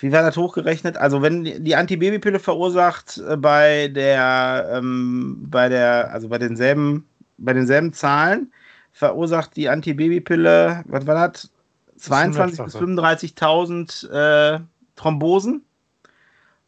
wie 0.00 0.12
war 0.12 0.22
das 0.22 0.36
hochgerechnet? 0.36 0.96
Also 0.96 1.22
wenn 1.22 1.44
die 1.44 1.76
Antibabypille 1.76 2.38
verursacht 2.38 3.18
äh, 3.18 3.36
bei 3.36 3.88
der, 3.88 4.70
ähm, 4.72 5.46
bei 5.50 5.68
der, 5.68 6.12
also 6.12 6.28
bei 6.28 6.38
denselben, 6.38 7.06
bei 7.38 7.52
denselben 7.52 7.92
Zahlen, 7.92 8.52
verursacht 8.96 9.54
die 9.56 9.68
Antibabypille, 9.68 10.82
was 10.86 11.06
war 11.06 11.28
das? 11.28 11.50
22.000 12.00 12.64
bis 12.64 12.76
35.000 12.76 14.10
äh, 14.56 14.60
Thrombosen. 14.96 15.62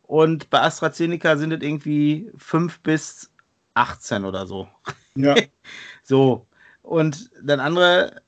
Und 0.03 0.51
bei 0.51 0.61
AstraZeneca 0.61 1.39
sind 1.39 1.53
es 1.53 1.63
irgendwie 1.63 2.31
5 2.37 2.81
bis 2.81 3.31
18 3.73 4.27
oder 4.27 4.47
so. 4.47 4.69
Ja. 5.15 5.37
so. 6.03 6.47
Und 6.83 7.31
dann 7.43 7.61
andere 7.61 8.21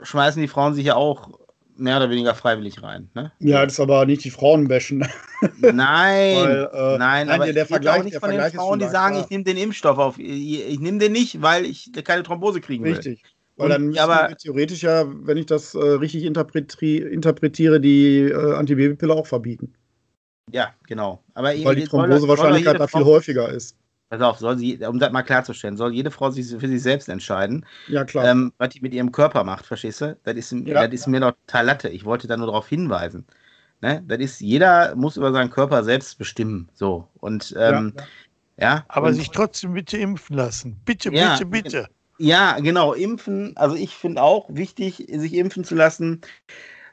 schmeißen 0.00 0.40
die 0.40 0.48
Frauen 0.48 0.72
sich 0.72 0.86
ja 0.86 0.94
auch 0.94 1.38
mehr 1.76 1.98
oder 1.98 2.08
weniger 2.08 2.34
freiwillig 2.34 2.82
rein. 2.82 3.10
Ne? 3.14 3.32
Ja, 3.38 3.64
das 3.64 3.74
ist 3.74 3.80
aber 3.80 4.06
nicht 4.06 4.24
die 4.24 4.30
Frauen 4.30 4.66
bashen. 4.66 5.06
Nein, 5.58 6.36
weil, 6.36 6.70
äh, 6.72 6.98
nein, 6.98 7.28
aber 7.28 7.46
der, 7.46 7.54
der 7.54 7.66
Vergleich, 7.66 8.00
auch 8.00 8.04
nicht 8.04 8.16
von 8.18 8.30
den 8.30 8.50
Frauen, 8.52 8.78
die 8.78 8.86
sagen, 8.86 9.18
ich 9.18 9.28
nehme 9.28 9.42
den 9.42 9.56
Impfstoff 9.56 9.98
auf. 9.98 10.18
Ich, 10.18 10.68
ich 10.68 10.78
nehme 10.78 10.98
den 10.98 11.10
nicht, 11.10 11.42
weil 11.42 11.64
ich 11.64 11.90
keine 12.04 12.22
Thrombose 12.22 12.60
kriegen 12.60 12.84
will. 12.84 12.94
Richtig. 12.94 13.24
Weil 13.62 13.70
dann 13.70 13.86
müssen 13.86 13.98
aber, 13.98 14.28
wir 14.28 14.36
theoretisch 14.36 14.82
ja, 14.82 15.04
wenn 15.06 15.36
ich 15.36 15.46
das 15.46 15.74
äh, 15.74 15.78
richtig 15.78 16.24
interpreti 16.24 16.98
interpretiere, 16.98 17.80
die 17.80 18.20
äh, 18.20 18.54
Antibabypille 18.54 19.12
auch 19.12 19.26
verbieten. 19.26 19.74
Ja, 20.50 20.74
genau. 20.86 21.22
Aber 21.34 21.48
Weil 21.48 21.76
die 21.76 21.84
Thrombosewahrscheinlichkeit 21.84 22.80
da 22.80 22.86
viel 22.86 23.04
häufiger 23.04 23.48
ist. 23.48 23.76
Pass 24.10 24.20
auf, 24.20 24.38
soll 24.38 24.58
sie, 24.58 24.76
um 24.84 24.98
das 24.98 25.10
mal 25.10 25.22
klarzustellen, 25.22 25.78
soll 25.78 25.94
jede 25.94 26.10
Frau 26.10 26.30
sich 26.30 26.46
für 26.46 26.68
sich 26.68 26.82
selbst 26.82 27.08
entscheiden, 27.08 27.64
ja, 27.88 28.04
klar. 28.04 28.26
Ähm, 28.26 28.52
was 28.58 28.68
die 28.68 28.82
mit 28.82 28.92
ihrem 28.92 29.10
Körper 29.10 29.42
macht, 29.42 29.64
verstehst 29.64 30.02
du? 30.02 30.18
Das 30.24 30.34
ist, 30.34 30.52
ja. 30.52 30.86
das 30.86 30.92
ist 30.92 31.06
mir 31.06 31.18
noch 31.18 31.32
total 31.46 31.64
Latte. 31.64 31.88
Ich 31.88 32.04
wollte 32.04 32.26
da 32.26 32.36
nur 32.36 32.46
darauf 32.46 32.68
hinweisen. 32.68 33.24
Ne? 33.80 34.04
Das 34.06 34.18
ist, 34.18 34.40
jeder 34.40 34.94
muss 34.96 35.16
über 35.16 35.32
seinen 35.32 35.48
Körper 35.48 35.82
selbst 35.82 36.18
bestimmen. 36.18 36.68
So. 36.74 37.08
Und 37.20 37.54
ähm, 37.58 37.94
ja, 37.96 38.04
ja. 38.58 38.84
Aber 38.88 39.08
und, 39.08 39.14
sich 39.14 39.30
trotzdem 39.30 39.72
bitte 39.72 39.96
impfen 39.96 40.36
lassen. 40.36 40.78
Bitte, 40.84 41.10
bitte, 41.10 41.46
bitte. 41.46 41.88
Ja, 42.22 42.60
genau, 42.60 42.92
impfen. 42.92 43.56
Also 43.56 43.74
ich 43.74 43.96
finde 43.96 44.22
auch 44.22 44.46
wichtig, 44.48 45.08
sich 45.08 45.34
impfen 45.34 45.64
zu 45.64 45.74
lassen. 45.74 46.20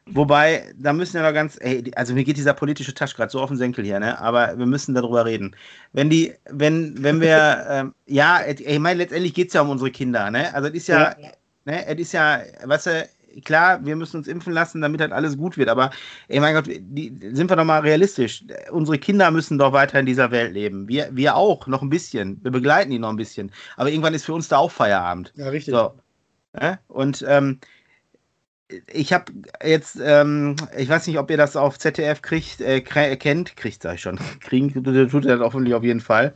Wobei, 0.07 0.73
da 0.75 0.91
müssen 0.91 1.13
wir 1.13 1.21
noch 1.21 1.35
ganz, 1.35 1.55
ey, 1.61 1.83
also 1.95 2.15
mir 2.15 2.23
geht 2.23 2.37
dieser 2.37 2.55
politische 2.55 2.95
Tasch 2.95 3.15
gerade 3.15 3.31
so 3.31 3.39
auf 3.39 3.49
den 3.49 3.57
Senkel 3.57 3.85
hier, 3.85 3.99
ne? 3.99 4.19
Aber 4.19 4.57
wir 4.57 4.65
müssen 4.65 4.95
darüber 4.95 5.25
reden. 5.25 5.55
Wenn 5.93 6.09
die, 6.09 6.33
wenn, 6.49 7.03
wenn 7.03 7.21
wir, 7.21 7.63
ähm, 7.69 7.93
ja, 8.07 8.41
ich 8.47 8.79
meine, 8.79 8.97
letztendlich 8.97 9.35
geht 9.35 9.49
es 9.49 9.53
ja 9.53 9.61
um 9.61 9.69
unsere 9.69 9.91
Kinder, 9.91 10.31
ne? 10.31 10.51
Also 10.55 10.69
es 10.69 10.73
ist 10.73 10.87
ja, 10.87 11.15
ja. 11.19 11.29
ne, 11.65 11.85
es 11.85 11.99
ist 11.99 12.13
ja, 12.13 12.41
weißt 12.63 12.87
du, 12.87 13.09
klar, 13.43 13.85
wir 13.85 13.95
müssen 13.95 14.17
uns 14.17 14.27
impfen 14.27 14.53
lassen, 14.53 14.81
damit 14.81 15.01
halt 15.01 15.11
alles 15.11 15.37
gut 15.37 15.57
wird. 15.57 15.69
Aber, 15.69 15.91
ey, 16.27 16.39
mein 16.39 16.55
Gott, 16.55 16.67
die, 16.67 17.13
sind 17.33 17.49
wir 17.49 17.55
doch 17.55 17.65
mal 17.65 17.81
realistisch. 17.81 18.43
Unsere 18.71 18.97
Kinder 18.97 19.31
müssen 19.31 19.57
doch 19.57 19.73
weiter 19.73 19.99
in 19.99 20.05
dieser 20.05 20.31
Welt 20.31 20.53
leben. 20.53 20.87
Wir, 20.87 21.09
wir 21.11 21.35
auch, 21.35 21.67
noch 21.67 21.81
ein 21.81 21.89
bisschen. 21.89 22.39
Wir 22.43 22.51
begleiten 22.51 22.91
die 22.91 22.99
noch 22.99 23.09
ein 23.09 23.15
bisschen. 23.15 23.51
Aber 23.77 23.89
irgendwann 23.89 24.13
ist 24.13 24.25
für 24.25 24.33
uns 24.33 24.47
da 24.47 24.57
auch 24.57 24.71
Feierabend. 24.71 25.33
Ja, 25.35 25.49
richtig. 25.49 25.73
So. 25.73 25.93
Ja? 26.59 26.79
Und 26.87 27.23
ähm, 27.27 27.59
ich 28.91 29.13
habe 29.13 29.31
jetzt, 29.63 29.99
ähm, 30.01 30.55
ich 30.77 30.89
weiß 30.89 31.07
nicht, 31.07 31.17
ob 31.17 31.31
ihr 31.31 31.37
das 31.37 31.55
auf 31.55 31.79
ZDF 31.79 32.21
kriegt, 32.21 32.61
äh, 32.61 32.81
kennt, 32.81 33.55
kriegt, 33.55 33.81
sag 33.81 33.95
ich 33.95 34.01
schon, 34.01 34.19
kriegen, 34.41 34.71
tut 34.71 34.85
ihr 34.87 35.05
das 35.05 35.39
hoffentlich 35.39 35.73
auf 35.73 35.83
jeden 35.83 36.01
Fall. 36.01 36.33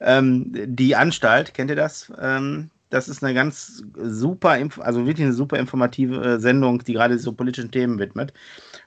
Ähm, 0.00 0.52
die 0.52 0.96
Anstalt, 0.96 1.54
kennt 1.54 1.70
ihr 1.70 1.76
das? 1.76 2.12
Ähm, 2.20 2.70
das 2.90 3.08
ist 3.08 3.22
eine 3.22 3.34
ganz 3.34 3.82
super, 3.94 4.56
also 4.78 5.06
wirklich 5.06 5.26
eine 5.26 5.34
super 5.34 5.58
informative 5.58 6.24
äh, 6.24 6.40
Sendung, 6.40 6.82
die 6.84 6.94
gerade 6.94 7.18
so 7.18 7.32
politischen 7.32 7.70
Themen 7.70 7.98
widmet. 7.98 8.32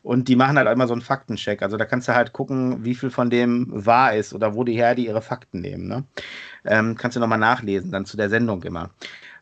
Und 0.04 0.28
die 0.28 0.36
machen 0.36 0.58
halt 0.58 0.68
immer 0.68 0.88
so 0.88 0.94
einen 0.94 1.02
Faktencheck. 1.02 1.62
Also 1.62 1.78
da 1.78 1.86
kannst 1.86 2.08
du 2.08 2.16
halt 2.16 2.34
gucken, 2.34 2.84
wie 2.84 2.96
viel 2.96 3.12
von 3.12 3.30
dem 3.30 3.68
wahr 3.72 4.16
ist 4.16 4.34
oder 4.34 4.56
wo 4.56 4.64
die 4.64 4.74
her 4.74 4.96
die 4.96 5.06
ihre 5.06 5.22
Fakten 5.22 5.62
nehmen. 5.62 5.88
Ne? 5.88 6.04
Ähm, 6.66 6.96
kannst 6.96 7.16
du 7.16 7.20
nochmal 7.20 7.38
nachlesen, 7.38 7.92
dann 7.92 8.06
zu 8.06 8.18
der 8.18 8.30
Sendung 8.30 8.64
immer. 8.64 8.90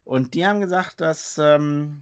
Und 0.03 0.33
die 0.33 0.45
haben 0.45 0.59
gesagt, 0.59 1.01
dass, 1.01 1.37
ähm, 1.37 2.01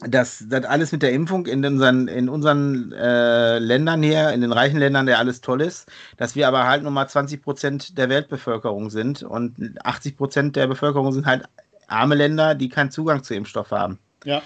dass 0.00 0.44
das 0.48 0.64
alles 0.64 0.92
mit 0.92 1.02
der 1.02 1.12
Impfung 1.12 1.46
in 1.46 1.64
unseren, 1.64 2.08
in 2.08 2.28
unseren 2.28 2.92
äh, 2.92 3.58
Ländern 3.58 4.02
hier, 4.02 4.30
in 4.30 4.40
den 4.40 4.52
reichen 4.52 4.78
Ländern, 4.78 5.06
der 5.06 5.18
alles 5.18 5.40
toll 5.40 5.60
ist, 5.60 5.88
dass 6.16 6.34
wir 6.34 6.48
aber 6.48 6.66
halt 6.66 6.82
nur 6.82 6.90
mal 6.90 7.06
20 7.06 7.42
Prozent 7.42 7.96
der 7.96 8.08
Weltbevölkerung 8.08 8.90
sind 8.90 9.22
und 9.22 9.54
80 9.84 10.16
Prozent 10.16 10.56
der 10.56 10.66
Bevölkerung 10.66 11.12
sind 11.12 11.26
halt 11.26 11.44
arme 11.86 12.16
Länder, 12.16 12.54
die 12.54 12.68
keinen 12.68 12.90
Zugang 12.90 13.22
zu 13.22 13.34
Impfstoff 13.34 13.70
haben. 13.70 13.98
Ja. 14.24 14.42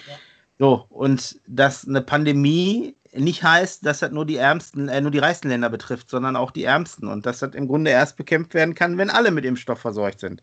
So, 0.59 0.85
und 0.91 1.41
dass 1.47 1.87
eine 1.87 2.03
Pandemie 2.03 2.97
nicht 3.15 3.43
heißt, 3.43 3.87
dass 3.87 4.01
das 4.01 4.11
nur 4.11 4.27
die 4.27 4.37
ärmsten, 4.37 4.89
äh, 4.89 5.01
nur 5.01 5.11
die 5.11 5.19
reichsten 5.19 5.49
Länder 5.49 5.71
betrifft, 5.71 6.11
sondern 6.11 6.37
auch 6.37 6.51
die 6.51 6.65
ärmsten 6.65 7.09
und 7.09 7.25
dass 7.25 7.39
das 7.39 7.55
im 7.55 7.69
Grunde 7.69 7.91
erst 7.91 8.17
bekämpft 8.17 8.55
werden 8.55 8.75
kann, 8.75 8.99
wenn 8.99 9.09
alle 9.09 9.31
mit 9.31 9.45
Impfstoff 9.45 9.79
versorgt 9.79 10.21
sind. 10.21 10.43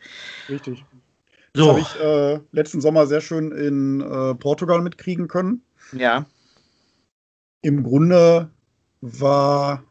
Richtig. 0.49 0.83
So. 1.55 1.67
Das 1.67 1.69
habe 1.69 1.79
ich 1.79 2.03
äh, 2.03 2.39
letzten 2.51 2.81
Sommer 2.81 3.07
sehr 3.07 3.21
schön 3.21 3.51
in 3.51 4.01
äh, 4.01 4.35
Portugal 4.35 4.81
mitkriegen 4.81 5.27
können. 5.27 5.61
Ja. 5.93 6.25
Im 7.61 7.83
Grunde 7.83 8.49
war 9.01 9.83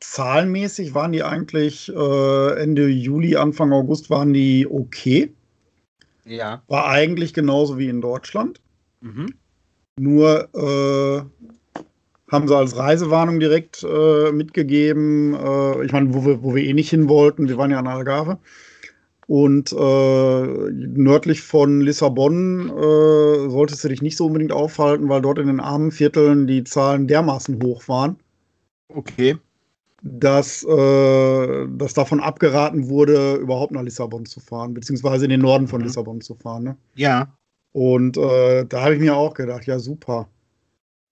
zahlenmäßig 0.00 0.94
waren 0.94 1.12
die 1.12 1.22
eigentlich 1.22 1.92
äh, 1.94 2.60
Ende 2.60 2.88
Juli, 2.88 3.36
Anfang 3.36 3.72
August 3.72 4.10
waren 4.10 4.32
die 4.32 4.66
okay. 4.68 5.32
Ja. 6.24 6.62
War 6.68 6.88
eigentlich 6.88 7.34
genauso 7.34 7.78
wie 7.78 7.88
in 7.88 8.00
Deutschland. 8.00 8.60
Mhm. 9.00 9.34
Nur 9.98 10.48
äh, 10.54 11.22
haben 12.30 12.48
sie 12.48 12.56
als 12.56 12.76
Reisewarnung 12.76 13.40
direkt 13.40 13.84
äh, 13.84 14.32
mitgegeben. 14.32 15.34
Äh, 15.34 15.84
ich 15.84 15.92
meine, 15.92 16.14
wo 16.14 16.24
wir, 16.24 16.42
wo 16.42 16.54
wir 16.54 16.64
eh 16.64 16.72
nicht 16.72 16.90
hin 16.90 17.08
wollten, 17.08 17.48
wir 17.48 17.58
waren 17.58 17.70
ja 17.70 17.78
an 17.78 17.86
Algarve. 17.86 18.38
Und 19.28 19.72
äh, 19.72 20.46
nördlich 20.72 21.42
von 21.42 21.80
Lissabon 21.80 22.68
äh, 22.68 23.50
solltest 23.50 23.84
du 23.84 23.88
dich 23.88 24.02
nicht 24.02 24.16
so 24.16 24.26
unbedingt 24.26 24.52
aufhalten, 24.52 25.08
weil 25.08 25.22
dort 25.22 25.38
in 25.38 25.46
den 25.46 25.60
armen 25.60 25.92
Vierteln 25.92 26.46
die 26.46 26.64
Zahlen 26.64 27.06
dermaßen 27.06 27.62
hoch 27.62 27.86
waren. 27.88 28.16
Okay. 28.88 29.36
Dass, 30.02 30.64
äh, 30.64 31.66
dass 31.68 31.94
davon 31.94 32.20
abgeraten 32.20 32.88
wurde, 32.88 33.36
überhaupt 33.36 33.72
nach 33.72 33.82
Lissabon 33.82 34.26
zu 34.26 34.40
fahren, 34.40 34.74
beziehungsweise 34.74 35.24
in 35.26 35.30
den 35.30 35.40
Norden 35.40 35.68
von 35.68 35.80
mhm. 35.80 35.86
Lissabon 35.86 36.20
zu 36.20 36.34
fahren. 36.34 36.64
Ne? 36.64 36.76
Ja. 36.96 37.32
Und 37.72 38.16
äh, 38.16 38.66
da 38.66 38.82
habe 38.82 38.94
ich 38.94 39.00
mir 39.00 39.16
auch 39.16 39.34
gedacht, 39.34 39.66
ja, 39.66 39.78
super. 39.78 40.28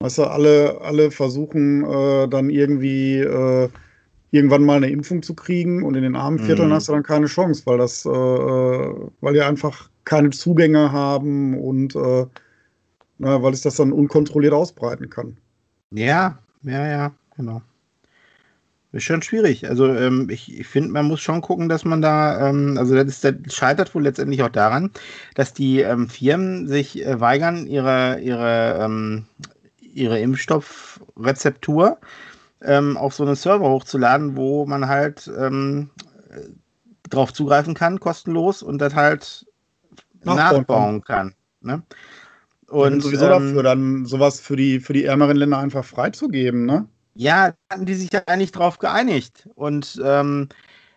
Weißt 0.00 0.18
du, 0.18 0.24
alle, 0.24 0.80
alle 0.80 1.10
versuchen 1.10 1.84
äh, 1.84 2.28
dann 2.28 2.50
irgendwie 2.50 3.18
äh, 3.18 3.68
irgendwann 4.30 4.64
mal 4.64 4.76
eine 4.76 4.90
Impfung 4.90 5.22
zu 5.22 5.34
kriegen 5.34 5.82
und 5.82 5.94
in 5.94 6.02
den 6.02 6.16
armen 6.16 6.38
Vierteln 6.38 6.68
mhm. 6.68 6.74
hast 6.74 6.88
du 6.88 6.92
dann 6.92 7.02
keine 7.02 7.26
Chance, 7.26 7.62
weil 7.66 7.78
das, 7.78 8.04
äh, 8.04 8.08
weil 8.08 9.34
die 9.34 9.42
einfach 9.42 9.88
keine 10.04 10.30
Zugänge 10.30 10.92
haben 10.92 11.58
und 11.58 11.94
äh, 11.96 12.26
na, 13.18 13.42
weil 13.42 13.52
es 13.52 13.62
das 13.62 13.76
dann 13.76 13.92
unkontrolliert 13.92 14.54
ausbreiten 14.54 15.10
kann. 15.10 15.36
Ja, 15.90 16.38
ja, 16.62 16.86
ja, 16.86 17.12
genau. 17.36 17.60
Ist 18.92 19.04
schon 19.04 19.22
schwierig. 19.22 19.68
Also 19.68 19.86
ähm, 19.86 20.28
ich, 20.30 20.58
ich 20.58 20.66
finde, 20.66 20.90
man 20.90 21.06
muss 21.06 21.20
schon 21.20 21.42
gucken, 21.42 21.68
dass 21.68 21.84
man 21.84 22.02
da, 22.02 22.48
ähm, 22.48 22.76
also 22.76 22.96
das, 22.96 23.06
ist, 23.06 23.24
das, 23.24 23.34
scheitert 23.54 23.94
wohl 23.94 24.02
letztendlich 24.02 24.42
auch 24.42 24.48
daran, 24.48 24.90
dass 25.34 25.52
die 25.52 25.80
ähm, 25.80 26.08
Firmen 26.08 26.66
sich 26.66 27.04
äh, 27.06 27.20
weigern, 27.20 27.68
ihre, 27.68 28.18
ihre, 28.20 28.80
ähm, 28.80 29.26
ihre 29.92 30.18
Impfstoffrezeptur 30.18 31.98
ähm, 32.62 32.96
auf 32.96 33.14
so 33.14 33.24
einen 33.24 33.36
Server 33.36 33.68
hochzuladen, 33.68 34.36
wo 34.36 34.66
man 34.66 34.88
halt 34.88 35.30
ähm, 35.38 35.90
drauf 37.08 37.32
zugreifen 37.32 37.74
kann, 37.74 38.00
kostenlos 38.00 38.62
und 38.62 38.78
das 38.78 38.94
halt 38.94 39.46
nachbauen, 40.22 40.60
nachbauen 40.60 41.02
kann. 41.02 41.34
Ne? 41.60 41.82
Und 42.68 43.00
sowieso 43.00 43.26
dafür, 43.26 43.62
dann 43.62 44.06
sowas 44.06 44.40
für 44.40 44.56
die, 44.56 44.78
für 44.78 44.92
die 44.92 45.04
ärmeren 45.04 45.36
Länder 45.36 45.58
einfach 45.58 45.84
freizugeben, 45.84 46.66
ne? 46.66 46.86
Ja, 47.14 47.52
hatten 47.68 47.86
die 47.86 47.94
sich 47.94 48.12
ja 48.12 48.22
eigentlich 48.26 48.52
drauf 48.52 48.78
geeinigt. 48.78 49.48
Und 49.56 50.00
ähm, 50.04 50.48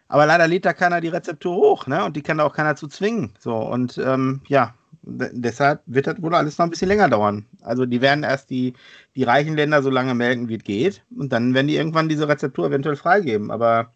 aber 0.08 0.28
leider 0.28 0.48
lädt 0.48 0.66
da 0.66 0.74
keiner 0.74 1.02
die 1.02 1.08
Rezeptur 1.08 1.56
hoch, 1.56 1.88
ne? 1.88 2.06
Und 2.06 2.16
die 2.16 2.22
kann 2.22 2.38
da 2.38 2.44
auch 2.44 2.54
keiner 2.54 2.76
zu 2.76 2.88
zwingen. 2.88 3.34
So, 3.40 3.56
und 3.56 3.98
ähm, 3.98 4.42
ja, 4.48 4.76
deshalb 5.06 5.82
wird 5.86 6.08
das 6.08 6.22
wohl 6.22 6.34
alles 6.34 6.58
noch 6.58 6.66
ein 6.66 6.70
bisschen 6.70 6.88
länger 6.88 7.10
dauern. 7.10 7.46
Also 7.62 7.86
die 7.86 8.02
werden 8.02 8.24
erst 8.24 8.50
die, 8.50 8.74
die 9.16 9.24
reichen 9.24 9.56
Länder 9.56 9.84
so 9.84 9.90
lange 9.90 10.16
melden, 10.16 10.48
wie 10.50 10.56
es 10.56 10.64
geht. 10.64 11.04
Und 11.16 11.34
dann 11.34 11.54
werden 11.54 11.68
die 11.68 11.76
irgendwann 11.76 12.10
diese 12.10 12.28
Rezeptur 12.28 12.68
eventuell 12.68 12.96
freigeben. 12.96 13.52
Aber 13.52 13.94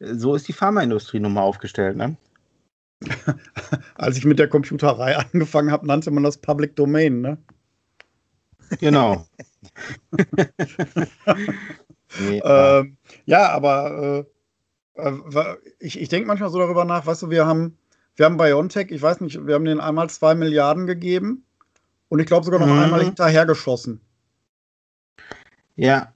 äh, 0.00 0.14
so 0.14 0.34
ist 0.34 0.46
die 0.48 0.52
Pharmaindustrie 0.52 1.20
nun 1.20 1.32
mal 1.34 1.42
aufgestellt, 1.42 1.96
ne? 1.96 2.16
Als 3.94 4.16
ich 4.16 4.24
mit 4.24 4.38
der 4.38 4.48
Computerei 4.48 5.16
angefangen 5.16 5.70
habe, 5.70 5.86
nannte 5.86 6.10
man 6.10 6.22
das 6.22 6.38
Public 6.38 6.76
Domain, 6.76 7.20
ne? 7.20 7.38
Genau. 8.80 9.26
nee, 12.18 12.40
ähm, 12.44 12.96
ja, 13.26 13.50
aber 13.50 14.26
äh, 14.96 15.02
äh, 15.02 15.56
ich, 15.78 16.00
ich 16.00 16.08
denke 16.08 16.26
manchmal 16.26 16.50
so 16.50 16.58
darüber 16.58 16.84
nach, 16.84 17.06
weißt 17.06 17.22
du, 17.22 17.30
wir 17.30 17.46
haben, 17.46 17.78
wir 18.16 18.26
haben 18.26 18.36
BioNTech, 18.36 18.90
ich 18.90 19.02
weiß 19.02 19.20
nicht, 19.20 19.46
wir 19.46 19.54
haben 19.54 19.64
denen 19.64 19.80
einmal 19.80 20.08
zwei 20.10 20.34
Milliarden 20.34 20.86
gegeben 20.86 21.44
und 22.08 22.20
ich 22.20 22.26
glaube 22.26 22.44
sogar 22.44 22.60
noch 22.60 22.66
mhm. 22.66 22.78
einmal 22.80 23.04
hinterhergeschossen. 23.04 24.00
Ja. 25.76 26.12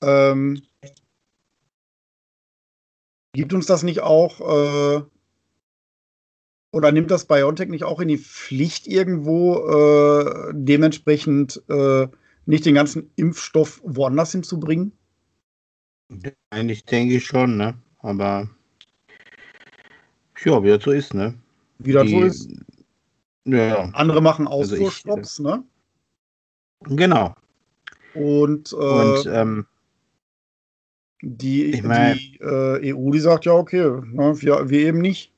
Ähm, 0.00 0.62
gibt 3.32 3.52
uns 3.52 3.66
das 3.66 3.82
nicht 3.82 4.00
auch 4.00 4.40
äh, 4.40 5.02
oder 6.70 6.92
nimmt 6.92 7.10
das 7.10 7.26
BioNTech 7.26 7.68
nicht 7.68 7.84
auch 7.84 8.00
in 8.00 8.08
die 8.08 8.18
Pflicht 8.18 8.86
irgendwo 8.86 9.56
äh, 9.66 10.52
dementsprechend 10.54 11.62
äh, 11.68 12.06
nicht 12.46 12.64
den 12.64 12.74
ganzen 12.74 13.10
Impfstoff 13.16 13.80
woanders 13.84 14.32
hinzubringen? 14.32 14.92
Eigentlich 16.50 16.84
denke 16.84 17.16
ich 17.16 17.26
schon, 17.26 17.56
ne? 17.56 17.74
Aber 17.98 18.48
ja, 20.44 20.62
wie 20.62 20.68
das 20.68 20.84
so 20.84 20.90
ist, 20.90 21.14
ne? 21.14 21.34
Wie 21.78 21.92
das 21.92 22.08
so 22.08 22.22
ist. 22.22 22.50
Ja. 23.44 23.84
Andere 23.92 24.20
machen 24.20 24.46
Ausfuhrstopps, 24.46 25.40
also 25.40 25.50
ich, 25.50 26.88
ne? 26.88 26.96
Genau. 26.96 27.34
Und, 28.14 28.72
äh, 28.72 28.76
Und 28.76 29.26
ähm, 29.26 29.66
die, 31.22 31.80
mein, 31.82 32.16
die 32.16 32.38
äh, 32.40 32.94
EU, 32.94 33.10
die 33.10 33.20
sagt 33.20 33.44
ja, 33.44 33.52
okay, 33.52 34.00
ne, 34.04 34.40
wir, 34.40 34.68
wir 34.68 34.80
eben 34.80 35.00
nicht. 35.00 35.32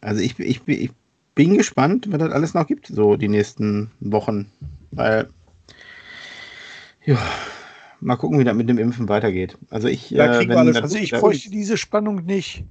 Also 0.00 0.20
ich, 0.20 0.38
ich, 0.38 0.66
ich 0.66 0.90
bin 1.34 1.56
gespannt, 1.56 2.10
was 2.10 2.18
das 2.18 2.32
alles 2.32 2.54
noch 2.54 2.66
gibt, 2.66 2.86
so 2.86 3.16
die 3.16 3.28
nächsten 3.28 3.90
Wochen. 4.00 4.50
Weil, 4.90 5.28
ja, 7.04 7.18
mal 8.00 8.16
gucken, 8.16 8.38
wie 8.38 8.44
das 8.44 8.54
mit 8.54 8.68
dem 8.68 8.78
Impfen 8.78 9.08
weitergeht. 9.08 9.56
Also 9.70 9.88
ich, 9.88 10.10
ja, 10.10 10.40
äh, 10.40 10.48
wenn, 10.48 10.76
also 10.76 10.96
ich 10.96 11.12
bräuchte 11.12 11.50
diese 11.50 11.76
Spannung 11.76 12.24
nicht. 12.24 12.64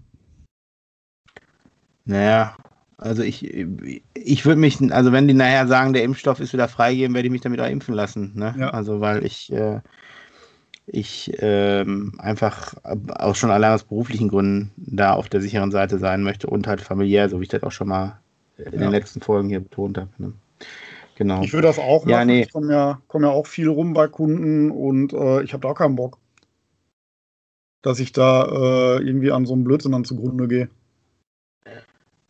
Naja, 2.06 2.56
also 2.98 3.22
ich, 3.22 3.44
ich 4.14 4.46
würde 4.46 4.60
mich, 4.60 4.80
also 4.92 5.12
wenn 5.12 5.28
die 5.28 5.34
nachher 5.34 5.68
sagen, 5.68 5.94
der 5.94 6.04
Impfstoff 6.04 6.40
ist 6.40 6.54
wieder 6.54 6.68
freigegeben, 6.68 7.14
werde 7.14 7.28
ich 7.28 7.32
mich 7.32 7.42
damit 7.42 7.60
auch 7.60 7.70
impfen 7.70 7.94
lassen. 7.94 8.32
Ne? 8.36 8.56
Ja. 8.58 8.70
Also 8.70 9.02
weil 9.02 9.26
ich, 9.26 9.52
äh, 9.52 9.82
ich 10.88 11.32
ähm, 11.40 12.14
einfach 12.18 12.74
auch 13.20 13.36
schon 13.36 13.52
allein 13.52 13.74
aus 13.74 13.84
beruflichen 13.84 14.30
Gründen 14.30 14.72
da 14.78 15.14
auf 15.14 15.30
der 15.30 15.42
sicheren 15.42 15.72
Seite 15.72 16.00
sein 16.00 16.24
möchte 16.24 16.48
und 16.48 16.66
halt 16.66 16.82
familiär, 16.82 17.30
so 17.30 17.40
wie 17.40 17.44
ich 17.44 17.50
das 17.50 17.64
auch 17.64 17.72
schon 17.72 17.90
mal 17.90 18.20
in 18.58 18.66
ja. 18.66 18.80
den 18.80 18.92
letzten 18.92 19.22
Folgen 19.22 19.50
hier 19.50 19.60
betont 19.60 19.98
habe. 19.98 20.10
Ne? 20.18 20.34
Genau. 21.18 21.42
Ich 21.42 21.52
würde 21.52 21.68
das 21.68 21.80
auch 21.80 22.06
machen. 22.06 22.10
Ja, 22.10 22.26
nee. 22.26 22.42
Ich 22.44 22.52
komme 22.52 22.72
ja, 22.72 23.02
komm 23.08 23.24
ja 23.24 23.32
auch 23.32 23.48
viel 23.48 23.68
rum 23.68 23.94
bei 23.94 24.08
Kunden 24.08 24.70
und 24.70 25.14
äh, 25.14 25.42
ich 25.42 25.54
habe 25.54 25.62
da 25.62 25.70
auch 25.70 25.76
keinen 25.76 25.96
Bock, 25.96 26.20
dass 27.82 28.00
ich 28.00 28.12
da 28.12 28.46
äh, 28.46 29.04
irgendwie 29.04 29.32
an 29.32 29.48
so 29.48 29.54
einem 29.54 29.64
Blödsinn 29.64 29.94
dann 29.94 30.06
zugrunde 30.06 30.48
gehe. 30.48 30.70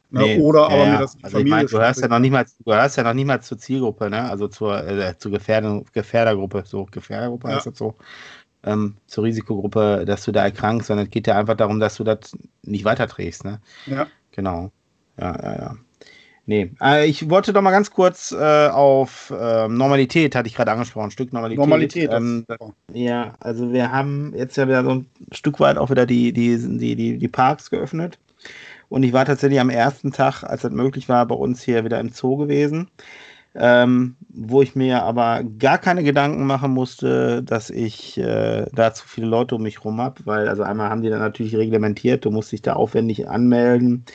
Ne? 0.09 0.21
Nee, 0.21 0.39
oder 0.39 0.67
aber 0.67 0.85
ja, 0.85 0.91
mir 0.93 0.99
das 0.99 1.17
also 1.21 1.37
Familie 1.37 1.65
ich 1.65 1.71
mein, 1.71 1.79
du 1.79 1.85
hörst 1.85 2.01
ja 2.01 2.07
noch 2.07 2.19
nicht 2.19 2.31
mal, 2.31 2.45
du 2.63 2.73
hörst 2.73 2.95
ja 2.95 3.03
noch 3.03 3.13
nicht 3.13 3.27
mal 3.27 3.41
zur 3.41 3.57
Zielgruppe, 3.57 4.09
ne? 4.09 4.29
Also 4.29 4.47
zur, 4.47 4.87
äh, 4.87 5.17
zur 5.17 5.33
Gefährdung, 5.33 5.85
Gefährdergruppe, 5.91 6.63
so 6.65 6.87
Gefährdergruppe 6.89 7.49
heißt 7.49 7.65
das 7.67 7.77
so 7.77 7.93
ähm, 8.63 8.95
zur 9.07 9.25
Risikogruppe, 9.25 10.05
dass 10.05 10.23
du 10.23 10.31
da 10.31 10.43
erkrankst, 10.43 10.87
sondern 10.87 11.07
es 11.07 11.11
geht 11.11 11.27
ja 11.27 11.37
einfach 11.37 11.57
darum, 11.57 11.81
dass 11.81 11.95
du 11.95 12.05
das 12.05 12.37
nicht 12.63 12.85
weiterträgst. 12.85 13.43
Ne? 13.43 13.59
Ja. 13.85 14.07
Genau. 14.31 14.71
Ja, 15.19 15.35
ja, 15.43 15.55
ja. 15.55 15.75
Nee, 16.49 16.71
äh, 16.81 17.05
ich 17.05 17.29
wollte 17.29 17.51
doch 17.51 17.61
mal 17.61 17.71
ganz 17.71 17.91
kurz 17.91 18.31
äh, 18.31 18.67
auf 18.69 19.33
äh, 19.37 19.67
Normalität, 19.67 20.33
hatte 20.33 20.47
ich 20.47 20.55
gerade 20.55 20.71
angesprochen, 20.71 21.07
ein 21.07 21.11
Stück 21.11 21.33
Normalität. 21.33 21.59
Normalität. 21.59 22.09
Ähm, 22.13 22.45
ja, 22.93 23.33
also 23.41 23.73
wir 23.73 23.91
haben 23.91 24.33
jetzt 24.33 24.55
ja 24.55 24.65
wieder 24.65 24.83
so 24.83 24.91
ein 24.91 25.05
Stück 25.33 25.59
weit 25.59 25.77
auch 25.77 25.89
wieder 25.89 26.05
die, 26.05 26.31
die, 26.31 26.57
die, 26.57 26.95
die, 26.95 27.17
die 27.17 27.27
Parks 27.27 27.69
geöffnet. 27.69 28.17
Und 28.87 29.03
ich 29.03 29.11
war 29.11 29.25
tatsächlich 29.25 29.59
am 29.59 29.69
ersten 29.69 30.13
Tag, 30.13 30.43
als 30.43 30.61
das 30.61 30.71
möglich 30.71 31.09
war, 31.09 31.25
bei 31.25 31.35
uns 31.35 31.61
hier 31.61 31.83
wieder 31.83 31.99
im 31.99 32.09
Zoo 32.09 32.37
gewesen 32.37 32.87
ähm, 33.57 34.15
wo 34.29 34.61
ich 34.61 34.75
mir 34.75 35.03
aber 35.03 35.43
gar 35.43 35.79
keine 35.79 36.03
Gedanken 36.03 36.45
machen 36.45 36.71
musste, 36.71 37.41
dass 37.43 37.69
ich 37.69 38.17
äh, 38.19 38.65
da 38.71 38.93
zu 38.93 39.07
viele 39.07 39.27
Leute 39.27 39.55
um 39.55 39.63
mich 39.63 39.83
rum 39.83 39.99
habe, 39.99 40.25
weil 40.25 40.47
also 40.47 40.61
einmal 40.63 40.89
haben 40.89 41.01
die 41.01 41.09
dann 41.09 41.19
natürlich 41.19 41.55
reglementiert, 41.55 42.23
du 42.23 42.31
musst 42.31 42.51
dich 42.51 42.61
da 42.61 42.73
aufwendig 42.73 43.27
anmelden, 43.27 44.05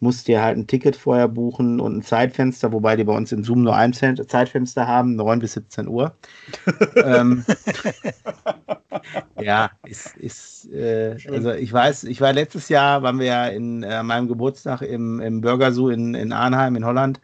musst 0.00 0.28
dir 0.28 0.42
halt 0.42 0.56
ein 0.56 0.66
Ticket 0.66 0.96
vorher 0.96 1.28
buchen 1.28 1.80
und 1.80 1.98
ein 1.98 2.02
Zeitfenster, 2.02 2.72
wobei 2.72 2.96
die 2.96 3.04
bei 3.04 3.16
uns 3.16 3.32
in 3.32 3.42
Zoom 3.44 3.62
nur 3.62 3.74
ein 3.74 3.92
Zeitfenster 3.92 4.86
haben, 4.86 5.16
9 5.16 5.38
bis 5.40 5.54
17 5.54 5.88
Uhr. 5.88 6.14
ähm, 6.96 7.44
ja, 9.40 9.70
ist, 9.86 10.16
ist 10.16 10.72
äh, 10.72 11.16
also 11.28 11.52
ich 11.52 11.72
weiß, 11.72 12.04
ich 12.04 12.20
war 12.20 12.32
letztes 12.32 12.68
Jahr, 12.68 13.02
waren 13.02 13.18
wir 13.18 13.26
ja 13.26 13.46
in 13.46 13.82
äh, 13.82 14.02
meinem 14.02 14.28
Geburtstag 14.28 14.82
im, 14.82 15.20
im 15.20 15.40
Burger 15.40 15.72
Zoo 15.72 15.88
in, 15.88 16.14
in 16.14 16.32
Arnheim 16.32 16.76
in 16.76 16.84
Holland 16.84 17.20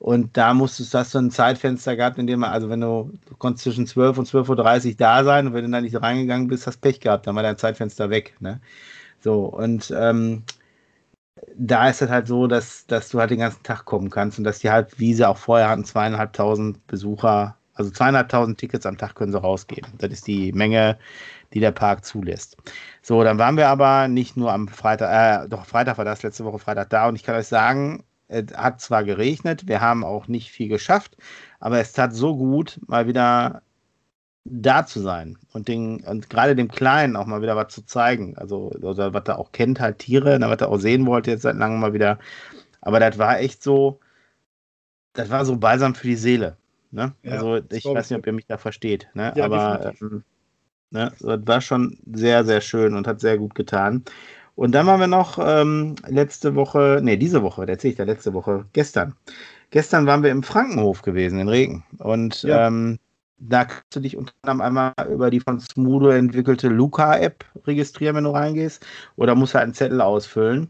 und 0.00 0.34
da 0.34 0.54
musstest 0.54 0.94
du, 0.94 0.98
hast 0.98 1.14
du 1.14 1.18
ein 1.18 1.30
Zeitfenster 1.30 1.94
gehabt, 1.94 2.18
in 2.18 2.26
dem 2.26 2.40
man, 2.40 2.50
also 2.50 2.70
wenn 2.70 2.80
du, 2.80 3.12
du 3.26 3.36
konntest 3.36 3.64
zwischen 3.64 3.86
12 3.86 4.16
und 4.16 4.28
12.30 4.28 4.88
Uhr 4.88 4.94
da 4.96 5.22
sein 5.24 5.46
und 5.46 5.52
wenn 5.52 5.64
du 5.66 5.70
da 5.70 5.80
nicht 5.82 6.00
reingegangen 6.00 6.48
bist, 6.48 6.66
hast 6.66 6.80
Pech 6.80 7.00
gehabt, 7.00 7.26
dann 7.26 7.36
war 7.36 7.42
dein 7.42 7.58
Zeitfenster 7.58 8.08
weg. 8.08 8.34
Ne? 8.40 8.60
So, 9.20 9.44
und 9.44 9.92
ähm, 9.94 10.42
da 11.56 11.88
ist 11.88 12.02
es 12.02 12.10
halt 12.10 12.26
so, 12.26 12.46
dass, 12.46 12.86
dass 12.86 13.08
du 13.10 13.20
halt 13.20 13.30
den 13.30 13.40
ganzen 13.40 13.62
Tag 13.62 13.84
kommen 13.84 14.10
kannst 14.10 14.38
und 14.38 14.44
dass 14.44 14.58
die 14.60 14.70
halt, 14.70 14.98
wie 14.98 15.14
sie 15.14 15.28
auch 15.28 15.36
vorher 15.36 15.68
hatten, 15.68 15.84
zweieinhalbtausend 15.84 16.86
Besucher, 16.86 17.56
also 17.74 17.90
zweieinhalbtausend 17.90 18.58
Tickets 18.58 18.86
am 18.86 18.98
Tag 18.98 19.14
können 19.14 19.32
sie 19.32 19.40
rausgeben. 19.40 19.92
Das 19.98 20.10
ist 20.10 20.26
die 20.26 20.52
Menge, 20.52 20.98
die 21.52 21.60
der 21.60 21.72
Park 21.72 22.04
zulässt. 22.04 22.56
So, 23.02 23.24
dann 23.24 23.38
waren 23.38 23.56
wir 23.56 23.68
aber 23.68 24.08
nicht 24.08 24.36
nur 24.36 24.52
am 24.52 24.68
Freitag, 24.68 25.44
äh, 25.44 25.48
doch 25.48 25.66
Freitag 25.66 25.98
war 25.98 26.04
das, 26.04 26.22
letzte 26.22 26.44
Woche 26.44 26.58
Freitag 26.58 26.90
da 26.90 27.08
und 27.08 27.16
ich 27.16 27.22
kann 27.22 27.36
euch 27.36 27.48
sagen, 27.48 28.04
es 28.28 28.52
hat 28.54 28.80
zwar 28.80 29.04
geregnet, 29.04 29.66
wir 29.66 29.80
haben 29.80 30.04
auch 30.04 30.28
nicht 30.28 30.50
viel 30.50 30.68
geschafft, 30.68 31.16
aber 31.58 31.80
es 31.80 31.92
tat 31.92 32.14
so 32.14 32.36
gut, 32.36 32.80
mal 32.86 33.06
wieder 33.06 33.62
da 34.44 34.86
zu 34.86 35.00
sein 35.00 35.38
und, 35.52 35.68
den, 35.68 36.00
und 36.04 36.30
gerade 36.30 36.56
dem 36.56 36.68
Kleinen 36.68 37.16
auch 37.16 37.26
mal 37.26 37.42
wieder 37.42 37.56
was 37.56 37.72
zu 37.72 37.84
zeigen. 37.84 38.36
Also, 38.36 38.70
oder 38.72 39.12
was 39.12 39.24
er 39.26 39.38
auch 39.38 39.52
kennt, 39.52 39.80
halt 39.80 39.98
Tiere, 39.98 40.40
was 40.40 40.60
er 40.60 40.68
auch 40.68 40.78
sehen 40.78 41.06
wollte, 41.06 41.30
jetzt 41.30 41.42
seit 41.42 41.56
langem 41.56 41.80
mal 41.80 41.92
wieder. 41.92 42.18
Aber 42.80 43.00
das 43.00 43.18
war 43.18 43.38
echt 43.38 43.62
so, 43.62 44.00
das 45.12 45.30
war 45.30 45.44
so 45.44 45.56
balsam 45.56 45.94
für 45.94 46.06
die 46.06 46.16
Seele. 46.16 46.56
Ne? 46.90 47.12
Ja, 47.22 47.32
also, 47.32 47.60
ich 47.70 47.84
weiß 47.84 48.10
nicht, 48.10 48.18
ob 48.18 48.26
ihr 48.26 48.32
mich 48.32 48.46
da 48.46 48.56
versteht. 48.56 49.08
Ne? 49.14 49.32
Ja, 49.36 49.44
aber 49.44 49.92
ähm, 50.00 50.24
ne? 50.90 51.12
das 51.20 51.46
war 51.46 51.60
schon 51.60 51.98
sehr, 52.12 52.44
sehr 52.44 52.60
schön 52.60 52.94
und 52.94 53.06
hat 53.06 53.20
sehr 53.20 53.38
gut 53.38 53.54
getan. 53.54 54.04
Und 54.56 54.72
dann 54.72 54.86
waren 54.86 55.00
wir 55.00 55.06
noch 55.06 55.38
ähm, 55.40 55.94
letzte 56.08 56.54
Woche, 56.54 57.00
nee, 57.02 57.16
diese 57.16 57.42
Woche, 57.42 57.64
der 57.66 57.74
erzähle 57.74 57.92
ich 57.92 57.96
da 57.96 58.04
letzte 58.04 58.34
Woche, 58.34 58.66
gestern. 58.72 59.14
Gestern 59.70 60.06
waren 60.06 60.22
wir 60.22 60.30
im 60.30 60.42
Frankenhof 60.42 61.02
gewesen, 61.02 61.38
in 61.38 61.48
Regen. 61.48 61.84
Und 61.98 62.42
ja. 62.42 62.66
ähm, 62.66 62.98
da 63.40 63.64
kannst 63.64 63.96
du 63.96 64.00
dich 64.00 64.16
unter 64.16 64.32
anderem 64.42 64.60
einmal 64.60 64.92
über 65.10 65.30
die 65.30 65.40
von 65.40 65.58
Smudo 65.58 66.10
entwickelte 66.10 66.68
Luca-App 66.68 67.44
registrieren, 67.66 68.16
wenn 68.16 68.24
du 68.24 68.30
reingehst. 68.30 68.84
Oder 69.16 69.34
musst 69.34 69.54
halt 69.54 69.64
einen 69.64 69.74
Zettel 69.74 70.00
ausfüllen. 70.00 70.68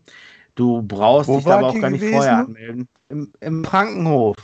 Du 0.54 0.82
brauchst 0.82 1.28
Wo 1.28 1.38
dich 1.38 1.46
aber 1.46 1.68
auch 1.68 1.80
gar 1.80 1.90
nicht 1.90 2.00
gewesen? 2.00 2.16
vorher 2.16 2.38
anmelden. 2.38 2.88
Im, 3.08 3.32
Im 3.40 3.64
Frankenhof. 3.64 4.36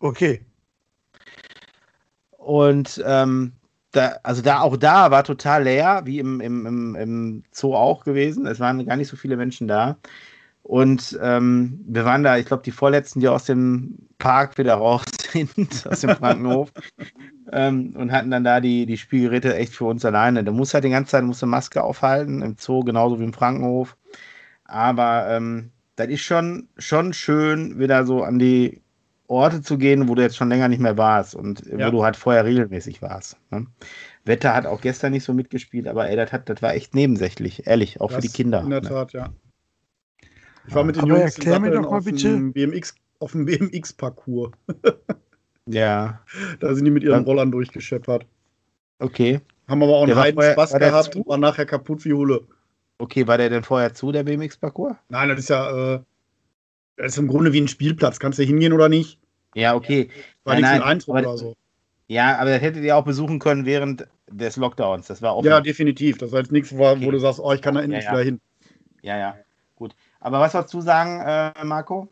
Okay. 0.00 0.44
Und 2.38 3.02
ähm, 3.06 3.52
da, 3.92 4.16
also 4.24 4.42
da 4.42 4.60
auch 4.60 4.76
da 4.76 5.10
war 5.10 5.22
total 5.22 5.64
leer, 5.64 6.02
wie 6.04 6.18
im, 6.18 6.40
im, 6.40 6.66
im, 6.66 6.94
im 6.96 7.42
Zoo 7.52 7.74
auch 7.74 8.04
gewesen. 8.04 8.46
Es 8.46 8.58
waren 8.58 8.84
gar 8.84 8.96
nicht 8.96 9.08
so 9.08 9.16
viele 9.16 9.36
Menschen 9.36 9.68
da. 9.68 9.96
Und 10.62 11.18
ähm, 11.20 11.80
wir 11.86 12.04
waren 12.04 12.22
da, 12.22 12.38
ich 12.38 12.46
glaube, 12.46 12.62
die 12.62 12.70
vorletzten, 12.70 13.20
die 13.20 13.28
aus 13.28 13.44
dem 13.44 13.98
Park 14.18 14.58
wieder 14.58 14.74
raus 14.74 15.04
sind, 15.32 15.86
aus 15.86 16.00
dem 16.00 16.10
Frankenhof. 16.10 16.72
ähm, 17.52 17.94
und 17.96 18.12
hatten 18.12 18.30
dann 18.30 18.44
da 18.44 18.60
die, 18.60 18.86
die 18.86 18.96
Spielgeräte 18.96 19.56
echt 19.56 19.74
für 19.74 19.86
uns 19.86 20.04
alleine. 20.04 20.44
Da 20.44 20.52
muss 20.52 20.72
halt 20.72 20.84
die 20.84 20.90
ganze 20.90 21.10
Zeit 21.10 21.24
musst 21.24 21.44
Maske 21.44 21.82
aufhalten, 21.82 22.42
im 22.42 22.56
Zoo 22.58 22.84
genauso 22.84 23.18
wie 23.18 23.24
im 23.24 23.32
Frankenhof. 23.32 23.96
Aber 24.64 25.26
ähm, 25.28 25.70
das 25.96 26.08
ist 26.08 26.20
schon, 26.20 26.68
schon 26.78 27.12
schön, 27.12 27.78
wieder 27.78 28.06
so 28.06 28.22
an 28.22 28.38
die 28.38 28.82
Orte 29.26 29.62
zu 29.62 29.78
gehen, 29.78 30.08
wo 30.08 30.14
du 30.14 30.22
jetzt 30.22 30.36
schon 30.36 30.48
länger 30.48 30.68
nicht 30.68 30.80
mehr 30.80 30.96
warst 30.96 31.34
und 31.34 31.64
ja. 31.66 31.86
wo 31.86 31.90
du 31.90 32.04
halt 32.04 32.16
vorher 32.16 32.44
regelmäßig 32.44 33.02
warst. 33.02 33.36
Ne? 33.50 33.66
Wetter 34.24 34.54
hat 34.54 34.66
auch 34.66 34.80
gestern 34.80 35.12
nicht 35.12 35.24
so 35.24 35.34
mitgespielt, 35.34 35.88
aber 35.88 36.08
ey, 36.08 36.16
das, 36.16 36.32
hat, 36.32 36.48
das 36.48 36.62
war 36.62 36.74
echt 36.74 36.94
nebensächlich, 36.94 37.66
ehrlich, 37.66 38.00
auch 38.00 38.08
das 38.08 38.16
für 38.16 38.22
die 38.22 38.32
Kinder. 38.32 38.60
In 38.62 38.70
der 38.70 38.82
ne? 38.82 38.88
Tat, 38.88 39.12
ja. 39.12 39.30
Ich 40.66 40.74
war 40.74 40.84
mit 40.84 40.96
den 40.96 41.02
aber 41.02 41.18
Jungs 41.18 41.36
erklär 41.36 41.60
mir 41.60 41.70
doch 41.70 41.90
mal 41.90 42.00
bitte. 42.00 42.36
BMX, 42.38 42.94
auf 43.18 43.32
dem 43.32 43.44
BMX-Parcours. 43.44 44.52
ja. 45.66 46.20
Da 46.60 46.74
sind 46.74 46.84
die 46.84 46.90
mit 46.90 47.02
ihren 47.02 47.24
Rollern 47.24 47.50
durchgescheppert. 47.50 48.26
Okay. 48.98 49.40
Haben 49.68 49.82
aber 49.82 49.96
auch 49.96 50.04
einen 50.04 50.16
heiden 50.16 50.42
Spaß 50.42 50.74
gehabt 50.74 51.16
und 51.16 51.26
war 51.26 51.38
nachher 51.38 51.66
kaputt 51.66 52.04
wie 52.04 52.12
Hulle. 52.12 52.46
Okay, 52.98 53.26
war 53.26 53.38
der 53.38 53.50
denn 53.50 53.64
vorher 53.64 53.94
zu, 53.94 54.12
der 54.12 54.22
BMX-Parcours? 54.22 54.96
Nein, 55.08 55.28
das 55.28 55.40
ist 55.40 55.50
ja, 55.50 55.94
äh, 55.94 56.00
das 56.96 57.12
ist 57.12 57.18
im 57.18 57.28
Grunde 57.28 57.52
wie 57.52 57.60
ein 57.60 57.68
Spielplatz. 57.68 58.20
Kannst 58.20 58.38
du 58.38 58.44
hingehen 58.44 58.72
oder 58.72 58.88
nicht? 58.88 59.18
Ja, 59.54 59.74
okay. 59.74 60.08
War 60.44 60.54
nein, 60.54 60.62
nichts 60.62 60.76
mit 60.76 60.86
Eindruck 60.86 61.16
oder 61.16 61.36
so. 61.36 61.56
Ja, 62.06 62.38
aber 62.38 62.50
das 62.50 62.60
hättet 62.60 62.84
ihr 62.84 62.96
auch 62.96 63.04
besuchen 63.04 63.38
können 63.38 63.64
während 63.64 64.06
des 64.30 64.56
Lockdowns. 64.56 65.06
Das 65.06 65.22
war 65.22 65.32
auch. 65.32 65.44
Ja, 65.44 65.60
definitiv. 65.60 66.18
Das 66.18 66.32
war 66.32 66.40
jetzt 66.40 66.52
nichts, 66.52 66.76
wo, 66.76 66.86
okay. 66.86 67.10
du 67.10 67.18
sagst, 67.18 67.40
oh, 67.40 67.52
ich 67.52 67.62
kann 67.62 67.74
da 67.74 67.80
endlich 67.80 68.04
ja, 68.04 68.10
ja. 68.10 68.16
wieder 68.16 68.24
hin. 68.24 68.40
Ja, 69.02 69.18
ja. 69.18 69.36
Gut. 69.76 69.94
Aber 70.22 70.40
was 70.40 70.54
wolltest 70.54 70.74
du 70.74 70.80
sagen, 70.80 71.20
äh, 71.20 71.64
Marco? 71.64 72.08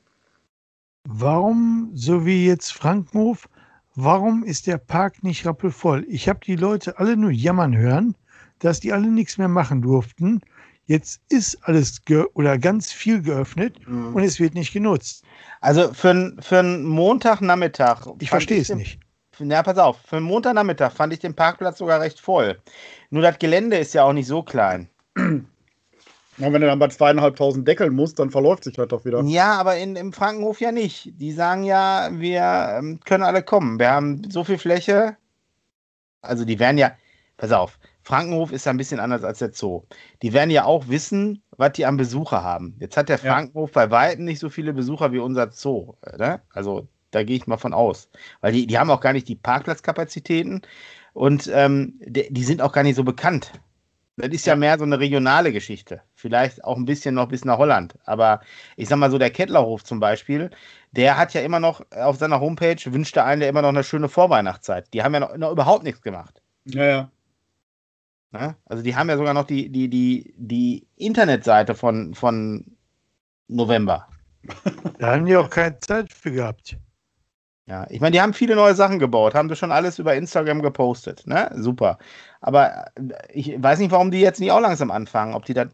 Warum, 1.09 1.91
so 1.95 2.27
wie 2.27 2.47
jetzt 2.47 2.73
Frankenhof, 2.73 3.49
warum 3.95 4.45
ist 4.45 4.67
der 4.67 4.79
Park 4.79 5.23
nicht 5.23 5.47
rappelvoll? 5.47 6.05
Ich 6.09 6.29
habe 6.29 6.41
die 6.45 6.57
Leute 6.57 6.99
alle 6.99 7.17
nur 7.17 7.31
jammern 7.31 7.77
hören, 7.77 8.17
dass 8.59 8.81
die 8.81 8.93
alle 8.93 9.09
nichts 9.09 9.39
mehr 9.39 9.49
machen 9.49 9.81
durften. 9.81 10.41
Jetzt 10.87 11.23
ist 11.29 11.57
alles 11.63 12.03
oder 12.35 12.59
ganz 12.59 12.93
viel 12.93 13.23
geöffnet 13.23 13.79
mhm. 13.87 14.15
und 14.15 14.25
es 14.25 14.41
wird 14.41 14.55
nicht 14.55 14.73
genutzt. 14.73 15.25
Also 15.61 15.93
für, 15.95 16.37
für 16.41 16.59
einen 16.59 16.85
Montagnachmittag. 16.85 18.07
Ich 18.19 18.29
verstehe 18.29 18.61
es 18.61 18.75
nicht. 18.75 18.99
Na, 19.39 19.63
pass 19.63 19.79
auf, 19.79 19.99
für 20.05 20.17
einen 20.17 20.27
Montagnachmittag 20.27 20.93
fand 20.93 21.13
ich 21.13 21.21
den 21.21 21.35
Parkplatz 21.35 21.79
sogar 21.79 22.01
recht 22.01 22.21
voll. 22.21 22.59
Nur 23.11 23.23
das 23.23 23.39
Gelände 23.39 23.79
ist 23.79 23.95
ja 23.95 24.03
auch 24.05 24.13
nicht 24.13 24.27
so 24.27 24.43
klein. 24.43 24.89
Und 26.41 26.53
wenn 26.53 26.61
du 26.61 26.67
dann 26.67 26.79
bei 26.79 26.89
zweieinhalbtausend 26.89 27.69
deckeln 27.69 27.95
musst, 27.95 28.19
dann 28.19 28.31
verläuft 28.31 28.65
sich 28.65 28.79
halt 28.79 28.93
doch 28.93 29.05
wieder. 29.05 29.23
Ja, 29.25 29.59
aber 29.59 29.77
in, 29.77 29.97
im 29.97 30.13
Frankenhof 30.13 30.61
ja 30.61 30.73
nicht. 30.73 31.13
Die 31.21 31.33
sagen 31.33 31.65
ja, 31.65 32.09
wir 32.13 32.77
ähm, 32.79 33.01
können 33.05 33.25
alle 33.25 33.43
kommen. 33.43 33.79
Wir 33.79 33.91
haben 33.91 34.23
so 34.31 34.45
viel 34.45 34.59
Fläche. 34.59 35.17
Also 36.23 36.45
die 36.45 36.59
werden 36.59 36.79
ja, 36.79 36.93
pass 37.37 37.53
auf, 37.53 37.79
Frankenhof 38.03 38.53
ist 38.53 38.67
ja 38.67 38.73
ein 38.73 38.77
bisschen 38.77 39.01
anders 39.01 39.25
als 39.25 39.39
der 39.39 39.53
Zoo. 39.53 39.83
Die 40.23 40.33
werden 40.33 40.51
ja 40.51 40.65
auch 40.65 40.89
wissen, 40.89 41.43
was 41.57 41.73
die 41.73 41.87
an 41.87 41.97
Besucher 41.97 42.43
haben. 42.43 42.77
Jetzt 42.81 42.97
hat 42.97 43.09
der 43.09 43.19
Frankenhof 43.19 43.71
ja. 43.71 43.87
bei 43.87 43.91
Weitem 43.91 44.25
nicht 44.25 44.41
so 44.41 44.49
viele 44.49 44.73
Besucher 44.73 45.13
wie 45.13 45.19
unser 45.19 45.51
Zoo. 45.53 45.95
Ne? 46.19 46.41
Also 46.53 46.89
da 47.11 47.23
gehe 47.23 47.37
ich 47.37 47.47
mal 47.47 47.59
von 47.59 47.75
aus. 47.75 48.09
Weil 48.41 48.53
die, 48.53 48.67
die 48.67 48.79
haben 48.79 48.91
auch 48.91 49.01
gar 49.01 49.13
nicht 49.13 49.29
die 49.29 49.37
Parkplatzkapazitäten 49.37 50.63
und 51.13 51.51
ähm, 51.53 52.01
die, 52.01 52.33
die 52.33 52.45
sind 52.45 52.63
auch 52.63 52.73
gar 52.73 52.83
nicht 52.83 52.97
so 52.97 53.05
bekannt. 53.05 53.53
Das 54.17 54.29
ist 54.31 54.47
ja 54.47 54.57
mehr 54.57 54.79
so 54.79 54.85
eine 54.85 54.99
regionale 54.99 55.53
Geschichte. 55.53 56.03
Vielleicht 56.15 56.63
auch 56.65 56.77
ein 56.77 56.85
bisschen 56.85 57.15
noch 57.15 57.29
bis 57.29 57.45
nach 57.45 57.59
Holland. 57.59 57.95
Aber 58.05 58.41
ich 58.77 58.89
sag 58.89 58.99
mal 58.99 59.11
so, 59.11 59.19
der 59.19 59.31
Kettlerhof 59.31 59.85
zum 59.85 60.01
Beispiel, 60.01 60.51
der 60.93 61.17
hat 61.17 61.33
ja 61.33 61.41
immer 61.41 61.61
noch 61.61 61.81
auf 61.93 62.19
seiner 62.19 62.41
Homepage, 62.41 62.77
wünscht 62.93 63.17
er 63.17 63.25
einen, 63.25 63.41
der 63.41 63.49
immer 63.49 63.63
noch 63.63 63.71
eine 63.71 63.85
schöne 63.85 64.09
Vorweihnachtszeit. 64.09 64.93
Die 64.93 65.03
haben 65.03 65.15
ja 65.15 65.21
noch, 65.21 65.37
noch 65.37 65.53
überhaupt 65.53 65.85
nichts 65.85 66.03
gemacht. 66.03 66.43
Ja, 66.67 66.85
ja. 66.85 67.11
Na? 68.33 68.49
Ne? 68.49 68.57
Also 68.67 68.83
die 68.83 68.95
haben 68.95 69.09
ja 69.09 69.17
sogar 69.17 69.35
noch 69.35 69.47
die, 69.47 69.71
die, 69.71 69.89
die, 69.89 70.35
die 70.37 70.87
Internetseite 70.97 71.75
von, 71.75 72.15
von 72.15 72.77
November. 73.49 74.07
Da 74.99 75.13
haben 75.13 75.27
die 75.27 75.37
auch 75.37 75.51
keine 75.51 75.79
Zeit 75.81 76.13
für 76.13 76.31
gehabt. 76.31 76.77
Ja, 77.71 77.87
ich 77.89 78.01
meine, 78.01 78.11
die 78.11 78.21
haben 78.21 78.35
viele 78.35 78.57
neue 78.57 78.75
Sachen 78.75 78.99
gebaut, 78.99 79.37
haben 79.37 79.49
das 79.49 79.59
schon 79.59 79.71
alles 79.71 80.01
über 80.01 80.17
Instagram 80.17 80.61
gepostet, 80.61 81.25
ne? 81.25 81.53
Super. 81.55 81.99
Aber 82.41 82.87
äh, 82.97 83.13
ich 83.33 83.63
weiß 83.63 83.79
nicht, 83.79 83.93
warum 83.93 84.11
die 84.11 84.19
jetzt 84.19 84.41
nicht 84.41 84.51
auch 84.51 84.59
langsam 84.59 84.91
anfangen. 84.91 85.35
Ob 85.35 85.45
die 85.45 85.55
das, 85.55 85.69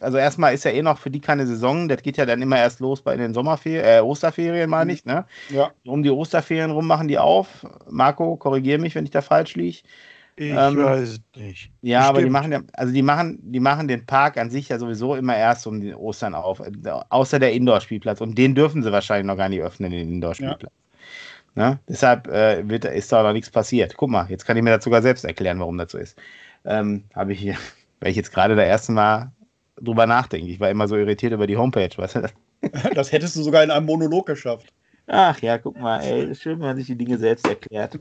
also 0.00 0.16
erstmal 0.16 0.54
ist 0.54 0.64
ja 0.64 0.70
eh 0.70 0.80
noch 0.80 0.96
für 0.96 1.10
die 1.10 1.20
keine 1.20 1.46
Saison, 1.46 1.90
das 1.90 2.02
geht 2.02 2.16
ja 2.16 2.24
dann 2.24 2.40
immer 2.40 2.56
erst 2.56 2.80
los 2.80 3.02
bei 3.02 3.18
den 3.18 3.34
Sommerferien, 3.34 3.84
äh, 3.84 4.00
Osterferien, 4.00 4.70
meine 4.70 4.94
ich, 4.94 5.04
ne? 5.04 5.26
Ja. 5.50 5.72
Um 5.84 6.02
die 6.02 6.08
Osterferien 6.08 6.70
rum 6.70 6.86
machen 6.86 7.06
die 7.06 7.18
auf. 7.18 7.66
Marco, 7.86 8.34
korrigiere 8.36 8.78
mich, 8.78 8.94
wenn 8.94 9.04
ich 9.04 9.10
da 9.10 9.20
falsch 9.20 9.54
liege. 9.54 9.80
Ich 10.36 10.52
ähm, 10.52 10.78
weiß 10.78 11.20
nicht. 11.36 11.70
Ja, 11.82 11.98
Bestimmt. 11.98 12.08
aber 12.08 12.22
die 12.22 12.30
machen 12.30 12.52
ja, 12.52 12.60
also 12.72 12.94
die 12.94 13.02
machen, 13.02 13.38
die 13.42 13.60
machen 13.60 13.88
den 13.88 14.06
Park 14.06 14.38
an 14.38 14.48
sich 14.48 14.70
ja 14.70 14.78
sowieso 14.78 15.16
immer 15.16 15.36
erst 15.36 15.66
um 15.66 15.82
den 15.82 15.94
Ostern 15.96 16.34
auf, 16.34 16.62
außer 17.10 17.38
der 17.38 17.52
Indoor-Spielplatz. 17.52 18.22
Und 18.22 18.38
den 18.38 18.54
dürfen 18.54 18.82
sie 18.82 18.90
wahrscheinlich 18.90 19.26
noch 19.26 19.36
gar 19.36 19.50
nicht 19.50 19.60
öffnen, 19.60 19.90
den 19.90 20.08
Indoor-Spielplatz. 20.08 20.62
Ja. 20.62 20.81
Ne? 21.54 21.78
Deshalb 21.88 22.28
äh, 22.28 22.68
wird, 22.68 22.84
ist 22.86 23.12
da 23.12 23.22
noch 23.22 23.32
nichts 23.32 23.50
passiert. 23.50 23.96
Guck 23.96 24.10
mal, 24.10 24.26
jetzt 24.30 24.46
kann 24.46 24.56
ich 24.56 24.62
mir 24.62 24.70
das 24.70 24.84
sogar 24.84 25.02
selbst 25.02 25.24
erklären, 25.24 25.60
warum 25.60 25.76
das 25.76 25.92
so 25.92 25.98
ist. 25.98 26.18
Ähm, 26.64 27.04
Habe 27.14 27.32
ich 27.32 27.40
hier, 27.40 27.56
weil 28.00 28.10
ich 28.10 28.16
jetzt 28.16 28.32
gerade 28.32 28.56
das 28.56 28.66
erste 28.66 28.92
Mal 28.92 29.32
drüber 29.80 30.06
nachdenke. 30.06 30.48
Ich 30.48 30.60
war 30.60 30.70
immer 30.70 30.88
so 30.88 30.96
irritiert 30.96 31.32
über 31.32 31.46
die 31.46 31.56
Homepage. 31.56 31.90
Weißt 31.96 32.16
du? 32.16 32.28
Das 32.94 33.12
hättest 33.12 33.36
du 33.36 33.42
sogar 33.42 33.62
in 33.62 33.70
einem 33.70 33.86
Monolog 33.86 34.26
geschafft. 34.26 34.72
Ach 35.08 35.38
ja, 35.40 35.58
guck 35.58 35.78
mal, 35.78 36.00
ey, 36.00 36.32
schön, 36.34 36.60
wenn 36.60 36.68
man 36.68 36.76
sich 36.76 36.86
die 36.86 36.96
Dinge 36.96 37.18
selbst 37.18 37.46
erklärt. 37.46 37.98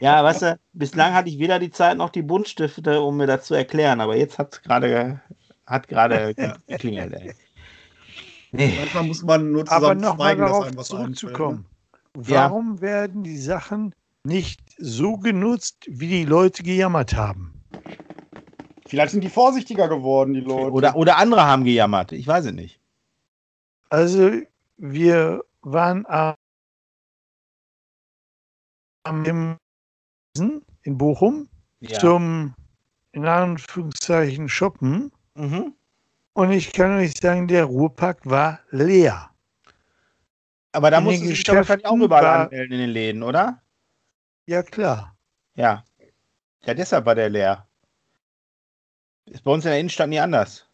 Ja, 0.00 0.22
weißt 0.24 0.42
du, 0.42 0.58
bislang 0.72 1.14
hatte 1.14 1.28
ich 1.28 1.38
weder 1.38 1.60
die 1.60 1.70
Zeit 1.70 1.96
noch 1.96 2.10
die 2.10 2.22
Buntstifte, 2.22 3.00
um 3.00 3.16
mir 3.16 3.28
das 3.28 3.44
zu 3.44 3.54
erklären, 3.54 4.00
aber 4.00 4.16
jetzt 4.16 4.38
hat 4.38 4.52
es 4.52 4.62
gerade 4.62 5.20
hat 5.64 5.88
gerade 5.88 6.34
geklingelt, 6.66 7.12
ey. 7.14 7.34
Nee. 8.50 8.74
Manchmal 8.78 9.04
muss 9.04 9.22
man 9.22 9.52
nur 9.52 9.64
zusammen 9.64 9.84
aber 9.84 9.94
noch 9.94 10.16
mal 10.16 10.36
darauf 10.36 10.76
zurückzukommen. 10.76 11.66
Warum 12.14 12.76
ja. 12.76 12.80
werden 12.80 13.24
die 13.24 13.38
Sachen 13.38 13.94
nicht 14.24 14.60
so 14.78 15.16
genutzt, 15.16 15.84
wie 15.88 16.08
die 16.08 16.24
Leute 16.24 16.62
gejammert 16.62 17.14
haben? 17.14 17.62
Vielleicht 18.86 19.12
sind 19.12 19.24
die 19.24 19.30
vorsichtiger 19.30 19.88
geworden, 19.88 20.34
die 20.34 20.40
Leute. 20.40 20.72
Oder, 20.72 20.96
oder 20.96 21.18
andere 21.18 21.44
haben 21.44 21.64
gejammert. 21.64 22.12
Ich 22.12 22.26
weiß 22.26 22.46
es 22.46 22.52
nicht. 22.52 22.80
Also, 23.88 24.30
wir 24.76 25.44
waren 25.62 26.04
am 26.06 26.34
in 30.84 30.98
Bochum 30.98 31.48
ja. 31.80 31.98
zum 31.98 32.54
in 33.12 33.26
Anführungszeichen 33.26 34.48
shoppen. 34.48 35.10
Mhm. 35.34 35.74
Und 36.34 36.50
ich 36.50 36.72
kann 36.72 36.98
euch 36.98 37.14
sagen, 37.20 37.48
der 37.48 37.64
Ruhrpark 37.64 38.28
war 38.28 38.60
leer. 38.70 39.30
Aber 40.74 40.90
da 40.90 41.00
musst 41.00 41.22
du 41.22 41.28
dich 41.28 41.44
doch 41.44 41.54
wahrscheinlich 41.54 41.86
auch 41.86 41.96
überall 41.96 42.24
war, 42.24 42.40
anmelden 42.46 42.72
in 42.72 42.80
den 42.80 42.90
Läden, 42.90 43.22
oder? 43.22 43.62
Ja, 44.46 44.62
klar. 44.64 45.16
Ja. 45.54 45.84
Ja, 46.64 46.74
deshalb 46.74 47.06
war 47.06 47.14
der 47.14 47.30
leer. 47.30 47.68
Ist 49.26 49.44
bei 49.44 49.52
uns 49.52 49.64
in 49.64 49.70
der 49.70 49.78
Innenstadt 49.78 50.08
nie 50.08 50.18
anders. 50.18 50.68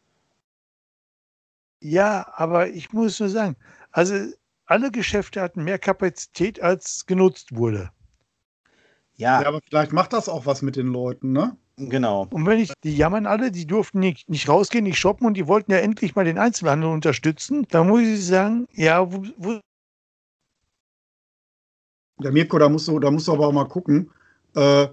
Ja, 1.81 2.27
aber 2.35 2.69
ich 2.69 2.93
muss 2.95 3.21
nur 3.21 3.29
sagen, 3.29 3.57
also 3.91 4.15
alle 4.65 4.91
Geschäfte 4.91 5.43
hatten 5.43 5.65
mehr 5.65 5.79
Kapazität, 5.79 6.63
als 6.63 7.05
genutzt 7.05 7.55
wurde. 7.55 7.91
Ja. 9.17 9.43
ja, 9.43 9.49
aber 9.49 9.61
vielleicht 9.69 9.93
macht 9.93 10.15
das 10.15 10.31
auch 10.31 10.47
was 10.47 10.63
mit 10.63 10.77
den 10.77 10.87
Leuten, 10.87 11.33
ne? 11.33 11.59
Genau. 11.77 12.27
Und 12.31 12.47
wenn 12.47 12.59
ich, 12.59 12.73
die 12.85 12.97
jammern 12.97 13.27
alle, 13.27 13.51
die 13.51 13.67
durften 13.67 13.99
nicht, 13.99 14.31
nicht 14.31 14.49
rausgehen, 14.49 14.85
nicht 14.85 14.99
shoppen 14.99 15.27
und 15.27 15.35
die 15.35 15.47
wollten 15.47 15.73
ja 15.73 15.79
endlich 15.79 16.15
mal 16.15 16.25
den 16.25 16.39
Einzelhandel 16.39 16.89
unterstützen. 16.91 17.67
Da 17.69 17.85
muss 17.85 18.03
ich 18.03 18.25
sagen, 18.27 18.67
ja, 18.73 19.13
wo, 19.13 19.25
wo 19.37 19.61
ja, 22.23 22.31
Mirko, 22.31 22.59
da 22.59 22.69
musst 22.69 22.89
du, 22.89 22.99
da 22.99 23.11
musst 23.11 23.29
du 23.29 23.33
aber 23.33 23.47
auch 23.49 23.53
mal 23.53 23.65
gucken. 23.69 24.11
Äh, 24.55 24.89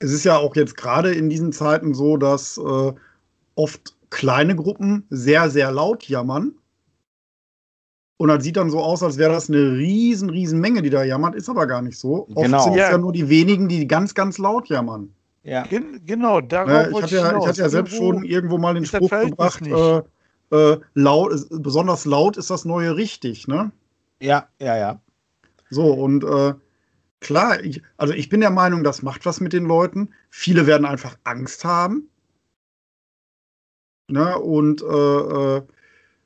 es 0.00 0.12
ist 0.12 0.24
ja 0.24 0.36
auch 0.38 0.54
jetzt 0.56 0.76
gerade 0.76 1.12
in 1.12 1.28
diesen 1.28 1.52
Zeiten 1.52 1.94
so, 1.94 2.16
dass 2.16 2.58
äh, 2.58 2.92
oft 3.56 3.96
kleine 4.10 4.54
Gruppen 4.56 5.06
sehr, 5.10 5.50
sehr 5.50 5.70
laut 5.72 6.04
jammern. 6.08 6.52
Und 8.20 8.28
das 8.28 8.42
sieht 8.42 8.56
dann 8.56 8.70
so 8.70 8.80
aus, 8.80 9.02
als 9.02 9.16
wäre 9.16 9.32
das 9.32 9.48
eine 9.48 9.72
riesen, 9.76 10.28
riesen 10.30 10.60
Menge, 10.60 10.82
die 10.82 10.90
da 10.90 11.04
jammert, 11.04 11.34
ist 11.36 11.48
aber 11.48 11.66
gar 11.66 11.82
nicht 11.82 11.98
so. 11.98 12.26
Oft 12.34 12.46
Genau. 12.46 12.62
sind 12.64 12.72
es 12.72 12.78
Ja. 12.78 12.90
ja 12.92 12.98
nur 12.98 13.12
die 13.12 13.28
wenigen, 13.28 13.68
die 13.68 13.86
ganz, 13.86 14.12
ganz 14.14 14.38
laut 14.38 14.68
jammern. 14.68 15.12
Ja. 15.44 15.62
Gen 15.62 16.00
genau, 16.04 16.40
darauf 16.40 16.68
Ne, 16.68 16.90
ich, 16.90 17.02
hatte 17.02 17.14
ja, 17.16 17.38
ich 17.38 17.46
hatte 17.46 17.60
ja 17.60 17.68
selbst 17.68 17.94
Irgendwo- 17.94 18.14
schon 18.14 18.24
irgendwo 18.24 18.58
mal 18.58 18.74
den 18.74 18.84
Spruch 18.86 19.08
gebracht, 19.10 19.62
äh, 19.66 20.02
äh, 20.50 20.78
laut, 20.94 21.32
besonders 21.50 22.04
laut 22.06 22.36
ist 22.36 22.50
das 22.50 22.64
neue 22.64 22.96
richtig, 22.96 23.46
ne? 23.46 23.70
Ja, 24.20 24.48
ja, 24.60 24.76
ja. 24.76 25.00
So, 25.70 25.92
und 25.92 26.24
äh, 26.24 26.54
klar, 27.20 27.62
ich, 27.62 27.82
also 27.96 28.14
ich 28.14 28.28
bin 28.28 28.40
der 28.40 28.50
Meinung, 28.50 28.84
das 28.84 29.02
macht 29.02 29.26
was 29.26 29.40
mit 29.40 29.52
den 29.52 29.64
Leuten. 29.64 30.10
Viele 30.30 30.66
werden 30.66 30.84
einfach 30.84 31.16
Angst 31.24 31.64
haben. 31.64 32.08
Ne? 34.10 34.38
Und 34.38 34.82
äh, 34.82 34.86
äh, 34.86 35.62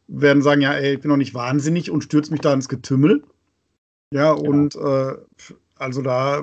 werden 0.09 0.43
sagen, 0.43 0.61
ja, 0.61 0.73
ey, 0.75 0.95
ich 0.95 1.01
bin 1.01 1.11
doch 1.11 1.17
nicht 1.17 1.35
wahnsinnig 1.35 1.91
und 1.91 2.05
stürze 2.05 2.31
mich 2.31 2.41
da 2.41 2.53
ins 2.53 2.69
Getümmel. 2.69 3.25
Ja, 4.15 4.33
und 4.33 4.77
äh, 4.77 5.17
also 5.77 6.03
da, 6.03 6.43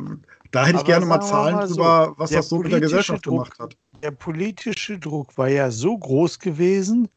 da 0.52 0.66
hätte 0.66 0.78
ich 0.78 0.82
Aber 0.82 0.88
gerne 0.88 1.06
mal 1.06 1.22
Zahlen 1.22 1.56
mal 1.56 1.68
so, 1.68 1.76
drüber, 1.76 2.16
was 2.18 2.32
das 2.32 2.50
so 2.50 2.60
mit 2.60 2.72
der 2.72 2.80
Gesellschaft 2.82 3.26
Druck- 3.26 3.34
gemacht 3.34 3.60
hat. 3.60 3.78
der 4.02 4.12
politische 4.12 4.98
Druck 4.98 5.38
war 5.38 5.48
ja 5.48 5.70
so 5.72 5.98
groß 5.98 6.40
gewesen, 6.40 7.10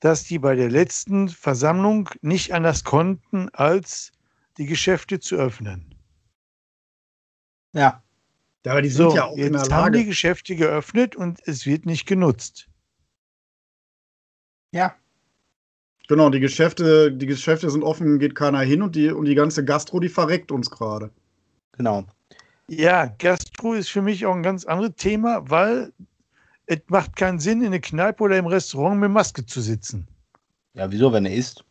dass 0.00 0.24
die 0.24 0.38
bei 0.38 0.54
der 0.56 0.70
letzten 0.70 1.28
Versammlung 1.28 2.10
nicht 2.20 2.52
anders 2.52 2.84
konnten, 2.84 3.48
als 3.52 4.12
die 4.58 4.66
Geschäfte 4.66 5.20
zu 5.20 5.36
öffnen. 5.36 5.94
Ja. 7.72 8.02
Aber 8.66 8.82
die 8.82 8.88
sind 8.88 9.10
So, 9.10 9.16
ja 9.16 9.26
auch 9.26 9.36
in 9.36 9.52
der 9.52 9.62
jetzt 9.62 9.72
haben 9.72 9.92
die 9.92 9.98
Lage. 9.98 10.08
Geschäfte 10.08 10.56
geöffnet 10.56 11.14
und 11.14 11.40
es 11.46 11.66
wird 11.66 11.86
nicht 11.86 12.06
genutzt. 12.06 12.68
Ja. 14.72 14.96
Genau, 16.08 16.30
die 16.30 16.40
Geschäfte, 16.40 17.12
die 17.12 17.26
Geschäfte 17.26 17.70
sind 17.70 17.82
offen, 17.82 18.18
geht 18.18 18.34
keiner 18.34 18.60
hin 18.60 18.82
und 18.82 18.96
die, 18.96 19.10
und 19.10 19.26
die 19.26 19.34
ganze 19.34 19.64
Gastro, 19.64 20.00
die 20.00 20.08
verreckt 20.08 20.50
uns 20.52 20.70
gerade. 20.70 21.10
Genau. 21.76 22.06
Ja, 22.68 23.06
Gastro 23.06 23.74
ist 23.74 23.90
für 23.90 24.02
mich 24.02 24.26
auch 24.26 24.34
ein 24.34 24.42
ganz 24.42 24.64
anderes 24.64 24.96
Thema, 24.96 25.48
weil 25.48 25.92
es 26.66 26.80
macht 26.88 27.14
keinen 27.14 27.38
Sinn, 27.38 27.60
in 27.60 27.68
einer 27.68 27.78
Kneipe 27.80 28.24
oder 28.24 28.38
im 28.38 28.46
Restaurant 28.46 29.00
mit 29.00 29.10
Maske 29.10 29.46
zu 29.46 29.60
sitzen. 29.60 30.08
Ja, 30.74 30.90
wieso, 30.90 31.12
wenn 31.12 31.26
er 31.26 31.34
isst? 31.34 31.64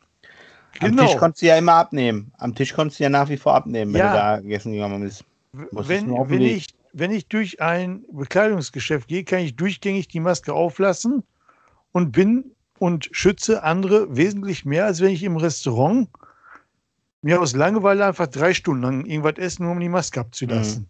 Am 0.80 0.91
Genau. 0.91 1.07
Tisch 1.07 1.17
konntest 1.17 1.41
du 1.41 1.47
ja 1.47 1.57
immer 1.57 1.73
abnehmen. 1.73 2.32
Am 2.38 2.53
Tisch 2.55 2.73
konntest 2.73 2.99
du 2.99 3.03
ja 3.03 3.09
nach 3.09 3.30
wie 3.30 3.38
vor 3.38 3.55
abnehmen, 3.55 3.93
wenn 3.93 4.01
Ja. 4.01 4.11
du 4.11 4.17
da 4.17 4.39
gegessen 4.39 4.73
gegangen 4.73 5.01
bist. 5.01 5.23
Wenn, 5.53 6.07
wenn, 6.30 6.41
ich, 6.41 6.67
wenn 6.93 7.11
ich 7.11 7.28
durch 7.28 7.61
ein 7.61 8.03
Bekleidungsgeschäft 8.11 9.07
gehe, 9.07 9.23
kann 9.23 9.39
ich 9.39 9.55
durchgängig 9.55 10.07
die 10.09 10.19
Maske 10.19 10.53
auflassen 10.53 11.23
und 11.93 12.11
bin 12.11 12.51
und 12.78 13.09
schütze 13.11 13.63
andere 13.63 14.15
wesentlich 14.15 14.65
mehr, 14.65 14.86
als 14.86 14.99
wenn 14.99 15.11
ich 15.11 15.23
im 15.23 15.38
Restaurant 15.38 16.09
mir 17.21 17.41
aus 17.41 17.55
Langeweile 17.55 18.05
einfach 18.05 18.28
drei 18.28 18.53
Stunden 18.53 18.84
lang 18.84 19.05
irgendwas 19.05 19.38
essen, 19.38 19.63
nur 19.63 19.71
um 19.71 19.80
die 19.80 19.89
Maske 19.89 20.19
abzulassen. 20.19 20.89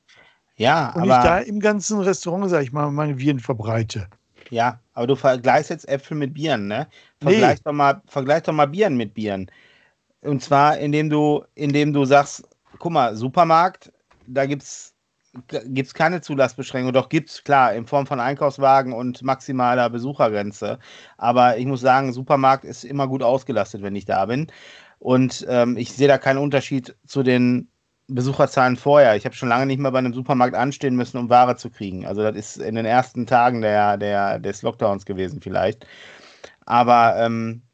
Ja, 0.58 0.90
Und 0.94 1.06
ich 1.06 1.20
da 1.20 1.40
Mhm. 1.40 1.42
aber, 1.42 1.46
im 1.48 1.60
ganzen 1.60 2.00
Restaurant, 2.00 2.50
sag 2.50 2.64
ich 2.64 2.72
mal, 2.72 2.90
meine 2.92 3.18
Viren 3.20 3.40
verbreite. 3.40 4.08
ja, 4.50 4.80
aber 4.94 5.08
du 5.08 5.16
vergleichst 5.16 5.70
jetzt 5.70 5.88
Äpfel 5.88 6.18
mit 6.18 6.34
Bieren, 6.34 6.68
ne? 6.68 6.88
Nee. 7.20 7.32
Vergleich, 7.34 7.62
doch 7.64 7.74
mal, 7.74 8.02
vergleich 8.08 8.44
doch 8.44 8.54
mal 8.54 8.68
Bieren 8.68 8.96
mit 8.98 9.14
Bieren. 9.14 9.50
Und 10.26 10.42
zwar, 10.42 10.78
indem 10.78 11.10
du, 11.10 11.44
indem 11.56 11.94
du 11.94 12.06
sagst, 12.06 12.44
guck 12.80 12.92
mal, 12.92 13.16
Supermarkt, 13.16 13.92
da 14.28 14.46
gibt's 14.46 14.96
gibt's 15.66 15.94
keine 15.94 16.22
Zulassbeschränkung, 16.22 16.94
doch 16.94 17.10
gibt's 17.10 17.44
klar 17.44 17.74
in 17.74 17.86
Form 17.86 18.08
von 18.08 18.20
Einkaufswagen 18.20 18.94
und 18.94 19.22
maximaler 19.22 19.90
Besuchergrenze. 19.90 20.80
Aber 21.18 21.58
ich 21.58 21.66
muss 21.66 21.82
sagen, 21.82 22.14
Supermarkt 22.14 22.64
ist 22.64 22.86
immer 22.86 23.08
gut 23.08 23.22
ausgelastet, 23.22 23.82
wenn 23.82 23.96
ich 23.96 24.06
da 24.06 24.26
bin. 24.26 24.48
Und 25.00 25.46
ähm, 25.50 25.78
ich 25.78 25.92
sehe 25.94 26.08
da 26.08 26.18
keinen 26.18 26.38
Unterschied 26.38 26.96
zu 27.06 27.22
den 27.22 27.70
Besucherzahlen 28.08 28.78
vorher. 28.78 29.16
Ich 29.16 29.26
habe 29.26 29.36
schon 29.36 29.50
lange 29.50 29.66
nicht 29.66 29.80
mehr 29.80 29.92
bei 29.92 30.00
einem 30.00 30.14
Supermarkt 30.14 30.56
anstehen 30.56 30.96
müssen, 30.96 31.18
um 31.18 31.30
Ware 31.30 31.56
zu 31.58 31.70
kriegen. 31.70 32.06
Also 32.06 32.22
das 32.22 32.36
ist 32.36 32.58
in 32.58 32.76
den 32.76 32.86
ersten 32.86 33.26
Tagen 33.26 33.62
der, 33.62 33.98
der, 33.98 34.40
des 34.40 34.62
Lockdowns 34.62 35.06
gewesen 35.06 35.42
vielleicht. 35.42 35.86
Aber 36.66 37.16
ähm, 37.18 37.65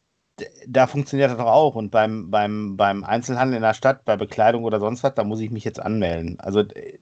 da 0.67 0.87
funktioniert 0.87 1.31
das 1.31 1.37
doch 1.37 1.45
auch. 1.47 1.75
Und 1.75 1.91
beim, 1.91 2.29
beim, 2.31 2.77
beim 2.77 3.03
Einzelhandel 3.03 3.57
in 3.57 3.61
der 3.63 3.73
Stadt, 3.73 4.05
bei 4.05 4.17
Bekleidung 4.17 4.63
oder 4.63 4.79
sonst 4.79 5.03
was, 5.03 5.13
da 5.15 5.23
muss 5.23 5.39
ich 5.39 5.51
mich 5.51 5.63
jetzt 5.63 5.79
anmelden. 5.79 6.39
Also 6.39 6.61
äh, 6.61 6.99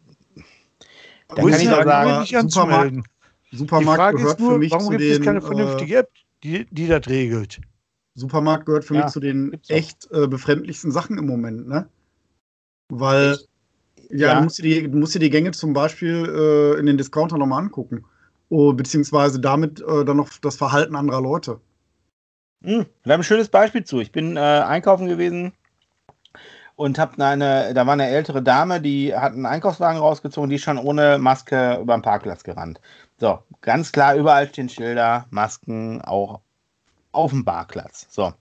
da 1.35 1.43
Muss 1.43 1.51
kann 1.51 1.61
ich 1.61 1.69
doch 1.69 1.83
sagen, 1.83 2.17
nicht 2.19 2.37
Supermarkt. 2.39 2.93
Die 3.51 3.57
Supermarkt 3.57 3.85
Frage 3.85 4.21
gehört 4.21 4.37
ist 4.37 4.39
nur, 4.39 4.53
für 4.53 4.59
mich 4.59 4.71
warum 4.71 4.85
zu 4.85 4.91
gibt 4.91 5.01
den 5.01 5.11
es 5.11 5.19
keine 5.21 5.39
äh, 5.39 5.41
vernünftige 5.41 5.97
App, 5.99 6.11
die, 6.43 6.65
die 6.71 6.87
das 6.87 7.07
regelt? 7.07 7.61
Supermarkt 8.15 8.65
gehört 8.67 8.85
für 8.85 8.93
Ja, 8.93 9.01
mich 9.01 9.07
zu 9.07 9.19
den 9.19 9.59
echt 9.67 10.11
äh, 10.11 10.27
befremdlichsten 10.27 10.91
Sachen 10.91 11.17
im 11.17 11.25
Moment, 11.25 11.67
ne? 11.67 11.89
Weil, 12.89 13.37
ja, 14.11 14.33
Ja. 14.33 14.35
Du, 14.35 14.41
musst 14.41 14.59
dir 14.59 14.63
die, 14.63 14.91
du 14.91 14.97
musst 14.97 15.15
dir 15.15 15.19
die 15.19 15.29
Gänge 15.29 15.51
zum 15.51 15.73
Beispiel 15.73 16.25
äh, 16.75 16.79
in 16.79 16.85
den 16.87 16.97
Discounter 16.97 17.37
nochmal 17.37 17.63
angucken. 17.63 18.05
Oh, 18.49 18.73
beziehungsweise 18.73 19.39
damit 19.39 19.81
äh, 19.81 20.05
dann 20.05 20.17
noch 20.17 20.29
das 20.39 20.57
Verhalten 20.57 20.95
anderer 20.95 21.21
Leute. 21.21 21.61
Hm, 22.63 22.85
da 23.03 23.11
habe 23.11 23.21
ein 23.21 23.23
schönes 23.23 23.49
Beispiel 23.49 23.83
zu. 23.83 23.99
Ich 23.99 24.11
bin 24.11 24.35
äh, 24.35 24.39
einkaufen 24.39 25.07
gewesen 25.07 25.53
und 26.75 26.99
habe 26.99 27.23
eine, 27.23 27.73
da 27.73 27.85
war 27.85 27.93
eine 27.93 28.07
ältere 28.07 28.41
Dame, 28.41 28.81
die 28.81 29.15
hat 29.15 29.33
einen 29.33 29.45
Einkaufswagen 29.45 29.99
rausgezogen, 29.99 30.49
die 30.49 30.57
ist 30.57 30.63
schon 30.63 30.77
ohne 30.77 31.17
Maske 31.17 31.79
über 31.81 31.93
den 31.93 32.01
Parkplatz 32.01 32.43
gerannt. 32.43 32.79
So, 33.17 33.39
ganz 33.61 33.91
klar, 33.91 34.15
überall 34.15 34.47
stehen 34.47 34.69
Schilder, 34.69 35.25
Masken, 35.29 36.01
auch 36.01 36.41
auf 37.11 37.31
dem 37.31 37.43
Parkplatz. 37.43 38.07
So. 38.09 38.33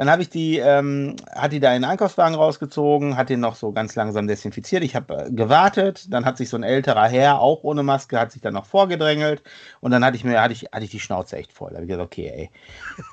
Dann 0.00 0.08
habe 0.08 0.22
ich 0.22 0.30
die, 0.30 0.56
ähm, 0.56 1.14
hat 1.30 1.52
die 1.52 1.60
da 1.60 1.74
in 1.74 1.82
den 1.82 1.90
Einkaufswagen 1.90 2.34
rausgezogen, 2.34 3.18
hat 3.18 3.28
den 3.28 3.40
noch 3.40 3.54
so 3.54 3.70
ganz 3.70 3.94
langsam 3.96 4.26
desinfiziert. 4.26 4.82
Ich 4.82 4.96
habe 4.96 5.26
äh, 5.26 5.30
gewartet, 5.30 6.06
dann 6.08 6.24
hat 6.24 6.38
sich 6.38 6.48
so 6.48 6.56
ein 6.56 6.62
älterer 6.62 7.06
Herr, 7.06 7.38
auch 7.38 7.64
ohne 7.64 7.82
Maske, 7.82 8.18
hat 8.18 8.32
sich 8.32 8.40
dann 8.40 8.54
noch 8.54 8.64
vorgedrängelt 8.64 9.42
und 9.80 9.90
dann 9.90 10.02
hatte 10.02 10.16
ich 10.16 10.24
mir, 10.24 10.40
hatte 10.40 10.54
ich, 10.54 10.68
hatte 10.72 10.84
ich 10.84 10.90
die 10.90 11.00
Schnauze 11.00 11.36
echt 11.36 11.52
voll. 11.52 11.68
Da 11.68 11.74
habe 11.74 11.84
ich 11.84 11.90
gesagt, 11.90 12.06
okay, 12.06 12.32
ey. 12.34 12.50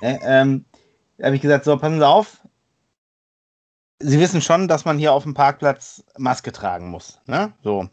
Äh, 0.00 0.18
ähm, 0.22 0.64
da 1.18 1.26
habe 1.26 1.36
ich 1.36 1.42
gesagt, 1.42 1.66
so, 1.66 1.76
passen 1.76 1.98
Sie 1.98 2.08
auf. 2.08 2.38
Sie 3.98 4.18
wissen 4.18 4.40
schon, 4.40 4.66
dass 4.66 4.86
man 4.86 4.96
hier 4.96 5.12
auf 5.12 5.24
dem 5.24 5.34
Parkplatz 5.34 6.02
Maske 6.16 6.52
tragen 6.52 6.88
muss. 6.88 7.20
Ne? 7.26 7.52
So. 7.62 7.86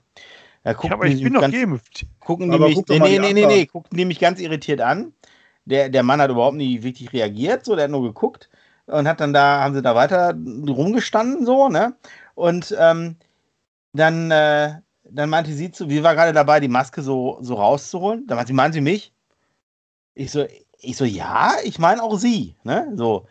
Ja, 0.64 0.74
gucken 0.74 0.94
aber 0.94 1.08
ich 1.08 1.22
bin 1.22 1.34
noch 1.34 1.42
geimpft. 1.42 2.06
gucken 2.22 2.50
die 2.50 2.56
Aber 2.56 2.70
mich, 2.70 2.82
nee, 2.88 3.20
nee, 3.20 3.34
nee, 3.34 3.46
nee, 3.46 3.66
gucken 3.66 3.98
die 3.98 4.06
mich 4.06 4.20
ganz 4.20 4.40
irritiert 4.40 4.80
an. 4.80 5.12
Der, 5.66 5.90
der 5.90 6.04
Mann 6.04 6.22
hat 6.22 6.30
überhaupt 6.30 6.56
nicht 6.56 6.82
wirklich 6.84 7.12
reagiert, 7.12 7.66
so, 7.66 7.76
der 7.76 7.86
hat 7.86 7.92
nur 7.92 8.04
geguckt 8.04 8.50
und 8.88 9.08
hat 9.08 9.20
dann 9.20 9.34
da, 9.34 9.62
haben 9.62 9.74
sie 9.76 9.82
da 9.82 9.96
weiter 9.96 10.36
rumgestanden, 10.68 11.46
so, 11.46 11.70
ne? 11.70 11.96
Und 12.36 12.76
ähm, 12.80 13.18
dann, 13.94 14.32
äh, 14.32 14.76
dann 15.04 15.30
meinte 15.30 15.54
sie 15.54 15.72
zu, 15.72 15.90
wie 15.90 16.04
war 16.04 16.16
gerade 16.16 16.34
dabei, 16.34 16.60
die 16.60 16.68
Maske 16.68 17.02
so, 17.02 17.38
so 17.42 17.56
rauszuholen. 17.56 18.28
Da 18.28 18.36
meinte 18.36 18.50
sie, 18.50 18.54
meinen 18.54 18.74
Sie 18.74 18.82
mich? 18.82 19.14
Ich 20.16 20.32
so, 20.32 20.46
ich 20.80 20.98
so, 20.98 21.06
ja, 21.06 21.54
ich 21.64 21.80
meine 21.80 22.02
auch 22.04 22.18
Sie, 22.18 22.56
ne? 22.64 22.92
So, 22.96 23.28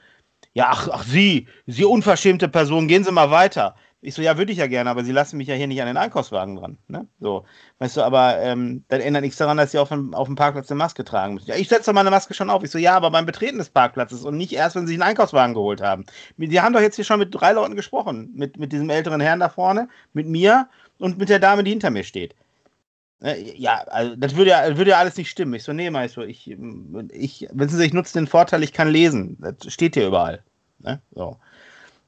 ja, 0.55 0.68
ach, 0.70 0.88
ach, 0.92 1.05
Sie, 1.05 1.48
Sie 1.66 1.84
unverschämte 1.84 2.48
Person, 2.48 2.88
gehen 2.88 3.05
Sie 3.05 3.12
mal 3.12 3.30
weiter. 3.30 3.74
Ich 4.05 4.14
so, 4.14 4.20
ja, 4.20 4.36
würde 4.36 4.52
ich 4.52 4.59
ja 4.59 4.66
gerne, 4.66 4.90
aber 4.90 5.02
Sie 5.02 5.12
lassen 5.12 5.38
mich 5.38 5.48
ja 5.48 5.55
hier 5.55 5.66
nicht 5.66 5.80
an 5.80 5.86
den 5.86 5.96
Einkaufswagen 5.96 6.57
dran, 6.57 6.76
ne? 6.88 7.07
So, 7.20 7.46
weißt 7.78 7.96
du, 7.96 8.02
aber 8.02 8.38
ähm, 8.38 8.84
dann 8.88 9.00
ändert 9.00 9.22
nichts 9.22 9.38
daran, 9.38 9.57
dass 9.57 9.72
Sie 9.72 9.78
auf 9.78 9.88
dem, 9.88 10.12
auf 10.12 10.26
dem 10.26 10.36
Parkplatz 10.36 10.70
eine 10.70 10.76
Maske 10.76 11.05
tragen 11.05 11.34
müssen. 11.34 11.48
Ja, 11.48 11.57
ich 11.57 11.68
setze 11.68 11.92
meine 11.94 12.11
Maske 12.11 12.34
schon 12.34 12.50
auf. 12.50 12.62
Ich 12.62 12.70
so, 12.70 12.78
ja, 12.78 12.94
aber 12.94 13.11
beim 13.11 13.24
Betreten 13.24 13.57
des 13.57 13.70
Parkplatzes 13.70 14.24
und 14.24 14.36
nicht 14.36 14.52
erst, 14.52 14.76
wenn 14.76 14.86
Sie 14.86 14.92
einen 14.92 15.02
Einkaufswagen 15.02 15.55
geholt 15.55 15.80
haben. 15.80 16.05
Die 16.36 16.61
haben 16.61 16.74
doch 16.74 16.82
jetzt 16.82 16.96
hier 16.96 17.05
schon 17.05 17.18
mit 17.18 17.34
drei 17.34 17.52
Leuten 17.52 17.76
gesprochen. 17.76 18.30
Mit, 18.34 18.59
mit 18.59 18.72
diesem 18.72 18.90
älteren 18.90 19.22
Herrn 19.22 19.40
da 19.40 19.48
vorne, 19.48 19.88
mit 20.12 20.26
mir 20.28 20.68
und 20.98 21.16
mit 21.16 21.30
der 21.30 21.38
Dame, 21.38 21.64
die 21.64 21.70
hinter 21.70 21.90
mir 21.90 22.05
steht. 22.05 22.34
Äh, 23.22 23.55
Ja, 23.57 23.84
also 23.86 24.16
das 24.16 24.36
würde 24.36 24.50
ja, 24.50 24.76
würde 24.76 24.90
ja 24.90 24.98
alles 24.98 25.16
nicht 25.16 25.30
stimmen. 25.30 25.55
Ich 25.55 25.64
so, 25.64 25.72
nee, 25.72 25.88
meinst 25.90 26.16
du, 26.18 26.22
ich, 26.22 26.50
ich, 27.11 27.48
wissen 27.52 27.78
Sie, 27.78 27.86
ich 27.86 27.94
nutze 27.94 28.18
den 28.18 28.26
Vorteil, 28.26 28.62
ich 28.62 28.72
kann 28.74 28.88
lesen. 28.88 29.38
Das 29.40 29.72
steht 29.72 29.94
hier 29.94 30.09
überall. 30.09 30.42
Ne? 30.80 31.00
So. 31.14 31.38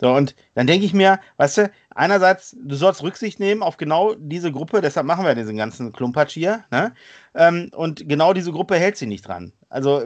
So, 0.01 0.13
und 0.13 0.35
dann 0.55 0.67
denke 0.67 0.85
ich 0.85 0.93
mir, 0.93 1.21
weißt 1.39 1.59
du, 1.59 1.71
einerseits, 1.95 2.55
du 2.61 2.77
sollst 2.77 3.03
Rücksicht 3.03 3.41
nehmen 3.41 3.63
auf 3.63 3.79
genau 3.79 4.15
diese 4.15 4.53
Gruppe, 4.53 4.83
deshalb 4.83 5.07
machen 5.07 5.25
wir 5.25 5.35
diesen 5.35 5.57
ganzen 5.57 5.93
Klumpatsch 5.93 6.35
hier, 6.35 6.65
ne? 6.71 6.95
Ähm, 7.35 7.71
und 7.75 8.07
genau 8.09 8.35
diese 8.35 8.53
Gruppe 8.53 8.77
hält 8.77 8.97
sich 8.99 9.09
nicht 9.09 9.27
dran. 9.27 9.53
Also, 9.71 10.05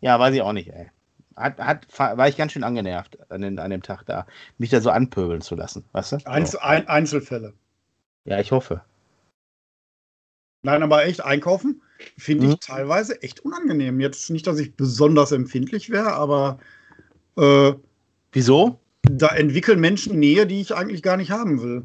ja, 0.00 0.18
weiß 0.18 0.34
ich 0.34 0.42
auch 0.42 0.52
nicht, 0.52 0.68
ey. 0.68 0.90
Hat, 1.36 1.58
hat, 1.58 1.86
war 1.98 2.28
ich 2.28 2.36
ganz 2.36 2.52
schön 2.52 2.62
angenervt 2.62 3.18
an, 3.30 3.40
den, 3.40 3.58
an 3.58 3.70
dem 3.70 3.82
Tag 3.82 4.04
da, 4.06 4.26
mich 4.58 4.70
da 4.70 4.80
so 4.80 4.90
anpöbeln 4.90 5.40
zu 5.40 5.56
lassen, 5.56 5.84
weißt 5.92 6.12
du? 6.12 6.18
Einzel 6.26 6.60
ein, 6.60 6.86
Einzelfälle. 6.86 7.54
Ja, 8.24 8.38
ich 8.38 8.52
hoffe. 8.52 8.82
Nein, 10.62 10.82
aber 10.82 11.04
echt 11.04 11.24
einkaufen 11.24 11.82
finde 12.16 12.46
Mhm. 12.46 12.52
ich 12.52 12.60
teilweise 12.60 13.20
echt 13.22 13.40
unangenehm. 13.40 14.00
Jetzt 14.00 14.30
nicht, 14.30 14.46
dass 14.46 14.58
ich 14.58 14.74
besonders 14.74 15.32
empfindlich 15.32 15.90
wäre, 15.90 16.12
aber 16.12 16.58
äh, 17.36 17.72
Wieso? 18.34 18.78
da 19.10 19.28
entwickeln 19.28 19.80
Menschen 19.80 20.18
Nähe, 20.18 20.46
die 20.46 20.60
ich 20.60 20.74
eigentlich 20.74 21.02
gar 21.02 21.16
nicht 21.16 21.30
haben 21.30 21.62
will. 21.62 21.84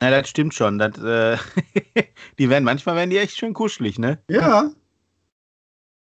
Na, 0.00 0.10
das 0.10 0.28
stimmt 0.28 0.54
schon. 0.54 0.78
Das, 0.78 0.98
äh, 0.98 1.36
die 2.38 2.50
werden 2.50 2.64
manchmal 2.64 2.96
werden 2.96 3.10
die 3.10 3.18
echt 3.18 3.36
schön 3.36 3.54
kuschelig, 3.54 3.98
ne? 3.98 4.18
Ja, 4.28 4.70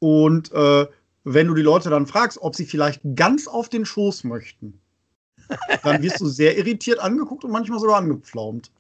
Und 0.01 0.53
äh, 0.53 0.87
wenn 1.25 1.47
du 1.47 1.55
die 1.55 1.63
Leute 1.63 1.91
dann 1.91 2.07
fragst, 2.07 2.39
ob 2.41 2.55
sie 2.55 2.67
vielleicht 2.67 3.01
ganz 3.17 3.49
auf 3.49 3.69
den 3.69 3.85
Schoß 3.85 4.25
möchten, 4.25 4.81
dann 5.83 6.03
wirst 6.03 6.21
du 6.21 6.27
sehr 6.27 6.57
irritiert 6.57 6.99
angeguckt 6.99 7.45
und 7.45 7.51
manchmal 7.51 7.81
sogar 7.81 7.99
angepflaumt. 7.99 8.71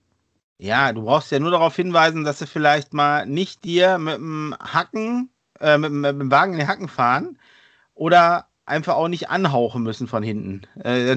Ja, 0.60 0.92
du 0.92 1.02
brauchst 1.02 1.30
ja 1.30 1.38
nur 1.38 1.52
darauf 1.52 1.76
hinweisen, 1.76 2.24
dass 2.24 2.40
sie 2.40 2.46
vielleicht 2.46 2.92
mal 2.92 3.26
nicht 3.26 3.64
dir 3.64 3.96
mit 3.98 4.16
dem 4.16 4.56
Hacken, 4.58 5.30
äh, 5.60 5.78
mit, 5.78 5.92
mit, 5.92 6.20
dem 6.20 6.30
Wagen 6.32 6.54
in 6.54 6.58
den 6.58 6.68
Hacken 6.68 6.88
fahren 6.88 7.38
oder 7.94 8.48
einfach 8.68 8.94
auch 8.94 9.08
nicht 9.08 9.30
anhauchen 9.30 9.82
müssen 9.82 10.06
von 10.06 10.22
hinten. 10.22 10.62
Äh, 10.84 11.16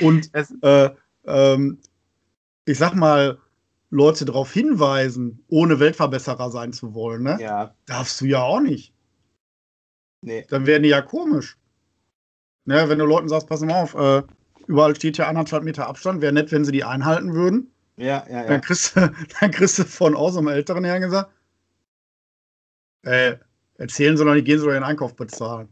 Und 0.00 0.30
äh, 0.34 0.90
ähm, 1.26 1.78
ich 2.64 2.78
sag 2.78 2.94
mal, 2.94 3.38
Leute 3.90 4.24
darauf 4.24 4.52
hinweisen, 4.52 5.44
ohne 5.48 5.78
Weltverbesserer 5.78 6.50
sein 6.50 6.72
zu 6.72 6.94
wollen, 6.94 7.22
ne? 7.22 7.38
Ja. 7.40 7.74
Darfst 7.86 8.20
du 8.20 8.24
ja 8.24 8.42
auch 8.42 8.60
nicht. 8.60 8.92
Nee. 10.20 10.44
Dann 10.48 10.66
werden 10.66 10.82
die 10.82 10.88
ja 10.88 11.02
komisch. 11.02 11.58
Ne, 12.64 12.88
wenn 12.88 12.98
du 12.98 13.04
Leuten 13.04 13.28
sagst, 13.28 13.46
pass 13.46 13.60
mal 13.60 13.82
auf, 13.82 13.94
äh, 13.94 14.22
überall 14.66 14.96
steht 14.96 15.18
ja 15.18 15.28
anderthalb 15.28 15.64
Meter 15.64 15.86
Abstand, 15.86 16.22
wäre 16.22 16.32
nett, 16.32 16.50
wenn 16.50 16.64
sie 16.64 16.72
die 16.72 16.82
einhalten 16.82 17.34
würden. 17.34 17.70
Ja, 17.96 18.24
ja, 18.28 18.42
ja. 18.42 18.46
Dann 18.48 18.62
kriegst 18.62 18.96
du, 18.96 19.12
dann 19.40 19.50
kriegst 19.50 19.78
du 19.78 19.84
von 19.84 20.16
aus 20.16 20.36
einem 20.36 20.48
älteren 20.48 20.84
Herrn 20.84 21.02
gesagt, 21.02 21.30
äh, 23.02 23.36
erzählen 23.76 24.16
sie 24.16 24.24
doch 24.24 24.32
nicht, 24.32 24.46
gehen 24.46 24.58
sie 24.58 24.64
doch 24.64 24.72
den 24.72 24.82
Einkauf 24.82 25.14
bezahlen. 25.14 25.68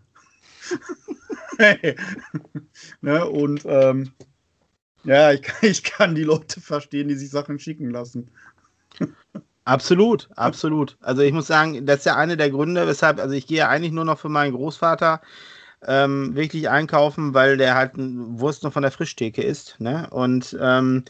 Hey. 1.58 1.96
ne, 3.00 3.26
und 3.26 3.62
ähm, 3.66 4.12
ja, 5.04 5.32
ich 5.32 5.42
kann, 5.42 5.56
ich 5.70 5.82
kann 5.82 6.14
die 6.14 6.24
Leute 6.24 6.60
verstehen, 6.60 7.08
die 7.08 7.14
sich 7.14 7.30
Sachen 7.30 7.58
schicken 7.58 7.90
lassen. 7.90 8.30
Absolut, 9.64 10.28
absolut. 10.36 10.96
Also 11.00 11.22
ich 11.22 11.32
muss 11.32 11.46
sagen, 11.46 11.86
das 11.86 12.00
ist 12.00 12.06
ja 12.06 12.16
einer 12.16 12.36
der 12.36 12.50
Gründe, 12.50 12.86
weshalb, 12.86 13.20
also 13.20 13.34
ich 13.34 13.46
gehe 13.46 13.58
ja 13.58 13.68
eigentlich 13.68 13.92
nur 13.92 14.04
noch 14.04 14.18
für 14.18 14.28
meinen 14.28 14.52
Großvater 14.52 15.20
ähm, 15.86 16.34
wirklich 16.34 16.68
einkaufen, 16.68 17.34
weil 17.34 17.56
der 17.56 17.74
halt 17.74 17.92
Wurst 17.96 18.64
noch 18.64 18.72
von 18.72 18.82
der 18.82 18.90
Frischtheke 18.90 19.42
ist. 19.42 19.76
Ne? 19.78 20.08
Und 20.10 20.56
ähm, 20.60 21.04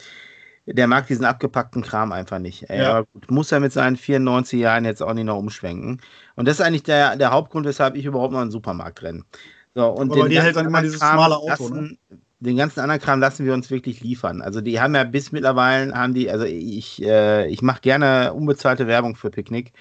der 0.65 0.87
mag 0.87 1.07
diesen 1.07 1.25
abgepackten 1.25 1.81
Kram 1.81 2.11
einfach 2.11 2.39
nicht. 2.39 2.69
Ey, 2.69 2.81
ja. 2.81 3.01
Gut, 3.01 3.29
muss 3.29 3.51
er 3.51 3.59
mit 3.59 3.73
seinen 3.73 3.97
94 3.97 4.59
Jahren 4.59 4.85
jetzt 4.85 5.01
auch 5.01 5.13
nicht 5.13 5.25
noch 5.25 5.37
umschwenken. 5.37 6.01
Und 6.35 6.47
das 6.47 6.59
ist 6.59 6.65
eigentlich 6.65 6.83
der, 6.83 7.15
der 7.17 7.31
Hauptgrund, 7.31 7.65
weshalb 7.65 7.95
ich 7.95 8.05
überhaupt 8.05 8.33
noch 8.33 8.41
in 8.41 8.47
den 8.47 8.51
Supermarkt 8.51 9.01
renne. 9.01 9.23
So, 9.75 9.87
und 9.87 10.11
aber 10.11 10.29
dir 10.29 10.43
hält 10.43 10.55
dann 10.55 10.67
immer 10.67 10.81
dieses 10.81 10.99
schmale 10.99 11.37
Auto, 11.37 11.47
lassen, 11.47 11.97
ne? 12.09 12.17
Den 12.43 12.57
ganzen 12.57 12.81
anderen 12.81 12.99
Kram 12.99 13.21
lassen 13.21 13.45
wir 13.45 13.53
uns 13.53 13.71
wirklich 13.71 14.01
liefern. 14.01 14.41
Also 14.41 14.59
die 14.59 14.81
haben 14.81 14.95
ja 14.95 15.05
bis 15.05 15.31
mittlerweile, 15.31 15.93
haben 15.93 16.13
die, 16.13 16.29
also 16.29 16.43
ich, 16.43 17.01
äh, 17.01 17.47
ich 17.47 17.61
mache 17.61 17.79
gerne 17.79 18.33
unbezahlte 18.33 18.85
Werbung 18.85 19.15
für 19.15 19.29
Picknick. 19.29 19.71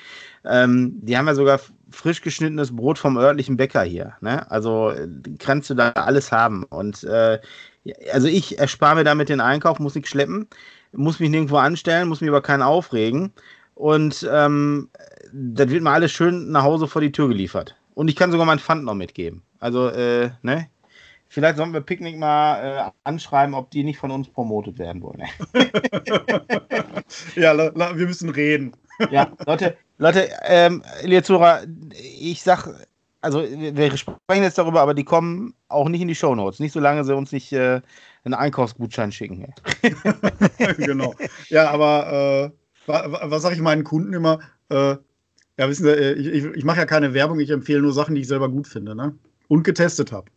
Ähm, 0.44 0.92
die 1.02 1.18
haben 1.18 1.26
ja 1.26 1.34
sogar 1.34 1.58
frisch 1.90 2.20
geschnittenes 2.20 2.74
Brot 2.74 2.98
vom 2.98 3.16
örtlichen 3.16 3.56
Bäcker 3.56 3.82
hier. 3.82 4.12
Ne? 4.20 4.48
Also 4.48 4.92
kannst 5.40 5.70
du 5.70 5.74
da 5.74 5.90
alles 5.90 6.30
haben. 6.30 6.62
Und 6.62 7.02
äh, 7.02 7.40
also 8.12 8.28
ich 8.28 8.60
erspare 8.60 8.94
mir 8.94 9.04
damit 9.04 9.28
den 9.28 9.40
Einkauf, 9.40 9.80
muss 9.80 9.96
nichts 9.96 10.10
schleppen, 10.10 10.46
muss 10.92 11.18
mich 11.18 11.30
nirgendwo 11.30 11.56
anstellen, 11.56 12.08
muss 12.08 12.20
mich 12.20 12.28
über 12.28 12.42
keinen 12.42 12.62
aufregen. 12.62 13.32
Und 13.74 14.24
ähm, 14.30 14.88
das 15.32 15.68
wird 15.68 15.82
mir 15.82 15.90
alles 15.90 16.12
schön 16.12 16.52
nach 16.52 16.62
Hause 16.62 16.86
vor 16.86 17.02
die 17.02 17.10
Tür 17.10 17.26
geliefert. 17.26 17.74
Und 17.94 18.06
ich 18.08 18.14
kann 18.14 18.30
sogar 18.30 18.46
mein 18.46 18.60
Pfand 18.60 18.84
noch 18.84 18.94
mitgeben. 18.94 19.42
Also, 19.62 19.90
äh, 19.90 20.30
ne? 20.42 20.68
Vielleicht 21.28 21.56
sollen 21.56 21.72
wir 21.72 21.80
Picknick 21.80 22.18
mal 22.18 22.88
äh, 22.88 22.90
anschreiben, 23.04 23.54
ob 23.54 23.70
die 23.70 23.84
nicht 23.84 23.96
von 23.96 24.10
uns 24.10 24.28
promotet 24.28 24.78
werden 24.78 25.00
wollen. 25.00 25.22
ja, 27.36 27.56
wir 27.56 28.06
müssen 28.06 28.28
reden. 28.28 28.72
ja, 29.10 29.30
Leute, 29.46 29.76
Leute, 29.98 30.28
ähm, 30.42 30.82
Zuhörer, 31.22 31.62
ich 31.94 32.42
sag, 32.42 32.68
also 33.20 33.40
wir 33.40 33.96
sprechen 33.96 34.42
jetzt 34.42 34.58
darüber, 34.58 34.80
aber 34.80 34.94
die 34.94 35.04
kommen 35.04 35.54
auch 35.68 35.88
nicht 35.88 36.02
in 36.02 36.08
die 36.08 36.16
Shownotes. 36.16 36.58
Nicht 36.58 36.72
solange 36.72 37.04
sie 37.04 37.14
uns 37.14 37.30
nicht 37.30 37.52
äh, 37.52 37.80
einen 38.24 38.34
Einkaufsgutschein 38.34 39.12
schicken. 39.12 39.54
genau. 40.76 41.14
Ja, 41.50 41.70
aber 41.70 42.52
äh, 42.88 42.90
was 43.30 43.42
sage 43.42 43.54
ich 43.54 43.60
meinen 43.60 43.84
Kunden 43.84 44.12
immer? 44.12 44.40
Äh, 44.70 44.96
ja, 45.56 45.68
wissen 45.68 45.84
Sie, 45.84 45.92
äh, 45.92 46.14
ich, 46.14 46.26
ich, 46.26 46.44
ich 46.46 46.64
mache 46.64 46.78
ja 46.78 46.84
keine 46.84 47.14
Werbung, 47.14 47.38
ich 47.38 47.50
empfehle 47.50 47.80
nur 47.80 47.92
Sachen, 47.92 48.16
die 48.16 48.22
ich 48.22 48.28
selber 48.28 48.48
gut 48.48 48.66
finde, 48.66 48.96
ne? 48.96 49.14
Und 49.52 49.64
getestet 49.64 50.12
habe. 50.12 50.30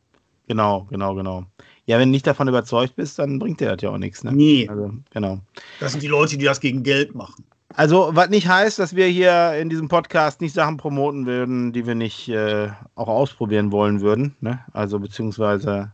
Genau, 0.45 0.87
genau, 0.89 1.15
genau. 1.15 1.45
Ja, 1.85 1.97
wenn 1.99 2.09
du 2.09 2.11
nicht 2.11 2.27
davon 2.27 2.49
überzeugt 2.49 2.97
bist, 2.97 3.17
dann 3.17 3.39
bringt 3.39 3.61
dir 3.61 3.73
das 3.73 3.81
ja 3.81 3.89
auch 3.91 3.97
nichts. 3.97 4.25
Ne? 4.25 4.33
Nee. 4.33 4.67
Also, 4.67 4.91
genau. 5.09 5.39
Das 5.79 5.93
sind 5.93 6.03
die 6.03 6.09
Leute, 6.09 6.37
die 6.37 6.43
das 6.43 6.59
gegen 6.59 6.83
Geld 6.83 7.15
machen. 7.15 7.45
Also, 7.73 8.09
was 8.11 8.27
nicht 8.27 8.49
heißt, 8.49 8.77
dass 8.77 8.93
wir 8.93 9.07
hier 9.07 9.53
in 9.53 9.69
diesem 9.69 9.87
Podcast 9.87 10.41
nicht 10.41 10.51
Sachen 10.53 10.75
promoten 10.75 11.25
würden, 11.25 11.71
die 11.71 11.87
wir 11.87 11.95
nicht 11.95 12.27
äh, 12.27 12.67
auch 12.95 13.07
ausprobieren 13.07 13.71
wollen 13.71 14.01
würden. 14.01 14.35
Ne? 14.41 14.59
Also, 14.73 14.99
beziehungsweise, 14.99 15.93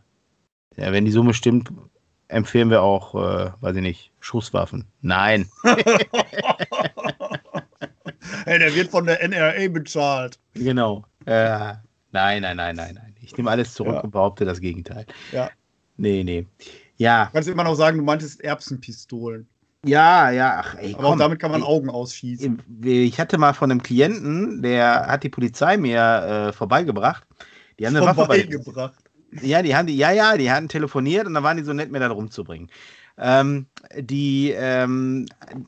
ja, 0.76 0.90
wenn 0.90 1.04
die 1.04 1.12
Summe 1.12 1.32
stimmt, 1.32 1.70
empfehlen 2.26 2.70
wir 2.70 2.82
auch, 2.82 3.14
äh, 3.14 3.52
weiß 3.60 3.76
ich 3.76 3.82
nicht, 3.82 4.10
Schusswaffen. 4.18 4.88
Nein. 5.00 5.48
hey, 8.46 8.58
der 8.58 8.74
wird 8.74 8.90
von 8.90 9.06
der 9.06 9.22
NRA 9.22 9.68
bezahlt. 9.68 10.40
Genau. 10.54 11.04
Äh, 11.24 11.74
nein, 12.10 12.42
nein, 12.42 12.56
nein, 12.56 12.74
nein, 12.74 12.94
nein. 12.94 13.11
Ich 13.22 13.36
nehme 13.36 13.50
alles 13.50 13.74
zurück 13.74 13.94
ja. 13.94 14.00
und 14.00 14.10
behaupte 14.10 14.44
das 14.44 14.60
Gegenteil. 14.60 15.06
Ja. 15.32 15.50
Nee, 15.96 16.24
nee. 16.24 16.46
Ja. 16.96 17.26
Du 17.26 17.32
kannst 17.32 17.48
immer 17.48 17.64
noch 17.64 17.74
sagen, 17.74 17.98
du 17.98 18.04
meintest 18.04 18.40
Erbsenpistolen. 18.42 19.46
Ja, 19.84 20.30
ja, 20.30 20.62
ach 20.64 20.76
ey. 20.76 20.94
Aber 20.94 21.02
komm, 21.02 21.12
auch 21.12 21.18
damit 21.18 21.40
kann 21.40 21.50
man 21.50 21.62
Augen 21.62 21.90
ausschießen. 21.90 22.62
Ich 22.84 23.18
hatte 23.18 23.36
mal 23.36 23.52
von 23.52 23.70
einem 23.70 23.82
Klienten, 23.82 24.62
der 24.62 25.06
hat 25.08 25.24
die 25.24 25.28
Polizei 25.28 25.76
mir 25.76 26.48
äh, 26.48 26.52
vorbeigebracht. 26.52 27.26
Die 27.78 27.86
haben 27.86 27.96
eine 27.96 28.14
vorbeigebracht. 28.14 28.76
Waffe 28.76 28.92
bei, 29.32 29.46
ja, 29.46 29.62
die 29.62 29.74
haben 29.74 29.86
die, 29.86 29.96
ja, 29.96 30.12
ja, 30.12 30.36
die 30.36 30.50
hatten 30.50 30.68
telefoniert 30.68 31.26
und 31.26 31.34
dann 31.34 31.42
waren 31.42 31.56
die 31.56 31.64
so 31.64 31.72
nett, 31.72 31.90
mir 31.90 31.98
da 31.98 32.10
rumzubringen. 32.10 32.68
Ähm, 33.18 33.66
die, 33.98 34.52
ähm, 34.56 35.26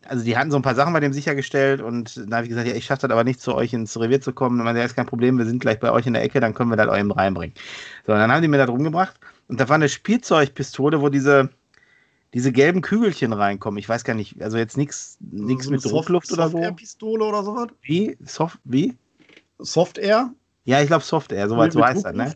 also 0.09 0.25
die 0.25 0.37
hatten 0.37 0.51
so 0.51 0.57
ein 0.57 0.63
paar 0.63 0.75
Sachen 0.75 0.93
bei 0.93 1.01
dem 1.01 1.13
sichergestellt 1.13 1.83
und 1.83 2.17
da 2.29 2.37
habe 2.37 2.45
ich 2.45 2.51
gesagt, 2.51 2.67
ja, 2.67 2.75
ich 2.75 2.87
schaffe 2.87 3.03
das 3.03 3.11
aber 3.11 3.25
nicht 3.25 3.41
zu 3.41 3.55
euch 3.55 3.73
ins 3.73 3.99
Revier 3.99 4.21
zu 4.21 4.33
kommen. 4.33 4.59
Und 4.59 4.65
man 4.65 4.75
sagt, 4.75 4.87
ist 4.87 4.97
kein 4.97 5.07
Problem, 5.07 5.39
wir 5.39 5.45
sind 5.45 5.61
gleich 5.61 5.79
bei 5.79 5.91
euch 5.93 6.07
in 6.07 6.15
der 6.15 6.23
Ecke, 6.23 6.41
dann 6.41 6.55
können 6.55 6.71
wir 6.71 6.77
das 6.77 6.89
euch 6.89 7.05
reinbringen. 7.17 7.55
So, 8.07 8.13
und 8.13 8.19
dann 8.19 8.33
haben 8.33 8.43
die 8.43 8.49
mir 8.49 8.59
da 8.59 8.67
drum 8.67 8.83
gebracht 8.83 9.19
und 9.49 9.61
da 9.61 9.69
war 9.69 9.75
eine 9.75 9.89
Spielzeugpistole, 9.89 11.01
wo 11.01 11.11
diese, 11.11 11.51
diese 12.33 12.51
gelben 12.51 12.81
Kügelchen 12.81 13.33
reinkommen. 13.33 13.79
Ich 13.79 13.89
weiß 13.89 14.05
gar 14.05 14.15
nicht, 14.15 14.41
also 14.43 14.57
jetzt 14.57 14.77
nichts 14.77 15.19
so 15.21 15.71
mit 15.71 15.85
Druckluft 15.85 16.33
oder 16.33 16.49
so. 16.49 16.53
Soft-Air-Pistole 16.53 17.25
oder 17.25 17.45
sowas? 17.45 17.69
Wie? 17.83 18.17
Soft, 18.25 18.59
wie? 18.65 18.97
Soft-Air? 19.59 20.33
Ja, 20.65 20.81
ich 20.81 20.87
glaube 20.87 21.05
Soft-Air, 21.05 21.49
soweit 21.49 21.73
so 21.73 21.85
heißt 21.85 22.07
das, 22.07 22.15
ne? 22.15 22.35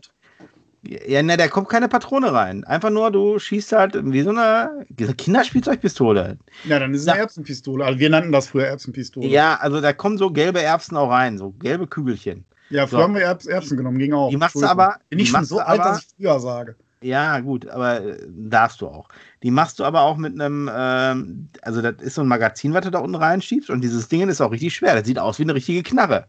Ja, 0.81 1.21
ne, 1.21 1.35
da 1.35 1.47
kommt 1.49 1.67
keine 1.67 1.89
Patrone 1.89 2.31
rein. 2.31 2.63
Einfach 2.63 2.89
nur, 2.89 3.11
du 3.11 3.37
schießt 3.37 3.73
halt 3.73 3.97
wie 4.01 4.21
so 4.21 4.29
eine 4.29 4.85
Kinderspielzeugpistole. 4.95 6.37
Ja, 6.65 6.79
dann 6.79 6.93
ist 6.93 7.01
es 7.01 7.07
eine 7.07 7.19
Erbsenpistole. 7.19 7.83
Also 7.83 7.99
wir 7.99 8.09
nannten 8.09 8.31
das 8.31 8.47
früher 8.47 8.67
Erbsenpistole. 8.67 9.27
Ja, 9.27 9.55
also 9.55 9.81
da 9.81 9.91
kommen 9.91 10.17
so 10.17 10.31
gelbe 10.31 10.61
Erbsen 10.61 10.95
auch 10.95 11.09
rein, 11.09 11.37
so 11.37 11.51
gelbe 11.51 11.87
Kügelchen. 11.87 12.45
Ja, 12.69 12.87
früher 12.87 12.99
so. 12.99 13.03
haben 13.03 13.15
wir 13.15 13.23
Erbsen 13.23 13.77
genommen, 13.77 13.97
ging 13.97 14.13
auch. 14.13 14.29
Die 14.29 14.37
machst 14.37 14.55
du 14.55 14.65
aber. 14.65 14.97
Bin 15.09 15.19
ich 15.19 15.29
schon 15.29 15.43
so 15.43 15.59
alt, 15.59 15.81
aber, 15.81 15.89
dass 15.89 16.01
ich 16.03 16.07
früher 16.17 16.39
sage. 16.39 16.75
Ja, 17.01 17.39
gut, 17.39 17.67
aber 17.67 18.01
äh, 18.01 18.17
darfst 18.27 18.81
du 18.81 18.87
auch. 18.87 19.07
Die 19.41 19.51
machst 19.51 19.79
du 19.79 19.85
aber 19.85 20.01
auch 20.01 20.17
mit 20.17 20.33
einem, 20.33 20.69
ähm, 20.73 21.49
also 21.61 21.81
das 21.81 21.95
ist 22.01 22.15
so 22.15 22.21
ein 22.21 22.27
Magazin, 22.27 22.73
was 22.73 22.83
du 22.83 22.91
da 22.91 22.99
unten 22.99 23.15
reinschiebst 23.15 23.69
und 23.69 23.81
dieses 23.81 24.09
Ding 24.09 24.27
ist 24.27 24.41
auch 24.41 24.51
richtig 24.51 24.73
schwer. 24.73 24.95
Das 24.95 25.07
sieht 25.07 25.17
aus 25.17 25.39
wie 25.39 25.43
eine 25.43 25.55
richtige 25.55 25.83
Knarre. 25.83 26.25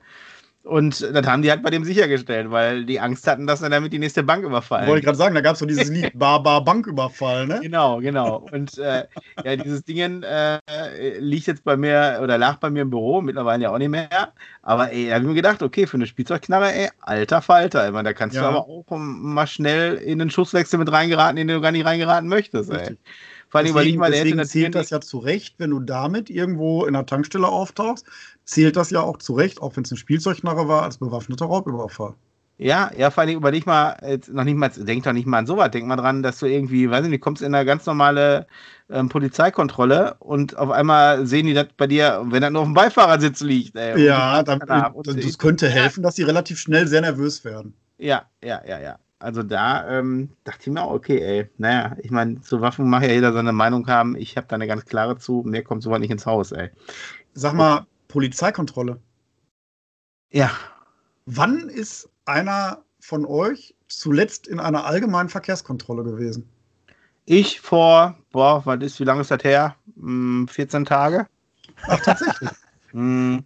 Und 0.63 1.01
das 1.01 1.27
haben 1.27 1.41
die 1.41 1.51
halt 1.51 1.63
bei 1.63 1.71
dem 1.71 1.85
sichergestellt, 1.85 2.51
weil 2.51 2.85
die 2.85 3.01
Angst 3.01 3.27
hatten, 3.27 3.47
dass 3.47 3.63
er 3.63 3.71
damit 3.71 3.95
die 3.95 3.99
nächste 3.99 4.23
Bank 4.23 4.45
überfallen. 4.45 4.87
Wollte 4.87 4.99
ich 4.99 5.05
gerade 5.07 5.17
sagen, 5.17 5.35
da 5.35 5.41
gab 5.41 5.55
es 5.55 5.61
so 5.61 5.67
dieses 5.67 5.89
Lied 5.89 6.13
Bar 6.19 6.43
Bar 6.43 6.63
Banküberfall, 6.63 7.47
ne? 7.47 7.61
Genau, 7.63 7.99
genau. 7.99 8.47
Und 8.53 8.77
äh, 8.77 9.05
ja, 9.43 9.57
dieses 9.57 9.85
Ding 9.85 10.23
äh, 10.23 10.59
liegt 11.19 11.47
jetzt 11.47 11.65
bei 11.65 11.79
mir 11.79 12.21
oder 12.23 12.37
lag 12.37 12.57
bei 12.57 12.69
mir 12.69 12.83
im 12.83 12.91
Büro, 12.91 13.23
mittlerweile 13.23 13.63
ja 13.63 13.71
auch 13.71 13.79
nicht 13.79 13.89
mehr. 13.89 14.33
Aber 14.61 14.93
ey, 14.93 15.09
da 15.09 15.15
habe 15.15 15.25
ich 15.25 15.29
mir 15.29 15.35
gedacht, 15.35 15.63
okay, 15.63 15.87
für 15.87 15.97
eine 15.97 16.07
Spielzeugknarre, 16.07 16.75
ey, 16.75 16.91
alter 17.01 17.41
Falter. 17.41 17.87
Ich 17.87 17.93
meine, 17.93 18.11
da 18.11 18.13
kannst 18.13 18.37
ja. 18.37 18.43
du 18.43 18.49
aber 18.49 18.69
auch 18.69 18.85
mal 18.91 19.47
schnell 19.47 19.95
in 19.95 20.19
den 20.19 20.29
Schusswechsel 20.29 20.79
mit 20.79 20.93
reingeraten, 20.93 21.39
in 21.39 21.49
den 21.49 21.57
du 21.57 21.63
gar 21.63 21.73
nicht 21.73 21.87
reingeraten 21.87 22.29
möchtest, 22.29 22.71
ey. 22.71 22.99
Vor 23.51 23.59
allem, 23.59 23.75
deswegen, 23.75 23.99
mal, 23.99 24.11
der 24.11 24.25
deswegen 24.25 24.45
zählt 24.45 24.75
das 24.77 24.91
ja 24.91 25.01
zu 25.01 25.19
Recht, 25.19 25.57
wenn 25.59 25.71
du 25.71 25.81
damit 25.81 26.31
irgendwo 26.31 26.85
in 26.87 26.95
der 26.95 27.05
Tankstelle 27.05 27.49
auftauchst, 27.49 28.07
zählt 28.45 28.77
das 28.77 28.91
ja 28.91 29.01
auch 29.01 29.19
zu 29.19 29.35
Recht, 29.35 29.61
auch 29.61 29.77
wenn 29.77 29.83
es 29.83 29.91
eine 29.91 29.99
Spielzeugknarre 29.99 30.69
war, 30.69 30.85
als 30.85 30.99
bewaffneter 30.99 31.47
Raubüberfall. 31.47 32.15
Ja, 32.59 32.91
ja, 32.97 33.11
vor 33.11 33.23
allem 33.23 33.37
überleg 33.37 33.67
mal, 33.67 33.97
jetzt 34.07 34.33
noch 34.33 34.45
nicht 34.45 34.55
mal, 34.55 34.69
denk 34.69 35.03
doch 35.03 35.15
nicht 35.15 35.27
mal 35.27 35.39
an 35.39 35.47
sowas, 35.47 35.71
denk 35.71 35.87
mal 35.87 35.97
dran, 35.97 36.23
dass 36.23 36.39
du 36.39 36.47
irgendwie, 36.47 36.91
weiß 36.91 37.07
nicht, 37.07 37.23
kommst 37.23 37.41
in 37.41 37.55
eine 37.55 37.65
ganz 37.65 37.87
normale 37.87 38.47
ähm, 38.91 39.09
Polizeikontrolle 39.09 40.17
und 40.19 40.59
auf 40.59 40.71
einmal 40.71 41.27
sehen 41.27 41.47
die 41.47 41.55
das 41.55 41.69
bei 41.77 41.87
dir, 41.87 42.23
wenn 42.27 42.43
das 42.43 42.51
nur 42.51 42.61
auf 42.61 42.69
dem 42.69 42.75
Beifahrersitz 42.75 43.41
liegt. 43.41 43.77
Ey, 43.77 44.05
ja, 44.05 44.43
dann, 44.43 44.61
das, 44.61 45.17
das 45.17 45.39
könnte 45.39 45.71
helfen, 45.71 46.03
dass 46.03 46.17
sie 46.17 46.23
relativ 46.23 46.61
schnell 46.61 46.87
sehr 46.87 47.01
nervös 47.01 47.47
werden. 47.47 47.73
Ja, 47.97 48.29
ja, 48.45 48.61
ja, 48.67 48.79
ja. 48.79 48.99
Also 49.21 49.43
da 49.43 49.87
ähm, 49.87 50.31
dachte 50.45 50.63
ich 50.63 50.73
mir 50.73 50.83
auch, 50.83 50.93
okay, 50.95 51.21
ey, 51.21 51.51
naja, 51.59 51.95
ich 52.03 52.11
meine, 52.11 52.41
zu 52.41 52.63
Waffen 52.63 52.89
mag 52.89 53.03
ja 53.03 53.11
jeder 53.11 53.35
seine 53.35 53.53
Meinung 53.53 53.87
haben. 53.87 54.17
Ich 54.17 54.37
habe 54.39 54.47
da 54.49 54.55
eine 54.57 54.67
ganz 54.67 54.87
klare 54.87 55.19
zu, 55.19 55.43
mir 55.47 55.63
kommt 55.63 55.83
sowas 55.83 56.01
nicht 56.01 56.11
ins 56.11 56.25
Haus, 56.25 56.53
ey. 56.53 56.71
Sag 57.35 57.53
mal, 57.53 57.87
Polizeikontrolle. 58.09 58.99
Ja. 60.33 60.51
Wann 61.27 61.69
ist 61.69 62.09
einer 62.25 62.83
von 62.99 63.27
euch 63.27 63.75
zuletzt 63.89 64.49
in 64.49 64.59
einer 64.59 64.87
allgemeinen 64.87 65.29
Verkehrskontrolle 65.29 66.03
gewesen? 66.03 66.49
Ich 67.27 67.61
vor, 67.61 68.17
boah, 68.33 68.65
was 68.65 68.83
ist, 68.83 69.01
wie 69.01 69.05
lange 69.05 69.21
ist 69.21 69.31
das 69.31 69.45
her? 69.45 69.77
Hm, 69.97 70.49
14 70.49 70.87
Tage? 70.87 71.27
Ach, 71.87 72.01
tatsächlich. 72.01 72.51
Hm, 72.93 73.45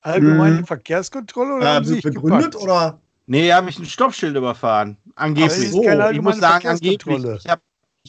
Allgemeine 0.00 0.60
Mhm. 0.60 0.66
Verkehrskontrolle 0.66 1.56
oder 1.56 1.64
äh, 1.64 1.74
haben 1.74 1.84
Sie 1.84 1.94
sich 1.94 2.04
begründet 2.04 2.52
gepackt? 2.52 2.62
oder? 2.62 3.00
Nee, 3.26 3.52
habe 3.52 3.70
ich 3.70 3.78
ein 3.78 3.84
Stoppschild 3.84 4.36
überfahren. 4.36 4.96
Angeblich. 5.14 5.72
keine 5.84 6.12
ich 6.12 6.20
muss 6.20 6.38
sagen, 6.38 6.68
angeblich. 6.68 7.24
Ich 7.24 7.48
habe, 7.48 7.62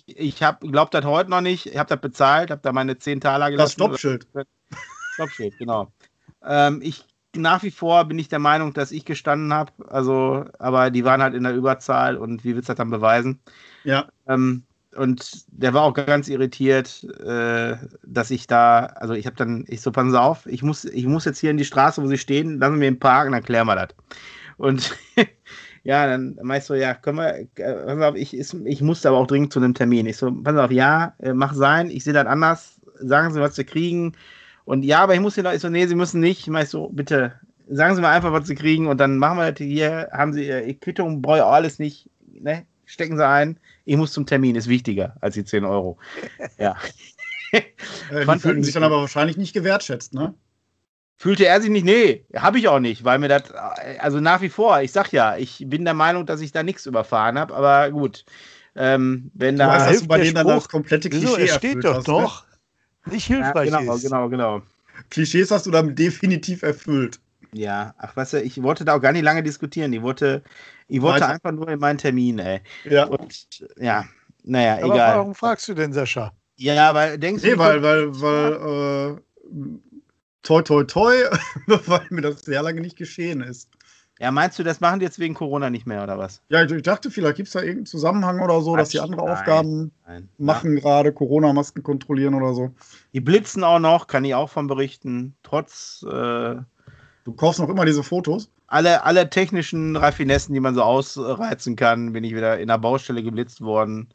ich 0.06 0.44
hab, 0.44 0.62
glaubt 0.62 0.94
das 0.94 1.06
heute 1.06 1.30
noch 1.30 1.42
nicht. 1.42 1.66
Ich 1.66 1.78
habe 1.78 1.90
das 1.90 2.00
bezahlt, 2.00 2.52
habe 2.52 2.62
da 2.62 2.72
meine 2.72 2.98
10 2.98 3.22
Taler 3.22 3.46
Das 3.46 3.52
gelassen. 3.52 3.72
Stoppschild. 3.74 4.28
Stoppschild, 5.14 5.58
genau. 5.58 5.92
Ähm, 6.44 6.82
ich 6.84 7.04
nach 7.38 7.64
wie 7.64 7.72
vor 7.72 8.06
bin 8.06 8.20
ich 8.20 8.30
der 8.30 8.40
Meinung, 8.40 8.74
dass 8.74 8.92
ich 8.92 9.06
gestanden 9.06 9.54
habe. 9.54 9.72
Also, 9.88 10.46
aber 10.60 10.90
die 10.90 11.06
waren 11.06 11.22
halt 11.22 11.36
in 11.36 11.44
der 11.44 11.54
Überzahl 11.54 12.18
und 12.18 12.44
wie 12.44 12.56
willst 12.56 12.70
du 12.70 12.74
das 12.74 12.78
dann 12.78 12.90
beweisen? 12.90 13.40
Ja. 13.84 14.08
Ähm, 14.28 14.64
und 14.96 15.46
der 15.48 15.74
war 15.74 15.84
auch 15.84 15.94
ganz 15.94 16.28
irritiert, 16.28 17.04
äh, 17.20 17.78
dass 18.04 18.32
ich 18.32 18.48
da, 18.48 18.86
also 18.86 19.14
ich 19.14 19.26
habe 19.28 19.36
dann, 19.36 19.66
ich 19.68 19.82
so, 19.82 19.92
Sie 19.94 20.20
auf, 20.20 20.46
ich 20.48 20.64
muss, 20.64 20.86
ich 20.86 21.06
muss 21.06 21.26
jetzt 21.26 21.40
hier 21.40 21.52
in 21.52 21.58
die 21.58 21.66
Straße, 21.66 22.02
wo 22.02 22.08
Sie 22.08 22.18
stehen, 22.18 22.60
lassen 22.60 22.74
Sie 22.74 22.80
mir 22.80 22.88
im 22.88 23.00
Park 23.00 23.28
und 23.28 23.34
dann 23.34 23.44
klären 23.44 23.68
wir 23.68 23.76
das. 23.76 23.90
Und 24.58 24.96
ja, 25.84 26.08
dann 26.08 26.38
meinst 26.42 26.70
du, 26.70 26.74
ja, 26.74 26.94
können 26.94 27.18
wir, 27.18 27.36
äh, 27.36 27.48
pass 27.56 28.02
auf, 28.02 28.16
ich, 28.16 28.36
ist, 28.36 28.56
ich 28.66 28.82
musste 28.82 29.10
aber 29.10 29.18
auch 29.18 29.28
dringend 29.28 29.54
zu 29.54 29.60
einem 29.60 29.74
Termin. 29.74 30.06
Ich 30.06 30.18
so, 30.18 30.32
pass 30.32 30.58
auf, 30.58 30.72
ja, 30.72 31.14
äh, 31.20 31.34
mach 31.34 31.54
sein, 31.54 31.90
ich 31.90 32.04
sehe 32.04 32.14
das 32.14 32.26
anders, 32.26 32.82
sagen 33.00 33.34
Sie, 33.34 33.40
was 33.40 33.56
Sie 33.56 33.64
kriegen. 33.64 34.14
Und 34.66 34.84
ja, 34.84 35.00
aber 35.00 35.14
ich 35.14 35.22
muss 35.22 35.36
hier 35.36 35.44
noch, 35.44 35.54
ich 35.54 35.62
so, 35.62 35.70
nee, 35.70 35.88
Sie 35.88 35.96
müssen 35.96 36.20
nicht. 36.20 36.42
Ich 36.42 36.48
meine 36.48 36.66
so, 36.66 36.90
bitte, 36.90 37.34
sagen 37.70 37.96
Sie 37.96 38.02
mir 38.02 38.10
einfach, 38.10 38.34
was 38.34 38.48
Sie 38.48 38.56
kriegen 38.56 38.88
und 38.88 38.98
dann 38.98 39.18
machen 39.18 39.38
wir 39.38 39.52
das 39.52 39.66
hier, 39.66 40.10
haben 40.12 40.34
Sie 40.34 40.48
Ihre 40.48 40.74
Quittung, 40.74 41.22
brauche 41.22 41.46
alles 41.46 41.80
nicht, 41.80 42.10
ne? 42.28 42.66
Stecken 42.86 43.18
Sie 43.18 43.28
ein, 43.28 43.60
ich 43.84 43.98
muss 43.98 44.14
zum 44.14 44.26
Termin, 44.26 44.56
ist 44.56 44.70
wichtiger 44.70 45.16
als 45.20 45.36
die 45.36 45.44
10 45.44 45.66
Euro. 45.66 45.98
Ja. 46.58 46.76
Äh, 48.12 48.26
die 48.26 48.40
fühlten 48.40 48.62
sich 48.62 48.74
dann 48.74 48.84
aber 48.84 49.00
wahrscheinlich 49.00 49.38
nicht 49.38 49.54
gewertschätzt, 49.54 50.14
ne? 50.14 50.34
Fühlte 51.20 51.48
er 51.48 51.60
sich 51.62 51.72
nicht? 51.72 51.84
Nee, 51.84 52.26
habe 52.36 52.60
ich 52.60 52.68
auch 52.68 52.80
nicht, 52.80 53.04
weil 53.04 53.18
mir 53.18 53.28
das, 53.28 53.52
also 54.00 54.20
nach 54.20 54.42
wie 54.42 54.50
vor, 54.50 54.82
ich 54.82 54.92
sag 54.92 55.12
ja, 55.12 55.36
ich 55.36 55.64
bin 55.68 55.84
der 55.84 55.96
Meinung, 55.96 56.26
dass 56.28 56.42
ich 56.42 56.52
da 56.52 56.62
nichts 56.62 56.86
überfahren 56.86 57.40
habe, 57.40 57.56
aber 57.56 57.90
gut. 57.92 58.24
Ähm, 58.76 59.32
wenn 59.34 59.56
Du 59.56 59.64
da. 59.64 59.70
weißt, 59.70 59.80
dass 59.80 59.90
hilft 59.90 60.04
du 60.04 60.08
bei 60.10 60.18
denen 60.20 60.36
dann 60.36 60.48
das 60.48 60.70
komplette? 60.70 61.10
Klischee 61.10 61.44
Es 61.46 61.56
steht 61.56 61.64
erfüllt 61.64 61.86
doch 61.86 61.96
hast, 61.96 62.08
ne? 62.08 62.14
noch, 62.14 62.46
nicht 63.06 63.30
ja, 63.30 63.38
hilfreich 63.38 63.72
genau, 63.72 63.96
ist. 63.96 64.04
genau, 64.04 64.30
genau. 64.30 64.62
Klischees 65.10 65.50
hast 65.50 65.66
du 65.66 65.72
damit 65.72 65.98
definitiv 65.98 66.62
erfüllt. 66.62 67.20
Ja, 67.54 67.96
ach 67.98 68.16
weißt 68.16 68.34
du, 68.34 68.42
ich 68.44 68.62
wollte 68.62 68.86
da 68.86 68.96
auch 68.96 69.02
gar 69.02 69.12
nicht 69.14 69.24
lange 69.24 69.42
diskutieren. 69.42 69.94
Ich 69.94 70.02
wollte, 70.04 70.44
ich 70.88 71.02
wollte 71.02 71.22
Weiter. 71.22 71.34
einfach 71.34 71.52
nur 71.52 71.68
in 71.70 71.80
meinen 71.80 71.98
Termin, 71.98 72.38
ey. 72.40 72.62
Ja. 72.84 73.06
Und 73.06 73.48
ja, 73.80 74.06
naja, 74.44 74.76
Aber 74.84 74.94
egal. 74.94 75.18
warum 75.18 75.34
fragst 75.34 75.68
du 75.68 75.74
denn, 75.74 75.94
Sascha? 75.94 76.34
Ja, 76.58 76.94
weil 76.94 77.18
denkst 77.18 77.42
du, 77.44 77.50
Nee, 77.50 77.58
weil, 77.58 77.82
weil, 77.82 78.22
weil, 78.22 79.16
äh, 79.16 79.22
toi, 80.48 80.62
toi, 80.62 80.84
toi, 80.84 81.14
weil 81.68 82.08
mir 82.10 82.22
das 82.22 82.42
sehr 82.42 82.64
lange 82.64 82.80
nicht 82.82 82.96
geschehen 82.96 83.42
ist. 83.42 83.70
ja, 84.20 84.32
meinst 84.32 84.58
du, 84.58 84.64
das 84.64 84.80
machen 84.80 85.00
die 85.00 85.06
jetzt 85.06 85.20
wegen 85.20 85.34
Corona 85.34 85.70
nicht 85.70 85.86
mehr 85.86 86.04
oder 86.04 86.18
was? 86.18 86.42
Ja, 86.50 86.64
ich, 86.64 86.82
dachte, 86.84 87.12
vielleicht 87.12 87.36
gibt 87.36 87.48
es 87.48 87.54
da 87.54 87.60
irgendeinen 87.60 87.86
Zusammenhang 87.86 88.40
oder 88.40 88.62
so, 88.62 88.76
dass 88.78 88.90
die 88.90 89.00
andere 89.00 89.26
nein. 89.26 89.32
Aufgaben 89.34 89.92
Nein. 90.06 90.30
machen, 90.38 90.78
gerade 90.78 91.12
Corona-Masken 91.12 91.84
kontrollieren 91.84 92.34
oder 92.34 92.54
so. 92.54 92.72
Die 93.14 93.20
blitzen 93.20 93.64
auch 93.64 93.80
noch, 93.80 94.08
kann 94.08 94.24
ich 94.24 94.36
auch 94.36 94.50
von 94.50 94.68
berichten. 94.68 95.36
Trotz 95.44 96.06
äh, 96.10 96.56
Du 97.26 97.34
kaufst 97.34 97.60
noch 97.60 97.68
immer 97.68 97.84
diese 97.84 98.04
Fotos. 98.04 98.50
alle, 98.68 99.04
alle 99.04 99.30
technischen 99.30 99.98
Raffinessen, 99.98 100.54
die 100.54 100.62
man 100.62 100.76
so 100.76 100.82
ausreizen 100.82 101.76
kann, 101.76 102.14
bin 102.14 102.24
ich 102.24 102.34
wieder 102.34 102.58
in 102.58 102.70
der 102.70 102.78
Baustelle 102.78 103.22
geblitzt 103.22 103.60
worden. 103.60 104.08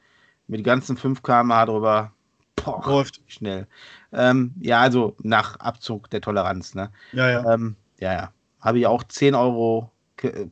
Mit 0.46 0.64
ganzen 0.64 0.96
5 0.96 1.22
km/h 1.22 1.66
drüber. 1.66 2.12
Boah, 2.56 2.82
Läuft. 2.86 3.20
schnell. 3.26 3.66
Ähm, 4.12 4.54
ja, 4.60 4.80
also 4.80 5.16
nach 5.22 5.56
Abzug 5.56 6.10
der 6.10 6.20
Toleranz. 6.20 6.74
Ne? 6.74 6.90
Ja, 7.12 7.30
ja. 7.30 7.54
Ähm, 7.54 7.76
ja, 7.98 8.12
ja. 8.12 8.32
Habe 8.60 8.78
ich 8.78 8.86
auch 8.86 9.02
10 9.04 9.34
Euro 9.34 9.90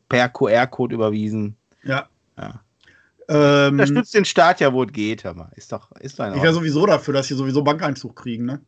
per 0.09 0.28
QR-Code 0.28 0.94
überwiesen. 0.94 1.57
ja. 1.84 2.09
Ja. 2.38 2.61
Ähm, 3.28 3.74
Unterstützt 3.74 4.12
den 4.14 4.24
Staat 4.24 4.59
ja, 4.59 4.72
wo 4.72 4.82
es 4.82 4.92
geht, 4.92 5.22
hör 5.22 5.34
mal. 5.34 5.53
Ist 5.55 5.70
doch, 5.70 5.92
ist 6.01 6.18
doch 6.18 6.26
in 6.26 6.34
ich 6.34 6.42
wäre 6.42 6.53
sowieso 6.53 6.84
dafür, 6.84 7.14
dass 7.14 7.28
sie 7.28 7.34
sowieso 7.34 7.62
Bankeinzug 7.62 8.16
kriegen, 8.16 8.44
ne? 8.46 8.61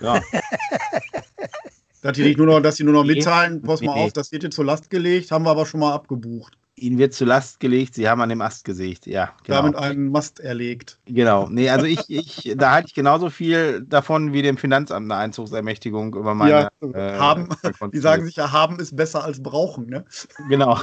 Ja. 0.00 0.22
Dass 2.02 2.12
die 2.16 2.22
nicht 2.22 2.36
nur 2.36 2.46
noch, 2.46 2.60
dass 2.60 2.76
die 2.76 2.84
nur 2.84 2.92
noch 2.92 3.04
Nee. 3.04 3.14
mitteilen, 3.14 3.62
pass 3.62 3.80
mal 3.80 3.92
auf, 3.94 4.12
das 4.12 4.30
wird 4.30 4.42
dir 4.42 4.50
zur 4.50 4.66
Last 4.66 4.90
gelegt, 4.90 5.30
haben 5.30 5.44
wir 5.46 5.50
aber 5.50 5.64
schon 5.64 5.80
mal 5.80 5.94
abgebucht. 5.94 6.56
Ihnen 6.76 6.98
wird 6.98 7.14
zu 7.14 7.24
Last 7.24 7.60
gelegt, 7.60 7.94
Sie 7.94 8.08
haben 8.08 8.20
an 8.20 8.28
dem 8.28 8.40
Ast 8.40 8.64
gesägt. 8.64 9.06
Ja, 9.06 9.30
genau. 9.44 9.58
Damit 9.58 9.76
einen 9.76 10.10
Mast 10.10 10.40
erlegt. 10.40 10.98
Genau. 11.06 11.48
Nee, 11.48 11.70
also 11.70 11.86
ich, 11.86 12.00
ich, 12.08 12.54
da 12.56 12.72
halte 12.72 12.88
ich 12.88 12.94
genauso 12.94 13.30
viel 13.30 13.82
davon 13.82 14.32
wie 14.32 14.42
dem 14.42 14.56
Finanzamt 14.56 15.10
eine 15.10 15.20
Einzugsermächtigung 15.20 16.14
über 16.14 16.34
meine. 16.34 16.68
Ja, 16.82 16.88
äh, 16.92 17.18
haben, 17.18 17.48
die 17.92 17.98
sagen 17.98 18.24
sich 18.24 18.36
ja, 18.36 18.50
haben 18.50 18.80
ist 18.80 18.96
besser 18.96 19.22
als 19.22 19.40
brauchen, 19.40 19.86
ne? 19.86 20.04
Genau. 20.48 20.80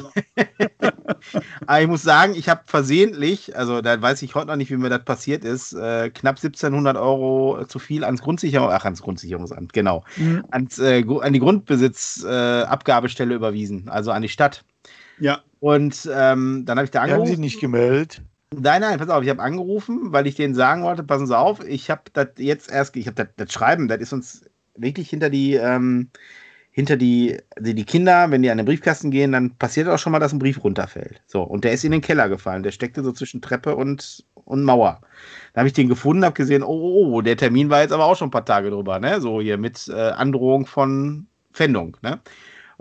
Aber 1.67 1.81
ich 1.81 1.87
muss 1.87 2.03
sagen, 2.03 2.35
ich 2.35 2.47
habe 2.47 2.61
versehentlich, 2.65 3.55
also 3.57 3.81
da 3.81 4.01
weiß 4.01 4.21
ich 4.21 4.33
heute 4.33 4.47
noch 4.47 4.55
nicht, 4.55 4.71
wie 4.71 4.77
mir 4.77 4.89
das 4.89 5.03
passiert 5.03 5.43
ist, 5.43 5.73
äh, 5.73 6.09
knapp 6.09 6.37
1700 6.37 6.95
Euro 6.95 7.65
zu 7.67 7.79
viel 7.79 8.05
ans 8.05 8.21
Grundsicherung, 8.21 8.69
ach, 8.71 8.85
ans 8.85 9.01
Grundsicherungsamt, 9.01 9.73
genau, 9.73 10.03
ans, 10.51 10.79
äh, 10.79 11.03
an 11.21 11.33
die 11.33 11.39
Grundbesitzabgabestelle 11.39 12.61
äh, 12.61 12.65
Abgabestelle 12.65 13.35
überwiesen, 13.35 13.89
also 13.89 14.11
an 14.11 14.21
die 14.21 14.29
Stadt. 14.29 14.63
Ja, 15.21 15.43
Und 15.59 16.09
ähm, 16.11 16.63
dann 16.65 16.77
habe 16.77 16.85
ich 16.85 16.91
da 16.91 17.05
Die 17.05 17.11
haben 17.11 17.25
sie 17.25 17.33
angerufen. 17.33 17.41
nicht 17.41 17.59
gemeldet. 17.59 18.21
Nein, 18.53 18.81
nein, 18.81 18.97
pass 18.99 19.09
auf, 19.09 19.23
ich 19.23 19.29
habe 19.29 19.41
angerufen, 19.41 20.11
weil 20.11 20.27
ich 20.27 20.35
denen 20.35 20.55
sagen 20.55 20.83
wollte, 20.83 21.03
passen 21.03 21.27
Sie 21.27 21.37
auf, 21.37 21.63
ich 21.65 21.89
habe 21.89 22.01
das 22.11 22.29
jetzt 22.37 22.69
erst, 22.69 22.97
ich 22.97 23.07
habe 23.07 23.15
das, 23.15 23.27
das 23.37 23.53
Schreiben, 23.53 23.87
das 23.87 23.99
ist 24.01 24.11
uns 24.11 24.43
wirklich 24.75 25.09
hinter 25.09 25.29
die, 25.29 25.53
ähm, 25.53 26.09
hinter 26.71 26.97
die, 26.97 27.37
also 27.55 27.71
die 27.73 27.85
Kinder, 27.85 28.29
wenn 28.31 28.41
die 28.41 28.49
an 28.49 28.57
den 28.57 28.65
Briefkasten 28.65 29.11
gehen, 29.11 29.31
dann 29.31 29.51
passiert 29.57 29.87
auch 29.87 29.99
schon 29.99 30.11
mal, 30.11 30.19
dass 30.19 30.33
ein 30.33 30.39
Brief 30.39 30.63
runterfällt. 30.63 31.21
So, 31.27 31.43
und 31.43 31.63
der 31.63 31.71
ist 31.73 31.85
in 31.85 31.91
den 31.91 32.01
Keller 32.01 32.27
gefallen, 32.27 32.63
der 32.63 32.71
steckte 32.71 33.03
so 33.03 33.11
zwischen 33.13 33.41
Treppe 33.41 33.75
und, 33.75 34.25
und 34.33 34.63
Mauer. 34.63 34.99
Da 35.53 35.59
habe 35.59 35.67
ich 35.67 35.73
den 35.73 35.87
gefunden, 35.87 36.25
habe 36.25 36.33
gesehen, 36.33 36.63
oh, 36.63 36.67
oh, 36.67 37.13
oh, 37.15 37.21
der 37.21 37.37
Termin 37.37 37.69
war 37.69 37.81
jetzt 37.81 37.93
aber 37.93 38.05
auch 38.05 38.17
schon 38.17 38.29
ein 38.29 38.31
paar 38.31 38.45
Tage 38.45 38.69
drüber, 38.71 38.99
ne, 38.99 39.21
so 39.21 39.39
hier 39.39 39.57
mit 39.57 39.87
äh, 39.87 39.93
Androhung 40.11 40.65
von 40.65 41.27
Pfändung, 41.53 41.95
ne. 42.01 42.19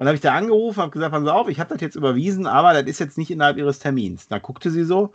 Und 0.00 0.06
dann 0.06 0.08
habe 0.08 0.16
ich 0.16 0.22
da 0.22 0.34
angerufen, 0.34 0.80
habe 0.80 0.92
gesagt, 0.92 1.12
passen 1.12 1.26
Sie 1.26 1.34
auf, 1.34 1.48
ich 1.50 1.60
habe 1.60 1.74
das 1.74 1.82
jetzt 1.82 1.94
überwiesen, 1.94 2.46
aber 2.46 2.72
das 2.72 2.84
ist 2.84 3.00
jetzt 3.00 3.18
nicht 3.18 3.30
innerhalb 3.30 3.58
Ihres 3.58 3.80
Termins. 3.80 4.28
Da 4.28 4.38
guckte 4.38 4.70
sie 4.70 4.84
so, 4.84 5.12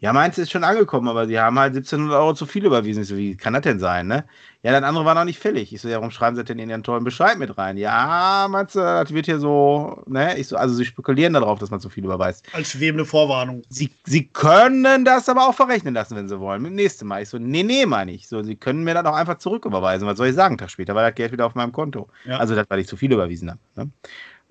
ja, 0.00 0.14
meins 0.14 0.38
ist 0.38 0.50
schon 0.50 0.64
angekommen, 0.64 1.08
aber 1.08 1.26
Sie 1.26 1.38
haben 1.38 1.58
halt 1.58 1.74
1700 1.76 2.18
Euro 2.18 2.32
zu 2.32 2.46
viel 2.46 2.64
überwiesen. 2.64 3.02
Ich 3.02 3.08
so, 3.08 3.16
wie 3.18 3.36
kann 3.36 3.52
das 3.52 3.62
denn 3.62 3.78
sein, 3.78 4.06
ne? 4.06 4.24
Ja, 4.62 4.72
das 4.72 4.82
andere 4.82 5.04
war 5.04 5.14
noch 5.14 5.24
nicht 5.24 5.38
fällig. 5.38 5.74
Ich 5.74 5.80
so, 5.82 5.88
ja, 5.88 5.96
warum 5.96 6.10
schreiben 6.10 6.36
Sie 6.36 6.44
denn 6.44 6.58
in 6.58 6.70
Ihren 6.70 6.82
tollen 6.82 7.04
Bescheid 7.04 7.38
mit 7.38 7.56
rein? 7.58 7.76
Ja, 7.76 8.46
meinst 8.50 8.74
du, 8.74 8.80
das 8.80 9.12
wird 9.12 9.26
hier 9.26 9.38
so, 9.38 10.02
ne? 10.06 10.38
Ich 10.38 10.48
so, 10.48 10.56
also 10.56 10.74
Sie 10.74 10.86
spekulieren 10.86 11.34
darauf, 11.34 11.58
dass 11.58 11.70
man 11.70 11.80
zu 11.80 11.90
viel 11.90 12.04
überweist. 12.04 12.46
als 12.54 12.70
schwebende 12.70 13.04
Vorwarnung. 13.04 13.62
Sie, 13.68 13.90
Sie 14.04 14.26
können 14.26 15.04
das 15.04 15.28
aber 15.28 15.46
auch 15.46 15.54
verrechnen 15.54 15.92
lassen, 15.92 16.16
wenn 16.16 16.28
Sie 16.30 16.40
wollen. 16.40 16.62
Mit 16.62 16.70
dem 16.70 16.76
nächsten 16.76 17.06
Mal. 17.06 17.22
Ich 17.22 17.28
so, 17.28 17.38
nee, 17.38 17.62
nee, 17.62 17.84
meine 17.84 18.12
ich. 18.12 18.26
So, 18.26 18.42
Sie 18.42 18.56
können 18.56 18.84
mir 18.84 18.94
das 18.94 19.04
auch 19.04 19.14
einfach 19.14 19.36
zurücküberweisen. 19.36 20.08
Was 20.08 20.16
soll 20.16 20.28
ich 20.28 20.34
sagen? 20.34 20.52
einen 20.52 20.58
Tag 20.58 20.70
später 20.70 20.94
war 20.94 21.02
das 21.02 21.14
Geld 21.14 21.32
wieder 21.32 21.44
auf 21.44 21.54
meinem 21.54 21.72
Konto. 21.72 22.08
Ja. 22.24 22.38
Also, 22.38 22.54
das, 22.54 22.64
weil 22.70 22.80
ich 22.80 22.88
zu 22.88 22.96
viel 22.96 23.12
überwiesen 23.12 23.50
habe. 23.50 23.60
Ne? 23.76 23.90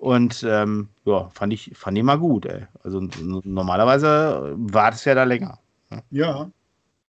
Und 0.00 0.42
ähm, 0.48 0.88
ja, 1.04 1.28
fand 1.28 1.52
ich, 1.52 1.72
fand 1.74 1.98
ich 1.98 2.02
mal 2.02 2.18
gut, 2.18 2.46
ey. 2.46 2.66
Also 2.82 3.00
normalerweise 3.44 4.54
war 4.56 4.92
das 4.92 5.04
ja 5.04 5.14
da 5.14 5.24
länger. 5.24 5.58
Ja. 6.10 6.50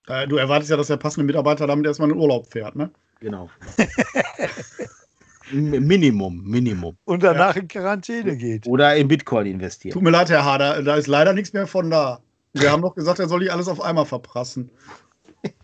Äh, 0.06 0.28
du 0.28 0.36
erwartest 0.36 0.70
ja, 0.70 0.76
dass 0.76 0.86
der 0.86 0.96
passende 0.96 1.26
Mitarbeiter 1.26 1.66
damit 1.66 1.84
erstmal 1.84 2.08
in 2.08 2.14
den 2.14 2.22
Urlaub 2.22 2.46
fährt, 2.46 2.76
ne? 2.76 2.92
Genau. 3.18 3.50
Minimum, 5.52 6.44
Minimum. 6.44 6.96
Und 7.06 7.24
danach 7.24 7.56
in 7.56 7.66
Quarantäne 7.66 8.36
geht. 8.36 8.68
Oder 8.68 8.94
in 8.94 9.08
Bitcoin 9.08 9.46
investieren. 9.46 9.92
Tut 9.92 10.02
mir 10.04 10.10
leid, 10.10 10.30
Herr 10.30 10.44
Hader, 10.44 10.80
da 10.84 10.94
ist 10.94 11.08
leider 11.08 11.32
nichts 11.32 11.52
mehr 11.52 11.66
von 11.66 11.90
da. 11.90 12.20
Wir 12.52 12.70
haben 12.70 12.82
doch 12.82 12.94
gesagt, 12.94 13.18
er 13.18 13.26
soll 13.26 13.40
nicht 13.40 13.52
alles 13.52 13.66
auf 13.66 13.80
einmal 13.80 14.06
verprassen. 14.06 14.70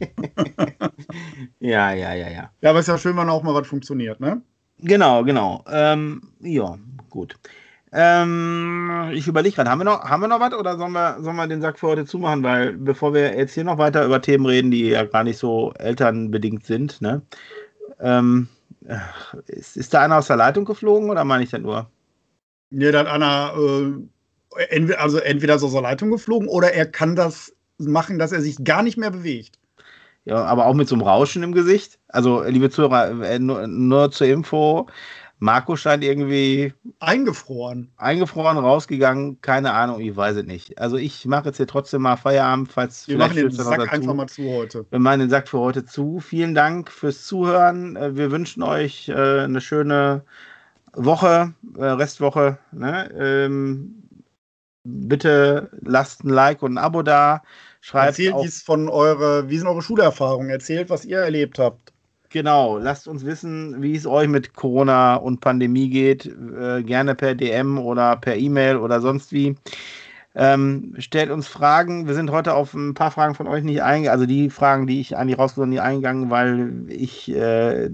Ja, 1.60 1.92
ja, 1.92 2.14
ja, 2.14 2.28
ja. 2.28 2.50
Ja, 2.60 2.70
aber 2.70 2.80
ist 2.80 2.88
ja 2.88 2.98
schön, 2.98 3.16
wenn 3.16 3.28
auch 3.28 3.42
mal 3.42 3.54
was 3.54 3.66
funktioniert, 3.68 4.18
ne? 4.20 4.42
Genau, 4.78 5.22
genau. 5.22 5.64
Ähm, 5.68 6.22
ja, 6.40 6.76
gut. 7.12 7.36
Ähm, 7.92 9.10
ich 9.12 9.28
überlege 9.28 9.54
gerade, 9.54 9.70
haben 9.70 9.80
wir 9.80 9.84
noch, 9.84 10.02
haben 10.02 10.22
wir 10.22 10.28
noch 10.28 10.40
was 10.40 10.54
oder 10.54 10.78
sollen 10.78 10.92
wir, 10.92 11.18
sollen 11.20 11.36
wir 11.36 11.46
den 11.46 11.60
Sack 11.60 11.78
für 11.78 11.88
heute 11.88 12.06
zumachen? 12.06 12.42
Weil 12.42 12.72
bevor 12.72 13.12
wir 13.12 13.36
jetzt 13.36 13.52
hier 13.52 13.64
noch 13.64 13.76
weiter 13.76 14.04
über 14.06 14.22
Themen 14.22 14.46
reden, 14.46 14.70
die 14.70 14.88
ja 14.88 15.04
gar 15.04 15.24
nicht 15.24 15.38
so 15.38 15.74
elternbedingt 15.78 16.64
sind, 16.64 17.02
ne? 17.02 17.20
Ähm, 18.00 18.48
äh, 18.86 18.96
ist, 19.46 19.76
ist 19.76 19.92
da 19.92 20.02
einer 20.02 20.16
aus 20.16 20.26
der 20.26 20.36
Leitung 20.36 20.64
geflogen 20.64 21.10
oder 21.10 21.24
meine 21.24 21.44
ich 21.44 21.50
das 21.50 21.60
nur? 21.60 21.90
Nee, 22.70 22.90
da 22.90 23.00
hat 23.00 23.08
einer, 23.08 23.52
äh, 23.58 24.64
entweder, 24.70 25.00
also 25.00 25.18
entweder 25.18 25.56
ist 25.56 25.62
aus 25.62 25.72
der 25.72 25.82
Leitung 25.82 26.10
geflogen 26.10 26.48
oder 26.48 26.72
er 26.72 26.86
kann 26.86 27.14
das 27.14 27.54
machen, 27.76 28.18
dass 28.18 28.32
er 28.32 28.40
sich 28.40 28.64
gar 28.64 28.82
nicht 28.82 28.96
mehr 28.96 29.10
bewegt. 29.10 29.58
Ja, 30.24 30.44
aber 30.44 30.66
auch 30.66 30.74
mit 30.74 30.88
so 30.88 30.94
einem 30.94 31.02
Rauschen 31.02 31.42
im 31.42 31.52
Gesicht. 31.52 31.98
Also, 32.08 32.42
liebe 32.44 32.70
Zuhörer, 32.70 33.22
äh, 33.22 33.38
nur, 33.38 33.66
nur 33.66 34.10
zur 34.12 34.28
Info. 34.28 34.86
Marco 35.43 35.74
scheint 35.74 36.05
irgendwie 36.05 36.72
eingefroren. 37.01 37.90
Eingefroren, 37.97 38.59
rausgegangen, 38.59 39.40
keine 39.40 39.72
Ahnung, 39.72 40.01
ich 40.01 40.14
weiß 40.14 40.36
es 40.36 40.45
nicht. 40.45 40.78
Also 40.78 40.97
ich 40.97 41.26
mache 41.26 41.47
jetzt 41.47 41.57
hier 41.57 41.66
trotzdem 41.66 42.03
mal 42.03 42.16
Feierabend, 42.16 42.70
falls 42.70 43.09
Wir 43.09 43.18
machen 43.18 43.34
den 43.34 43.51
Sack 43.51 43.93
einfach 43.93 44.14
mal 44.14 44.28
zu 44.28 44.45
heute. 44.45 44.86
Wir 44.88 45.01
machen 45.01 45.18
den 45.18 45.30
Sack 45.30 45.49
für 45.49 45.59
heute 45.59 45.84
zu. 45.84 46.20
Vielen 46.20 46.55
Dank 46.55 46.93
fürs 46.93 47.26
Zuhören. 47.26 47.97
Äh, 47.97 48.14
wir 48.14 48.30
wünschen 48.30 48.62
euch 48.62 49.09
äh, 49.09 49.40
eine 49.40 49.61
schöne 49.61 50.22
Woche, 50.93 51.55
äh, 51.76 51.86
Restwoche. 51.86 52.59
Ne? 52.70 53.11
Ähm, 53.18 54.05
bitte 54.84 55.70
lasst 55.80 56.22
ein 56.22 56.28
Like 56.28 56.62
und 56.62 56.74
ein 56.74 56.78
Abo 56.78 57.03
da. 57.03 57.43
Schreibt 57.80 58.20
Erzählt 58.20 58.36
dies 58.45 58.62
von 58.62 58.88
eure, 58.88 59.51
wie 59.51 59.59
sind 59.59 59.66
eure 59.66 59.82
Schulerfahrungen? 59.82 60.51
Erzählt, 60.51 60.88
was 60.88 61.05
ihr 61.05 61.18
erlebt 61.18 61.59
habt. 61.59 61.91
Genau, 62.33 62.78
lasst 62.78 63.09
uns 63.09 63.26
wissen, 63.26 63.83
wie 63.83 63.95
es 63.95 64.07
euch 64.07 64.26
mit 64.26 64.55
Corona 64.55 65.16
und 65.16 65.41
Pandemie 65.41 65.91
geht. 65.91 66.24
Äh, 66.26 66.83
gerne 66.83 67.14
per 67.14 67.35
DM 67.35 67.78
oder 67.78 68.16
per 68.16 68.37
E-Mail 68.37 68.78
oder 68.78 69.03
sonst 69.03 69.33
wie. 69.33 69.55
Ähm, 70.35 70.95
stellt 70.99 71.30
uns 71.30 71.47
Fragen. 71.47 72.07
Wir 72.07 72.14
sind 72.14 72.30
heute 72.30 72.55
auf 72.55 72.72
ein 72.72 72.95
paar 72.95 73.11
Fragen 73.11 73.35
von 73.35 73.47
euch 73.47 73.64
nicht 73.64 73.83
eingegangen. 73.83 74.12
Also 74.12 74.24
die 74.24 74.49
Fragen, 74.49 74.87
die 74.87 75.01
ich 75.01 75.14
eigentlich 75.14 75.39
rausgesucht 75.39 75.68
nicht 75.68 75.83
eingegangen, 75.83 76.30
weil 76.30 76.72
ich 76.89 77.30
äh, 77.30 77.91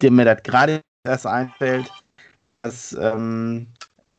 mir 0.00 0.24
das 0.24 0.44
gerade 0.44 0.80
erst 1.02 1.26
einfällt, 1.26 1.90
dass 2.62 2.92
ähm, 2.92 3.66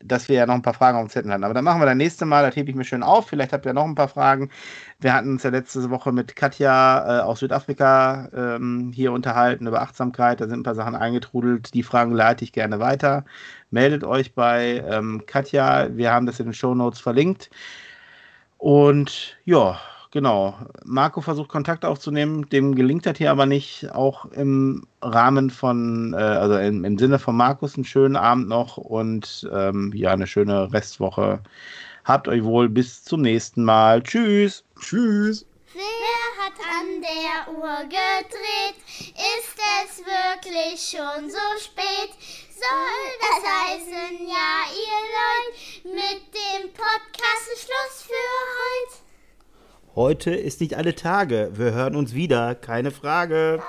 dass 0.04 0.30
wir 0.30 0.36
ja 0.36 0.46
noch 0.46 0.54
ein 0.54 0.62
paar 0.62 0.74
Fragen 0.74 0.98
auf 0.98 1.06
dem 1.06 1.10
Zettel 1.10 1.32
hatten. 1.32 1.44
Aber 1.44 1.54
dann 1.54 1.64
machen 1.64 1.82
wir 1.82 1.86
das 1.86 1.96
nächste 1.96 2.26
Mal, 2.26 2.46
das 2.46 2.56
hebe 2.56 2.70
ich 2.70 2.76
mir 2.76 2.84
schön 2.84 3.04
auf. 3.04 3.28
Vielleicht 3.28 3.54
habt 3.54 3.66
ihr 3.66 3.74
noch 3.74 3.86
ein 3.86 3.96
paar 3.96 4.08
Fragen. 4.08 4.50
Wir 5.00 5.14
hatten 5.14 5.32
uns 5.32 5.44
ja 5.44 5.50
letzte 5.50 5.90
Woche 5.90 6.12
mit 6.12 6.36
Katja 6.36 7.20
äh, 7.20 7.22
aus 7.24 7.40
Südafrika 7.40 8.30
ähm, 8.34 8.92
hier 8.94 9.12
unterhalten 9.12 9.68
über 9.68 9.82
Achtsamkeit. 9.82 10.40
Da 10.42 10.48
sind 10.48 10.60
ein 10.60 10.64
paar 10.64 10.76
Sachen 10.76 10.96
eingetrudelt. 10.96 11.74
Die 11.74 11.84
Fragen 11.84 12.12
leite 12.12 12.44
ich 12.44 12.54
gerne 12.54 12.80
weiter. 12.80 13.26
Meldet 13.72 14.04
euch 14.04 14.34
bei 14.36 14.84
ähm, 14.88 15.24
Katja. 15.26 15.96
Wir 15.96 16.12
haben 16.12 16.26
das 16.26 16.40
in 16.40 16.48
den 16.48 16.54
Show 16.54 16.76
Notes 16.76 17.00
verlinkt. 17.00 17.50
Und 18.58 19.38
ja, 19.46 19.80
genau. 20.18 20.56
Marco 20.84 21.22
versucht 21.22 21.48
Kontakt 21.50 21.86
aufzunehmen, 21.86 22.50
dem 22.50 22.74
gelingt 22.74 23.06
das 23.06 23.20
hier 23.20 23.30
aber 23.30 23.46
nicht. 23.46 23.92
Auch 23.92 24.26
im 24.32 24.88
Rahmen 25.00 25.52
von, 25.52 26.14
äh, 26.14 26.18
also 26.18 26.58
im, 26.58 26.84
im, 26.84 26.98
Sinne 26.98 27.20
von 27.20 27.38
Markus, 27.38 27.76
einen 27.76 27.86
schönen 27.86 28.16
Abend 28.16 28.48
noch 28.48 28.78
und 28.78 29.48
ähm, 29.54 29.92
ja, 29.94 30.14
eine 30.14 30.26
schöne 30.26 30.74
Restwoche. 30.74 31.40
Habt 32.04 32.28
euch 32.28 32.44
wohl 32.44 32.68
bis 32.68 33.04
zum 33.04 33.22
nächsten 33.22 33.64
Mal. 33.64 34.02
Tschüss. 34.02 34.64
Tschüss. 34.80 35.46
Wer 35.76 36.44
hat 36.44 36.58
an 36.80 37.02
der 37.02 37.54
Uhr 37.54 37.84
gedreht? 37.84 38.78
Ist 38.98 39.60
es 39.84 40.00
wirklich 40.00 40.82
schon 40.82 41.30
so 41.30 41.64
spät? 41.64 42.10
Soll 42.58 43.06
das 43.22 43.52
heißen, 43.54 44.28
ja, 44.28 44.66
ihr 44.74 45.04
Leute, 45.14 45.96
mit 45.96 46.34
dem 46.34 46.74
Podcast 46.74 47.50
Schluss 47.56 48.02
für 48.02 48.14
heute? 48.14 49.07
Heute 49.98 50.30
ist 50.30 50.62
nicht 50.62 50.76
alle 50.76 50.94
Tage. 50.94 51.50
Wir 51.56 51.74
hören 51.74 51.96
uns 51.96 52.14
wieder, 52.14 52.54
keine 52.54 52.92
Frage. 52.92 53.64